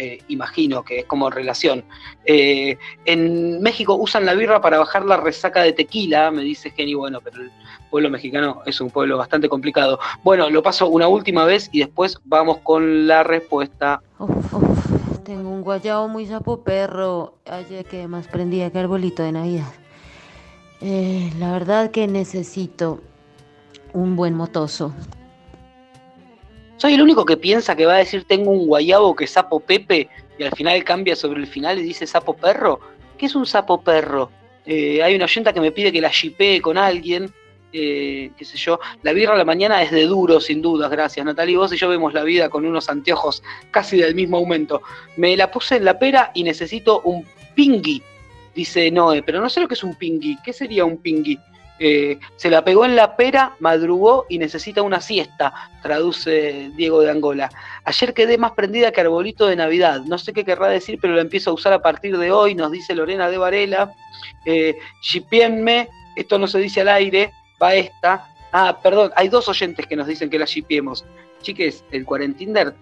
eh, 0.00 0.18
imagino 0.28 0.82
que 0.82 1.00
es 1.00 1.04
como 1.04 1.28
relación. 1.28 1.84
Eh, 2.24 2.78
en 3.04 3.60
México 3.60 3.96
usan 3.96 4.24
la 4.24 4.32
birra 4.32 4.62
para 4.62 4.78
bajar 4.78 5.04
la 5.04 5.18
resaca 5.18 5.62
de 5.62 5.74
tequila, 5.74 6.30
me 6.30 6.40
dice 6.40 6.70
Jenny, 6.70 6.94
bueno, 6.94 7.20
pero 7.20 7.42
el 7.42 7.50
pueblo 7.90 8.08
mexicano 8.08 8.62
es 8.64 8.80
un 8.80 8.88
pueblo 8.88 9.18
bastante 9.18 9.50
complicado. 9.50 9.98
Bueno, 10.24 10.48
lo 10.48 10.62
paso 10.62 10.88
una 10.88 11.06
última 11.06 11.44
vez 11.44 11.68
y 11.70 11.80
después 11.80 12.18
vamos 12.24 12.60
con 12.62 13.06
la 13.06 13.24
respuesta. 13.24 14.00
Tengo 15.22 15.50
un 15.50 15.60
guayabo 15.60 16.08
muy 16.08 16.24
sapo 16.24 16.62
perro. 16.62 17.34
Ayer 17.44 17.84
que 17.84 18.08
más 18.08 18.26
prendía 18.26 18.70
que 18.70 18.78
arbolito 18.78 19.22
de 19.22 19.32
Navidad. 19.32 19.72
Eh, 20.80 21.30
la 21.38 21.52
verdad 21.52 21.90
que 21.90 22.06
necesito 22.06 23.02
un 23.92 24.16
buen 24.16 24.32
motoso. 24.32 24.94
Soy 26.80 26.94
el 26.94 27.02
único 27.02 27.26
que 27.26 27.36
piensa 27.36 27.76
que 27.76 27.84
va 27.84 27.96
a 27.96 27.98
decir 27.98 28.24
tengo 28.24 28.50
un 28.52 28.66
guayabo 28.66 29.14
que 29.14 29.26
sapo 29.26 29.60
Pepe 29.60 30.08
y 30.38 30.44
al 30.44 30.52
final 30.52 30.82
cambia 30.82 31.14
sobre 31.14 31.38
el 31.38 31.46
final 31.46 31.78
y 31.78 31.82
dice 31.82 32.06
sapo 32.06 32.34
perro. 32.34 32.80
¿Qué 33.18 33.26
es 33.26 33.34
un 33.34 33.44
sapo 33.44 33.82
perro? 33.82 34.30
Eh, 34.64 35.02
hay 35.02 35.14
una 35.14 35.26
oyenta 35.26 35.52
que 35.52 35.60
me 35.60 35.72
pide 35.72 35.92
que 35.92 36.00
la 36.00 36.08
shipee 36.08 36.62
con 36.62 36.78
alguien, 36.78 37.30
eh, 37.70 38.30
qué 38.34 38.44
sé 38.46 38.56
yo. 38.56 38.80
La 39.02 39.12
birra 39.12 39.34
a 39.34 39.36
la 39.36 39.44
mañana 39.44 39.82
es 39.82 39.90
de 39.90 40.06
duro, 40.06 40.40
sin 40.40 40.62
dudas, 40.62 40.90
gracias 40.90 41.26
Natalie. 41.26 41.58
Vos 41.58 41.70
y 41.74 41.76
yo 41.76 41.86
vemos 41.86 42.14
la 42.14 42.24
vida 42.24 42.48
con 42.48 42.64
unos 42.64 42.88
anteojos 42.88 43.42
casi 43.70 43.98
del 43.98 44.14
mismo 44.14 44.38
aumento. 44.38 44.80
Me 45.18 45.36
la 45.36 45.50
puse 45.50 45.76
en 45.76 45.84
la 45.84 45.98
pera 45.98 46.30
y 46.32 46.44
necesito 46.44 47.02
un 47.02 47.26
pingui, 47.54 48.02
dice 48.54 48.90
Noé, 48.90 49.22
pero 49.22 49.42
no 49.42 49.50
sé 49.50 49.60
lo 49.60 49.68
que 49.68 49.74
es 49.74 49.84
un 49.84 49.96
pingui. 49.96 50.38
¿Qué 50.42 50.54
sería 50.54 50.86
un 50.86 50.96
pingui? 50.96 51.38
Eh, 51.82 52.18
se 52.36 52.50
la 52.50 52.62
pegó 52.62 52.84
en 52.84 52.94
la 52.94 53.16
pera, 53.16 53.56
madrugó 53.58 54.26
y 54.28 54.36
necesita 54.38 54.82
una 54.82 55.00
siesta, 55.00 55.70
traduce 55.82 56.70
Diego 56.76 57.00
de 57.00 57.10
Angola. 57.10 57.50
Ayer 57.84 58.12
quedé 58.12 58.36
más 58.36 58.52
prendida 58.52 58.92
que 58.92 59.00
arbolito 59.00 59.46
de 59.46 59.56
Navidad. 59.56 60.02
No 60.02 60.18
sé 60.18 60.34
qué 60.34 60.44
querrá 60.44 60.68
decir, 60.68 60.98
pero 61.00 61.14
lo 61.14 61.22
empiezo 61.22 61.50
a 61.50 61.54
usar 61.54 61.72
a 61.72 61.80
partir 61.80 62.18
de 62.18 62.30
hoy, 62.30 62.54
nos 62.54 62.70
dice 62.70 62.94
Lorena 62.94 63.30
de 63.30 63.38
Varela. 63.38 63.94
Eh, 64.44 64.76
esto 66.16 66.38
no 66.38 66.46
se 66.46 66.58
dice 66.58 66.82
al 66.82 66.88
aire, 66.88 67.32
va 67.60 67.74
esta. 67.74 68.30
Ah, 68.52 68.78
perdón, 68.82 69.10
hay 69.16 69.28
dos 69.28 69.48
oyentes 69.48 69.86
que 69.86 69.96
nos 69.96 70.06
dicen 70.06 70.28
que 70.28 70.38
la 70.38 70.44
shipiemos. 70.44 71.06
Chiques, 71.40 71.82
el 71.92 72.04
cuarentinder 72.04 72.74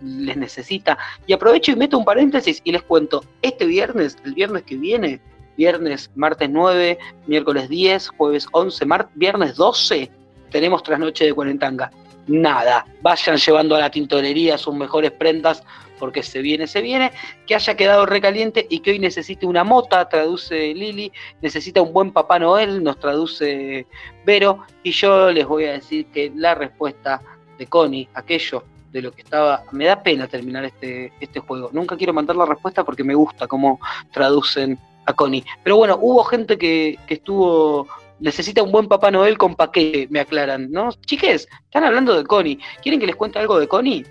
les 0.00 0.36
necesita. 0.36 0.96
Y 1.26 1.34
aprovecho 1.34 1.72
y 1.72 1.76
meto 1.76 1.98
un 1.98 2.06
paréntesis 2.06 2.62
y 2.64 2.72
les 2.72 2.82
cuento, 2.82 3.22
este 3.42 3.66
viernes, 3.66 4.16
el 4.24 4.32
viernes 4.32 4.62
que 4.62 4.76
viene, 4.76 5.20
viernes, 5.56 6.10
martes 6.14 6.48
9, 6.50 6.98
miércoles 7.26 7.68
10, 7.68 8.08
jueves 8.08 8.46
11, 8.52 8.84
mar 8.86 9.08
viernes 9.14 9.56
12, 9.56 10.10
tenemos 10.50 10.82
trasnoche 10.82 11.24
de 11.24 11.34
Cuarentanga. 11.34 11.90
Nada, 12.26 12.84
vayan 13.02 13.36
llevando 13.36 13.76
a 13.76 13.80
la 13.80 13.90
tintorería 13.90 14.58
sus 14.58 14.74
mejores 14.74 15.12
prendas 15.12 15.62
porque 15.98 16.22
se 16.22 16.42
viene, 16.42 16.66
se 16.66 16.82
viene, 16.82 17.12
que 17.46 17.54
haya 17.54 17.76
quedado 17.76 18.06
recaliente 18.06 18.66
y 18.68 18.80
que 18.80 18.90
hoy 18.90 18.98
necesite 18.98 19.46
una 19.46 19.64
mota, 19.64 20.08
traduce 20.08 20.74
Lili, 20.74 21.10
necesita 21.40 21.80
un 21.80 21.92
buen 21.92 22.12
Papá 22.12 22.38
Noel, 22.38 22.82
nos 22.82 22.98
traduce 22.98 23.86
Vero, 24.24 24.64
y 24.82 24.90
yo 24.90 25.30
les 25.30 25.46
voy 25.46 25.64
a 25.64 25.72
decir 25.72 26.06
que 26.06 26.30
la 26.34 26.54
respuesta 26.54 27.22
de 27.58 27.66
Connie, 27.66 28.08
aquello 28.14 28.64
de 28.96 29.02
lo 29.02 29.12
que 29.12 29.20
estaba, 29.20 29.62
me 29.72 29.84
da 29.84 30.02
pena 30.02 30.26
terminar 30.26 30.64
este, 30.64 31.12
este 31.20 31.38
juego, 31.40 31.68
nunca 31.70 31.98
quiero 31.98 32.14
mandar 32.14 32.34
la 32.34 32.46
respuesta 32.46 32.82
porque 32.82 33.04
me 33.04 33.14
gusta 33.14 33.46
cómo 33.46 33.78
traducen 34.10 34.78
a 35.04 35.12
Connie. 35.12 35.44
Pero 35.62 35.76
bueno, 35.76 35.98
hubo 36.00 36.24
gente 36.24 36.56
que, 36.56 36.98
que 37.06 37.14
estuvo. 37.14 37.86
Necesita 38.20 38.62
un 38.62 38.72
buen 38.72 38.88
Papá 38.88 39.10
Noel 39.10 39.36
con 39.36 39.54
paquete, 39.54 40.08
me 40.10 40.20
aclaran, 40.20 40.70
¿no? 40.70 40.90
Chiques, 41.04 41.46
están 41.64 41.84
hablando 41.84 42.16
de 42.16 42.24
Connie. 42.24 42.58
¿Quieren 42.82 42.98
que 42.98 43.06
les 43.06 43.16
cuente 43.16 43.38
algo 43.38 43.58
de 43.58 43.68
Connie? 43.68 44.06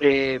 Eh, 0.00 0.40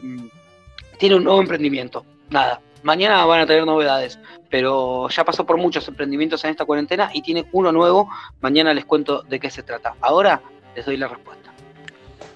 tiene 0.98 1.14
un 1.14 1.22
nuevo 1.22 1.40
emprendimiento. 1.40 2.04
Nada. 2.30 2.60
Mañana 2.82 3.24
van 3.24 3.40
a 3.42 3.46
tener 3.46 3.64
novedades, 3.64 4.18
pero 4.50 5.08
ya 5.08 5.24
pasó 5.24 5.46
por 5.46 5.58
muchos 5.58 5.86
emprendimientos 5.86 6.44
en 6.44 6.50
esta 6.50 6.64
cuarentena 6.64 7.10
y 7.14 7.22
tiene 7.22 7.46
uno 7.52 7.70
nuevo. 7.70 8.08
Mañana 8.40 8.74
les 8.74 8.84
cuento 8.84 9.22
de 9.22 9.38
qué 9.38 9.48
se 9.48 9.62
trata. 9.62 9.94
Ahora 10.00 10.42
les 10.74 10.84
doy 10.84 10.96
la 10.96 11.06
respuesta. 11.06 11.52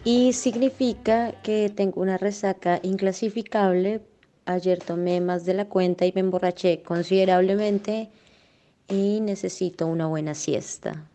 Y 0.05 0.33
significa 0.33 1.33
que 1.43 1.71
tengo 1.75 2.01
una 2.01 2.17
resaca 2.17 2.81
inclasificable 2.83 4.01
Ayer 4.51 4.81
tomé 4.81 5.21
más 5.21 5.45
de 5.45 5.55
la 5.55 5.67
cuenta 5.67 6.07
y 6.07 6.13
me 6.13 6.23
emborraché 6.23 6.83
considerablemente 6.83 8.09
y 8.89 9.21
necesito 9.21 9.87
una 9.87 10.07
buena 10.07 10.35
siesta. 10.35 11.07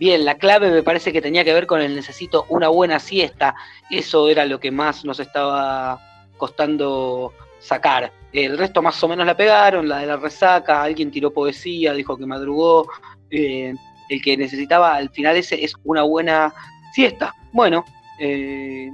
Bien, 0.00 0.24
la 0.24 0.36
clave 0.36 0.72
me 0.72 0.82
parece 0.82 1.12
que 1.12 1.22
tenía 1.22 1.44
que 1.44 1.52
ver 1.52 1.68
con 1.68 1.80
el 1.80 1.94
necesito 1.94 2.46
una 2.48 2.68
buena 2.68 2.98
siesta. 2.98 3.54
Eso 3.88 4.28
era 4.28 4.44
lo 4.44 4.58
que 4.58 4.72
más 4.72 5.04
nos 5.04 5.20
estaba 5.20 6.00
costando 6.36 7.32
sacar. 7.60 8.12
El 8.32 8.58
resto 8.58 8.82
más 8.82 9.00
o 9.04 9.06
menos 9.06 9.24
la 9.24 9.36
pegaron, 9.36 9.88
la 9.88 9.98
de 9.98 10.06
la 10.06 10.16
resaca, 10.16 10.82
alguien 10.82 11.12
tiró 11.12 11.32
poesía, 11.32 11.94
dijo 11.94 12.16
que 12.16 12.26
madrugó. 12.26 12.88
Eh, 13.30 13.72
el 14.08 14.20
que 14.20 14.36
necesitaba 14.36 14.96
al 14.96 15.08
final 15.10 15.36
ese 15.36 15.64
es 15.64 15.74
una 15.84 16.02
buena 16.02 16.52
siesta. 16.94 17.34
Bueno, 17.52 17.84
eh, 18.18 18.90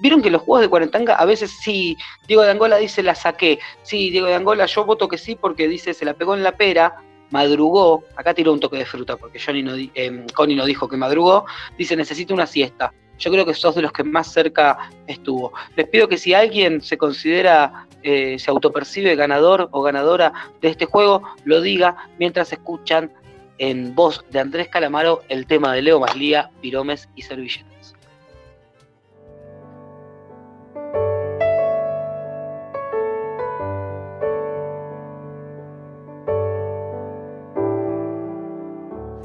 Vieron 0.00 0.22
que 0.22 0.30
los 0.30 0.42
juegos 0.42 0.62
de 0.62 0.68
Cuarentanga 0.68 1.16
a 1.16 1.24
veces 1.26 1.50
sí, 1.50 1.96
Diego 2.26 2.42
de 2.42 2.50
Angola 2.50 2.76
dice 2.78 3.02
la 3.02 3.14
saqué, 3.14 3.58
sí, 3.82 4.10
Diego 4.10 4.26
de 4.26 4.34
Angola 4.34 4.66
yo 4.66 4.84
voto 4.84 5.08
que 5.08 5.18
sí 5.18 5.36
porque 5.36 5.68
dice 5.68 5.92
se 5.92 6.04
la 6.04 6.14
pegó 6.14 6.34
en 6.34 6.42
la 6.42 6.52
pera, 6.52 6.96
madrugó, 7.30 8.04
acá 8.16 8.32
tiró 8.32 8.52
un 8.52 8.60
toque 8.60 8.78
de 8.78 8.86
fruta 8.86 9.16
porque 9.16 9.38
Johnny 9.38 9.62
no, 9.62 9.74
eh, 9.76 10.26
Connie 10.34 10.56
no 10.56 10.64
dijo 10.64 10.88
que 10.88 10.96
madrugó, 10.96 11.44
dice 11.76 11.96
necesito 11.96 12.32
una 12.32 12.46
siesta. 12.46 12.92
Yo 13.18 13.30
creo 13.30 13.46
que 13.46 13.54
sos 13.54 13.74
de 13.74 13.82
los 13.82 13.92
que 13.92 14.02
más 14.02 14.32
cerca 14.32 14.90
estuvo. 15.06 15.52
Les 15.76 15.86
pido 15.86 16.08
que 16.08 16.18
si 16.18 16.34
alguien 16.34 16.80
se 16.80 16.98
considera, 16.98 17.86
eh, 18.02 18.36
se 18.38 18.50
autopercibe 18.50 19.14
ganador 19.14 19.68
o 19.70 19.82
ganadora 19.82 20.32
de 20.60 20.68
este 20.68 20.86
juego, 20.86 21.22
lo 21.44 21.60
diga 21.60 22.08
mientras 22.18 22.52
escuchan 22.52 23.12
en 23.58 23.94
voz 23.94 24.24
de 24.30 24.40
Andrés 24.40 24.68
Calamaro 24.68 25.22
el 25.28 25.46
tema 25.46 25.72
de 25.72 25.82
Leo 25.82 26.00
Maslía, 26.00 26.50
Piromes 26.60 27.08
y 27.14 27.22
Servilletas. 27.22 27.72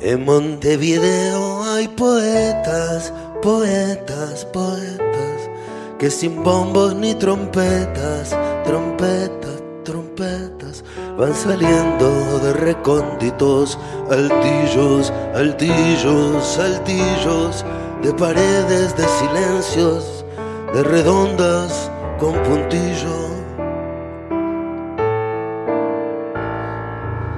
En 0.08 0.24
Montevideo 0.24 1.64
hay 1.64 1.88
poetas, 1.90 3.14
poetas, 3.42 4.46
poetas, 4.46 5.50
que 6.00 6.10
sin 6.10 6.44
bombos 6.44 6.96
ni 6.96 7.14
trompetas, 7.16 8.34
trompetas, 8.64 9.57
trompetas 9.88 10.84
van 11.18 11.34
saliendo 11.34 12.40
de 12.40 12.52
recónditos 12.52 13.80
altillos, 14.12 15.14
altillos, 15.34 16.60
altillos, 16.60 17.66
de 18.04 18.14
paredes 18.14 18.96
de 18.98 19.06
silencios, 19.08 20.26
de 20.74 20.84
redondas 20.84 21.90
con 22.20 22.34
puntillo. 22.44 23.18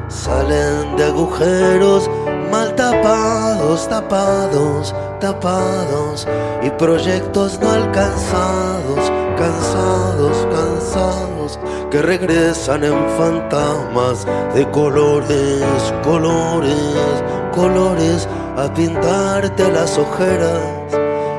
Salen 0.07 0.97
de 0.97 1.03
agujeros 1.05 2.09
mal 2.51 2.75
tapados, 2.75 3.87
tapados, 3.87 4.95
tapados 5.19 6.27
y 6.63 6.71
proyectos 6.71 7.59
no 7.61 7.69
alcanzados, 7.69 9.11
cansados, 9.39 10.47
cansados, 10.51 11.59
que 11.89 12.01
regresan 12.01 12.83
en 12.83 12.97
fantasmas 13.17 14.27
de 14.53 14.69
colores, 14.69 15.93
colores, 16.03 17.23
colores, 17.55 18.27
a 18.57 18.71
pintarte 18.73 19.71
las 19.71 19.97
ojeras 19.97 20.61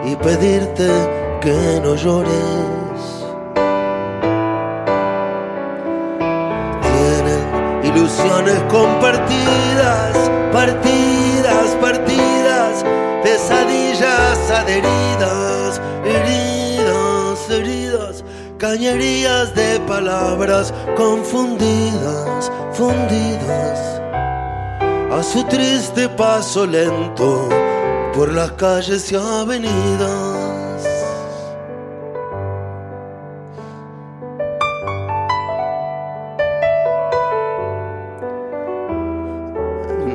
y 0.04 0.16
pedirte 0.16 0.88
que 1.42 1.80
no 1.84 1.94
llores. 1.94 3.00
Tienen 6.94 7.42
ilusiones 7.84 8.58
compartidas, 8.70 10.16
partidas, 10.52 11.76
partidas, 11.80 12.84
pesadillas 13.22 14.50
adheridas, 14.50 15.59
cañerías 18.60 19.54
de 19.54 19.80
palabras 19.80 20.74
confundidas, 20.94 22.52
fundidas, 22.72 24.02
a 25.10 25.22
su 25.22 25.42
triste 25.44 26.10
paso 26.10 26.66
lento 26.66 27.48
por 28.12 28.30
las 28.30 28.52
calles 28.52 29.10
y 29.10 29.16
avenidas. 29.16 30.84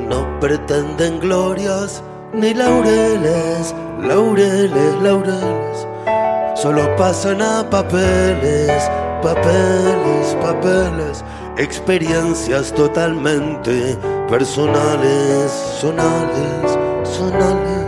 No 0.08 0.40
pretenden 0.40 1.20
glorias 1.20 2.04
ni 2.32 2.54
laureles, 2.54 3.74
laureles, 4.00 5.02
laureles. 5.02 5.95
Solo 6.56 6.96
pasan 6.96 7.42
a 7.42 7.70
papeles, 7.70 8.90
papeles, 9.22 10.38
papeles. 10.42 11.24
Experiencias 11.58 12.72
totalmente 12.74 13.98
personales, 14.30 15.52
sonales, 15.82 16.78
sonales. 17.04 17.86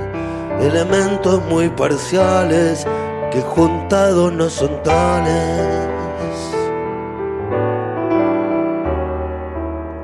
Elementos 0.60 1.42
muy 1.46 1.70
parciales 1.70 2.86
que 3.32 3.42
juntados 3.42 4.34
no 4.34 4.50
son 4.50 4.84
tales. 4.84 5.88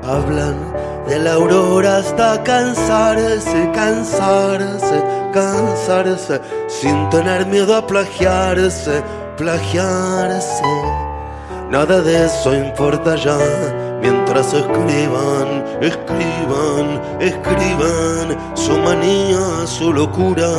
Hablan 0.02 0.56
de 1.06 1.18
la 1.18 1.34
aurora 1.34 1.98
hasta 1.98 2.42
cansarse, 2.42 3.70
cansarse, 3.74 5.02
cansarse, 5.32 6.40
sin 6.84 7.08
tener 7.08 7.46
miedo 7.46 7.74
a 7.76 7.86
plagiarse, 7.86 9.02
plagiarse. 9.38 10.62
Nada 11.70 12.02
de 12.02 12.26
eso 12.26 12.54
importa 12.54 13.16
ya, 13.16 13.38
mientras 14.02 14.52
escriban, 14.52 15.48
escriban, 15.80 16.86
escriban 17.20 18.36
su 18.52 18.76
manía, 18.80 19.66
su 19.66 19.94
locura, 19.94 20.50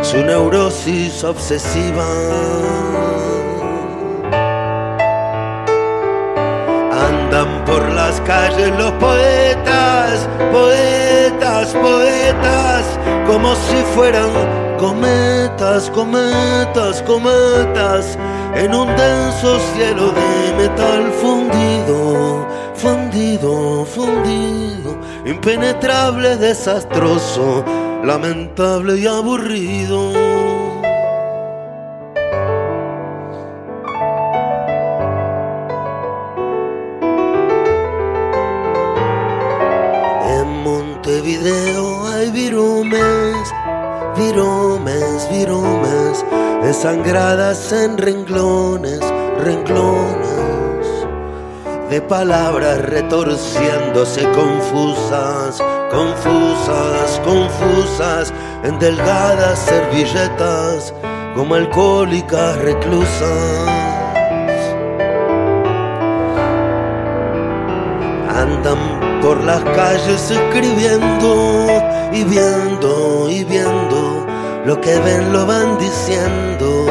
su 0.00 0.16
neurosis 0.24 1.22
obsesiva. 1.22 2.08
Andan 7.08 7.62
por 7.66 7.82
las 7.92 8.22
calles 8.22 8.70
los 8.78 8.92
poetas, 8.92 10.26
poetas, 10.50 11.74
poetas, 11.74 12.84
como 13.26 13.54
si 13.54 13.76
fueran 13.94 14.67
cometas, 14.78 15.90
cometas, 15.90 17.02
cometas, 17.02 18.18
en 18.54 18.74
un 18.74 18.86
denso 18.96 19.58
cielo 19.74 20.12
de 20.12 20.54
metal 20.56 21.12
fundido, 21.20 22.46
fundido, 22.74 23.84
fundido, 23.84 24.98
impenetrable, 25.26 26.36
desastroso, 26.36 27.64
lamentable 28.04 28.98
y 28.98 29.06
aburrido. 29.06 30.37
Desangradas 46.78 47.72
en 47.72 47.98
renglones, 47.98 49.00
renglones, 49.40 50.86
de 51.90 52.00
palabras 52.00 52.78
retorciéndose 52.82 54.22
confusas, 54.30 55.60
confusas, 55.90 57.20
confusas, 57.24 58.32
en 58.62 58.78
delgadas 58.78 59.58
servilletas, 59.58 60.94
como 61.34 61.56
alcohólicas 61.56 62.56
reclusas. 62.58 63.28
Andan 68.36 69.20
por 69.20 69.42
las 69.42 69.64
calles 69.64 70.30
escribiendo 70.30 71.66
y 72.12 72.22
viendo 72.22 73.28
y 73.28 73.42
viendo 73.42 74.07
lo 74.68 74.78
que 74.82 74.98
ven 74.98 75.32
lo 75.32 75.46
van 75.46 75.78
diciendo 75.78 76.84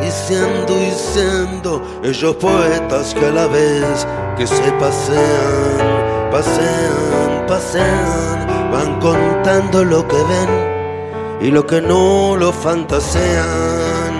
y 0.00 0.08
siendo 0.08 1.82
ellos 2.04 2.36
poetas 2.36 3.12
que 3.12 3.26
a 3.26 3.30
la 3.32 3.48
vez 3.48 4.06
que 4.36 4.46
se 4.46 4.70
pasean, 4.78 6.30
pasean, 6.30 7.44
pasean, 7.48 8.70
van 8.70 9.00
contando 9.00 9.84
lo 9.84 10.06
que 10.06 10.16
ven 10.32 10.50
y 11.40 11.50
lo 11.50 11.66
que 11.66 11.80
no 11.80 12.36
lo 12.36 12.52
fantasean. 12.52 14.14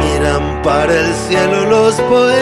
Miran 0.00 0.62
para 0.62 0.94
el 0.94 1.12
cielo 1.26 1.66
los 1.66 1.94
poetas, 2.02 2.39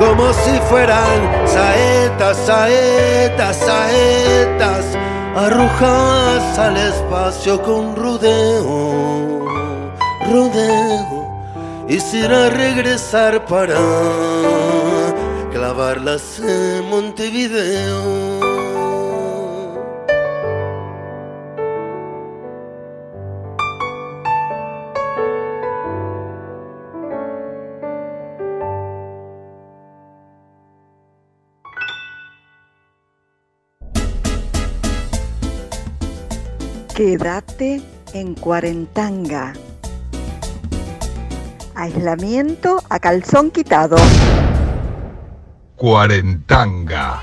como 0.00 0.32
si 0.32 0.58
fueran 0.70 1.46
saetas, 1.46 2.36
saetas, 2.38 3.56
saetas, 3.56 4.84
arrojadas 5.36 6.58
al 6.58 6.76
espacio 6.78 7.62
con 7.62 7.94
rodeo, 7.94 9.44
rodeo, 10.26 11.28
y 11.86 12.00
regresar 12.48 13.44
para 13.44 13.76
clavarlas 15.52 16.40
en 16.40 16.88
Montevideo. 16.88 18.89
Quédate 37.00 37.80
en 38.12 38.34
Cuarentanga. 38.34 39.54
Aislamiento 41.74 42.82
a 42.90 42.98
calzón 42.98 43.50
quitado. 43.50 43.96
Cuarentanga. 45.76 47.22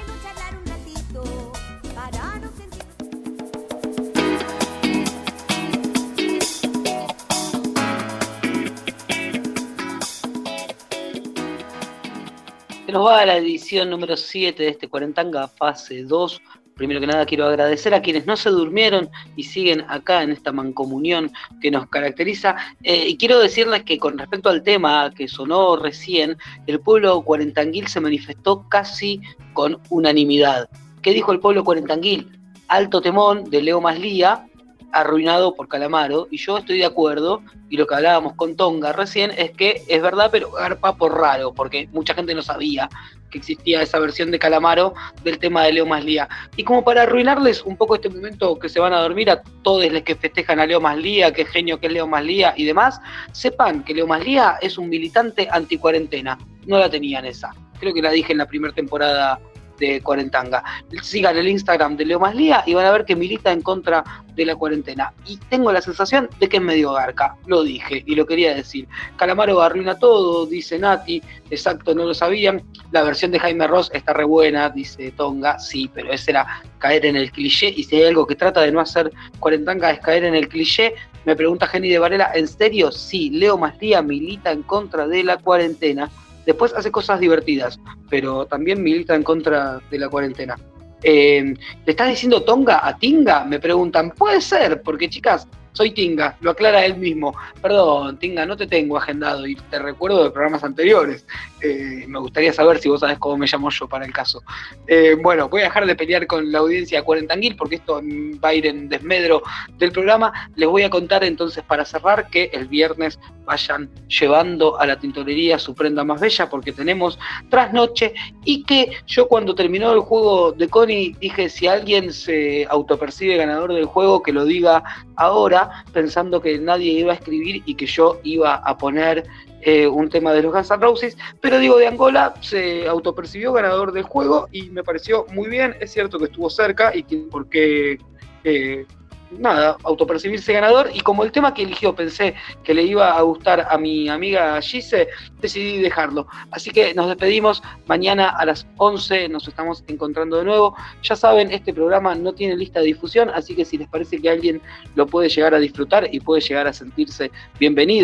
Se 12.83 12.91
nos 12.91 13.05
va 13.05 13.19
a 13.19 13.25
la 13.27 13.37
edición 13.37 13.91
número 13.91 14.17
7 14.17 14.63
de 14.63 14.69
este 14.69 14.89
Cuarentanga, 14.89 15.47
fase 15.47 16.01
2, 16.01 16.41
Primero 16.77 16.99
que 16.99 17.07
nada 17.07 17.25
quiero 17.25 17.47
agradecer 17.47 17.93
a 17.93 18.01
quienes 18.01 18.25
no 18.25 18.37
se 18.37 18.49
durmieron 18.49 19.09
y 19.35 19.43
siguen 19.43 19.83
acá 19.89 20.23
en 20.23 20.31
esta 20.31 20.51
mancomunión 20.51 21.31
que 21.59 21.71
nos 21.71 21.87
caracteriza. 21.89 22.55
Eh, 22.83 23.07
y 23.07 23.17
quiero 23.17 23.39
decirles 23.39 23.83
que 23.83 23.97
con 23.97 24.17
respecto 24.17 24.49
al 24.49 24.63
tema 24.63 25.11
que 25.15 25.27
sonó 25.27 25.75
recién, 25.75 26.37
el 26.67 26.79
pueblo 26.79 27.21
cuarentanguil 27.23 27.87
se 27.87 27.99
manifestó 27.99 28.67
casi 28.69 29.21
con 29.53 29.79
unanimidad. 29.89 30.69
¿Qué 31.01 31.13
dijo 31.13 31.31
el 31.31 31.39
pueblo 31.39 31.63
cuarentanguil? 31.63 32.31
Alto 32.67 33.01
temón 33.01 33.49
de 33.49 33.61
Leo 33.61 33.81
Maslía, 33.81 34.46
arruinado 34.91 35.53
por 35.53 35.67
Calamaro, 35.67 36.27
y 36.31 36.37
yo 36.37 36.57
estoy 36.57 36.79
de 36.79 36.85
acuerdo, 36.85 37.41
y 37.69 37.77
lo 37.77 37.85
que 37.85 37.95
hablábamos 37.95 38.33
con 38.33 38.55
Tonga 38.55 38.93
recién 38.93 39.31
es 39.37 39.51
que 39.51 39.83
es 39.87 40.01
verdad, 40.01 40.29
pero 40.31 40.51
garpa 40.51 40.95
por 40.95 41.17
raro, 41.19 41.53
porque 41.53 41.89
mucha 41.91 42.13
gente 42.13 42.33
no 42.33 42.41
sabía 42.41 42.89
que 43.29 43.39
existía 43.39 43.81
esa 43.81 43.99
versión 43.99 44.31
de 44.31 44.39
Calamaro 44.39 44.93
del 45.23 45.39
tema 45.39 45.63
de 45.63 45.73
Leo 45.73 45.85
Maslía. 45.85 46.29
Y 46.55 46.63
como 46.63 46.83
para 46.83 47.03
arruinarles 47.03 47.63
un 47.63 47.75
poco 47.75 47.95
este 47.95 48.09
momento 48.09 48.57
que 48.57 48.69
se 48.69 48.79
van 48.79 48.93
a 48.93 49.01
dormir 49.01 49.29
a 49.29 49.41
todos 49.63 49.91
los 49.91 50.01
que 50.03 50.15
festejan 50.15 50.59
a 50.59 50.65
Leo 50.65 50.79
Maslía, 50.79 51.33
qué 51.33 51.45
genio 51.45 51.79
que 51.79 51.87
es 51.87 51.93
Leo 51.93 52.07
Maslía 52.07 52.53
y 52.55 52.65
demás, 52.65 52.99
sepan 53.33 53.83
que 53.83 53.93
Leo 53.93 54.07
Maslía 54.07 54.57
es 54.61 54.77
un 54.77 54.89
militante 54.89 55.47
anticuarentena. 55.51 56.37
No 56.65 56.77
la 56.77 56.89
tenían 56.89 57.25
esa. 57.25 57.53
Creo 57.79 57.93
que 57.93 58.01
la 58.01 58.11
dije 58.11 58.31
en 58.31 58.39
la 58.39 58.47
primera 58.47 58.73
temporada 58.73 59.39
de 59.79 60.01
Cuarentanga. 60.01 60.63
Sigan 61.01 61.37
el 61.37 61.47
Instagram 61.47 61.97
de 61.97 62.05
Leo 62.05 62.19
Maslía 62.19 62.63
y 62.65 62.73
van 62.73 62.85
a 62.85 62.91
ver 62.91 63.05
que 63.05 63.15
milita 63.15 63.51
en 63.51 63.61
contra 63.61 64.03
de 64.37 64.45
la 64.45 64.55
cuarentena. 64.55 65.13
Y 65.25 65.37
tengo 65.49 65.71
la 65.71 65.81
sensación 65.81 66.29
de 66.39 66.47
que 66.47 66.57
es 66.57 66.63
medio 66.63 66.93
garca, 66.93 67.35
lo 67.47 67.63
dije 67.63 68.03
y 68.05 68.15
lo 68.15 68.25
quería 68.25 68.55
decir. 68.55 68.87
Calamaro 69.17 69.61
arruina 69.61 69.97
todo, 69.97 70.45
dice 70.45 70.77
Nati, 70.79 71.21
exacto, 71.49 71.93
no 71.93 72.05
lo 72.05 72.13
sabían. 72.13 72.63
La 72.91 73.03
versión 73.03 73.31
de 73.31 73.39
Jaime 73.39 73.67
Ross 73.67 73.89
está 73.93 74.13
re 74.13 74.23
buena, 74.23 74.69
dice 74.69 75.11
Tonga, 75.11 75.59
sí, 75.59 75.89
pero 75.93 76.11
ese 76.13 76.31
era 76.31 76.61
caer 76.77 77.05
en 77.07 77.15
el 77.15 77.31
cliché 77.31 77.73
y 77.75 77.83
si 77.83 77.95
hay 77.95 78.05
algo 78.05 78.27
que 78.27 78.35
trata 78.35 78.61
de 78.61 78.71
no 78.71 78.79
hacer 78.79 79.11
Cuarentanga 79.39 79.91
es 79.91 79.99
caer 79.99 80.23
en 80.23 80.35
el 80.35 80.47
cliché. 80.47 80.93
Me 81.25 81.35
pregunta 81.35 81.67
Jenny 81.67 81.89
de 81.89 81.99
Varela, 81.99 82.31
¿en 82.35 82.47
serio? 82.47 82.91
Sí, 82.91 83.31
Leo 83.31 83.57
Maslía 83.57 84.01
milita 84.01 84.51
en 84.51 84.63
contra 84.63 85.07
de 85.07 85.23
la 85.23 85.37
cuarentena. 85.37 86.09
Después 86.47 86.73
hace 86.73 86.91
cosas 86.91 87.19
divertidas, 87.19 87.77
pero 88.09 88.45
también 88.45 88.81
milita 88.81 89.13
en 89.13 89.23
contra 89.23 89.81
de 89.91 89.99
la 89.99 90.07
cuarentena. 90.07 90.55
Eh, 91.03 91.53
¿Le 91.85 91.91
estás 91.91 92.07
diciendo 92.07 92.41
Tonga 92.43 92.87
a 92.87 92.97
Tinga? 92.97 93.43
Me 93.43 93.59
preguntan. 93.59 94.11
Puede 94.11 94.39
ser, 94.39 94.81
porque 94.81 95.09
chicas, 95.09 95.45
soy 95.77 95.91
Tinga, 95.91 96.35
lo 96.41 96.51
aclara 96.51 96.83
él 96.83 96.97
mismo. 96.97 97.35
Perdón, 97.61 98.17
Tinga, 98.17 98.47
no 98.47 98.57
te 98.57 98.65
tengo 98.65 98.97
agendado 98.97 99.45
y 99.45 99.53
te 99.55 99.77
recuerdo 99.77 100.23
de 100.23 100.31
programas 100.31 100.63
anteriores. 100.63 101.23
Eh, 101.61 102.05
me 102.07 102.17
gustaría 102.17 102.51
saber 102.51 102.79
si 102.79 102.89
vos 102.89 103.01
sabés 103.01 103.19
cómo 103.19 103.37
me 103.37 103.45
llamo 103.45 103.69
yo 103.69 103.87
para 103.87 104.03
el 104.03 104.11
caso. 104.11 104.41
Eh, 104.87 105.15
bueno, 105.21 105.49
voy 105.49 105.61
a 105.61 105.65
dejar 105.65 105.85
de 105.85 105.95
pelear 105.95 106.25
con 106.25 106.51
la 106.51 106.59
audiencia 106.59 107.03
cuarentanguil 107.03 107.55
porque 107.55 107.75
esto 107.75 108.01
va 108.43 108.49
a 108.49 108.53
ir 108.55 108.65
en 108.65 108.89
desmedro 108.89 109.43
del 109.77 109.91
programa. 109.91 110.33
Les 110.55 110.67
voy 110.67 110.81
a 110.81 110.89
contar 110.89 111.23
entonces 111.23 111.63
para 111.63 111.85
cerrar 111.85 112.27
que 112.29 112.49
el 112.53 112.67
viernes 112.67 113.19
vayan 113.45 113.89
llevando 114.07 114.79
a 114.79 114.85
la 114.85 114.99
tintorería 114.99 115.57
su 115.57 115.73
prenda 115.73 116.03
más 116.03 116.19
bella 116.19 116.49
porque 116.49 116.73
tenemos 116.73 117.17
trasnoche 117.49 118.13
y 118.43 118.63
que 118.63 118.91
yo 119.07 119.27
cuando 119.27 119.55
terminó 119.55 119.93
el 119.93 120.01
juego 120.01 120.51
de 120.51 120.67
Connie 120.67 121.15
dije 121.19 121.47
si 121.47 121.65
alguien 121.65 122.11
se 122.11 122.67
autopercibe 122.69 123.37
ganador 123.37 123.73
del 123.73 123.85
juego 123.85 124.21
que 124.21 124.33
lo 124.33 124.43
diga 124.43 124.83
ahora 125.15 125.66
pensando 125.93 126.41
que 126.41 126.57
nadie 126.59 126.91
iba 126.91 127.13
a 127.13 127.15
escribir 127.15 127.63
y 127.65 127.75
que 127.75 127.85
yo 127.85 128.19
iba 128.23 128.55
a 128.55 128.77
poner 128.77 129.25
eh, 129.61 129.87
un 129.87 130.09
tema 130.09 130.33
de 130.33 130.43
los 130.43 130.53
Guns 130.53 130.71
N' 130.71 130.81
Roses, 130.81 131.17
pero 131.41 131.59
digo 131.59 131.77
de 131.77 131.87
Angola 131.87 132.33
se 132.41 132.87
autopercibió 132.87 133.53
ganador 133.53 133.91
del 133.91 134.03
juego 134.03 134.47
y 134.51 134.69
me 134.69 134.83
pareció 134.83 135.25
muy 135.31 135.49
bien, 135.49 135.75
es 135.79 135.91
cierto 135.91 136.19
que 136.19 136.25
estuvo 136.25 136.49
cerca 136.49 136.95
y 136.95 137.03
que 137.03 137.17
porque 137.29 137.97
eh, 138.43 138.85
nada, 139.31 139.77
autopercibirse 139.83 140.53
ganador 140.53 140.89
y 140.93 141.01
como 141.01 141.23
el 141.23 141.31
tema 141.31 141.53
que 141.53 141.63
eligió 141.63 141.95
pensé 141.95 142.35
que 142.63 142.73
le 142.73 142.83
iba 142.83 143.17
a 143.17 143.21
gustar 143.21 143.67
a 143.69 143.77
mi 143.77 144.09
amiga 144.09 144.59
Gise, 144.61 145.07
decidí 145.41 145.79
dejarlo. 145.79 146.27
Así 146.51 146.71
que 146.71 146.93
nos 146.93 147.07
despedimos, 147.07 147.61
mañana 147.87 148.29
a 148.29 148.45
las 148.45 148.67
11 148.77 149.29
nos 149.29 149.47
estamos 149.47 149.83
encontrando 149.87 150.37
de 150.37 150.45
nuevo. 150.45 150.75
Ya 151.03 151.15
saben, 151.15 151.51
este 151.51 151.73
programa 151.73 152.15
no 152.15 152.33
tiene 152.33 152.55
lista 152.55 152.79
de 152.79 152.87
difusión, 152.87 153.29
así 153.29 153.55
que 153.55 153.65
si 153.65 153.77
les 153.77 153.87
parece 153.87 154.19
que 154.21 154.29
alguien 154.29 154.61
lo 154.95 155.07
puede 155.07 155.29
llegar 155.29 155.53
a 155.53 155.59
disfrutar 155.59 156.07
y 156.11 156.19
puede 156.19 156.41
llegar 156.41 156.67
a 156.67 156.73
sentirse 156.73 157.31
bienvenido 157.59 157.97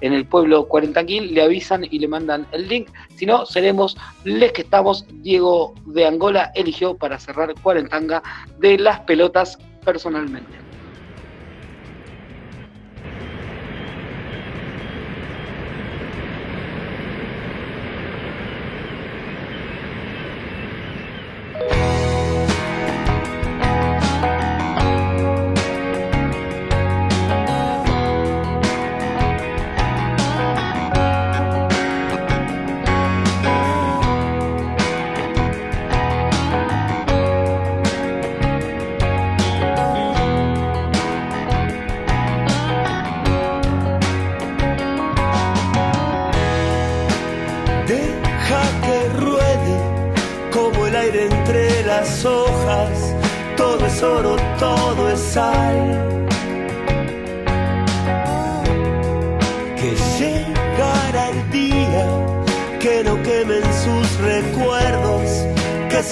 en 0.00 0.12
el 0.12 0.26
pueblo 0.26 0.66
Cuarentanguil, 0.68 1.34
le 1.34 1.42
avisan 1.42 1.86
y 1.90 1.98
le 1.98 2.08
mandan 2.08 2.46
el 2.52 2.68
link. 2.68 2.88
Si 3.16 3.26
no, 3.26 3.46
seremos 3.46 3.96
les 4.24 4.52
que 4.52 4.62
estamos. 4.62 5.06
Diego 5.22 5.74
de 5.86 6.06
Angola 6.06 6.52
eligió 6.54 6.96
para 6.96 7.18
cerrar 7.18 7.54
Cuarentanga 7.62 8.22
de 8.58 8.78
las 8.78 9.00
pelotas 9.00 9.58
personalmente. 9.84 10.65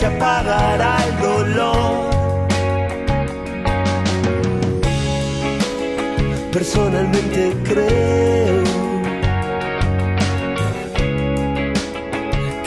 Se 0.05 0.16
apagará 0.16 0.97
el 1.06 1.14
dolor. 1.20 2.10
Personalmente 6.52 7.56
creo 7.64 8.64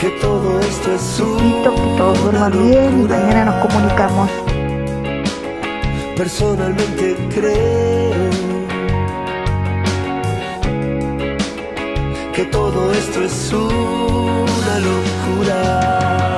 que 0.00 0.08
todo 0.20 0.60
esto 0.60 0.92
es 0.94 1.20
Listo, 1.20 1.74
que 1.74 1.96
todos 1.96 2.22
duerman 2.22 2.52
bien 2.52 3.02
y 3.02 3.08
mañana 3.08 3.44
nos 3.46 3.66
comunicamos. 3.66 4.30
Personalmente 6.16 7.16
creo 7.34 8.30
que 12.34 12.44
todo 12.46 12.92
esto 12.92 13.22
es 13.22 13.52
una 13.52 14.74
locura. 14.88 16.37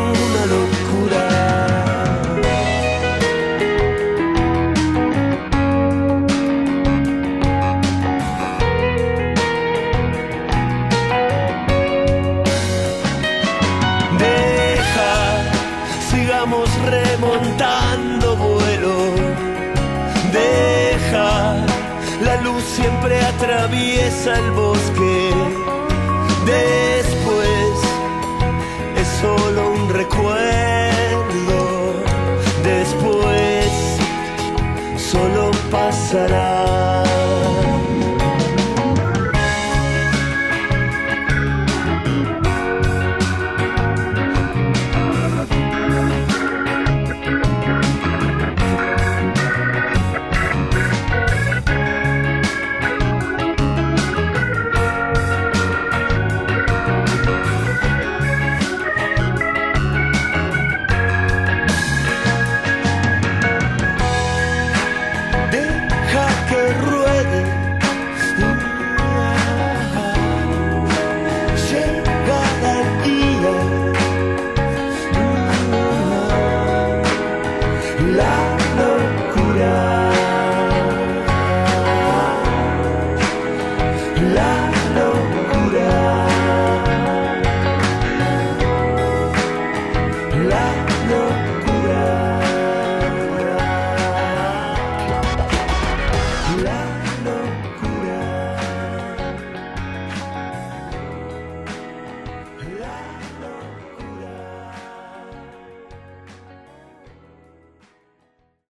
atraviesa 23.19 24.37
el 24.37 24.51
bosque. 24.51 25.30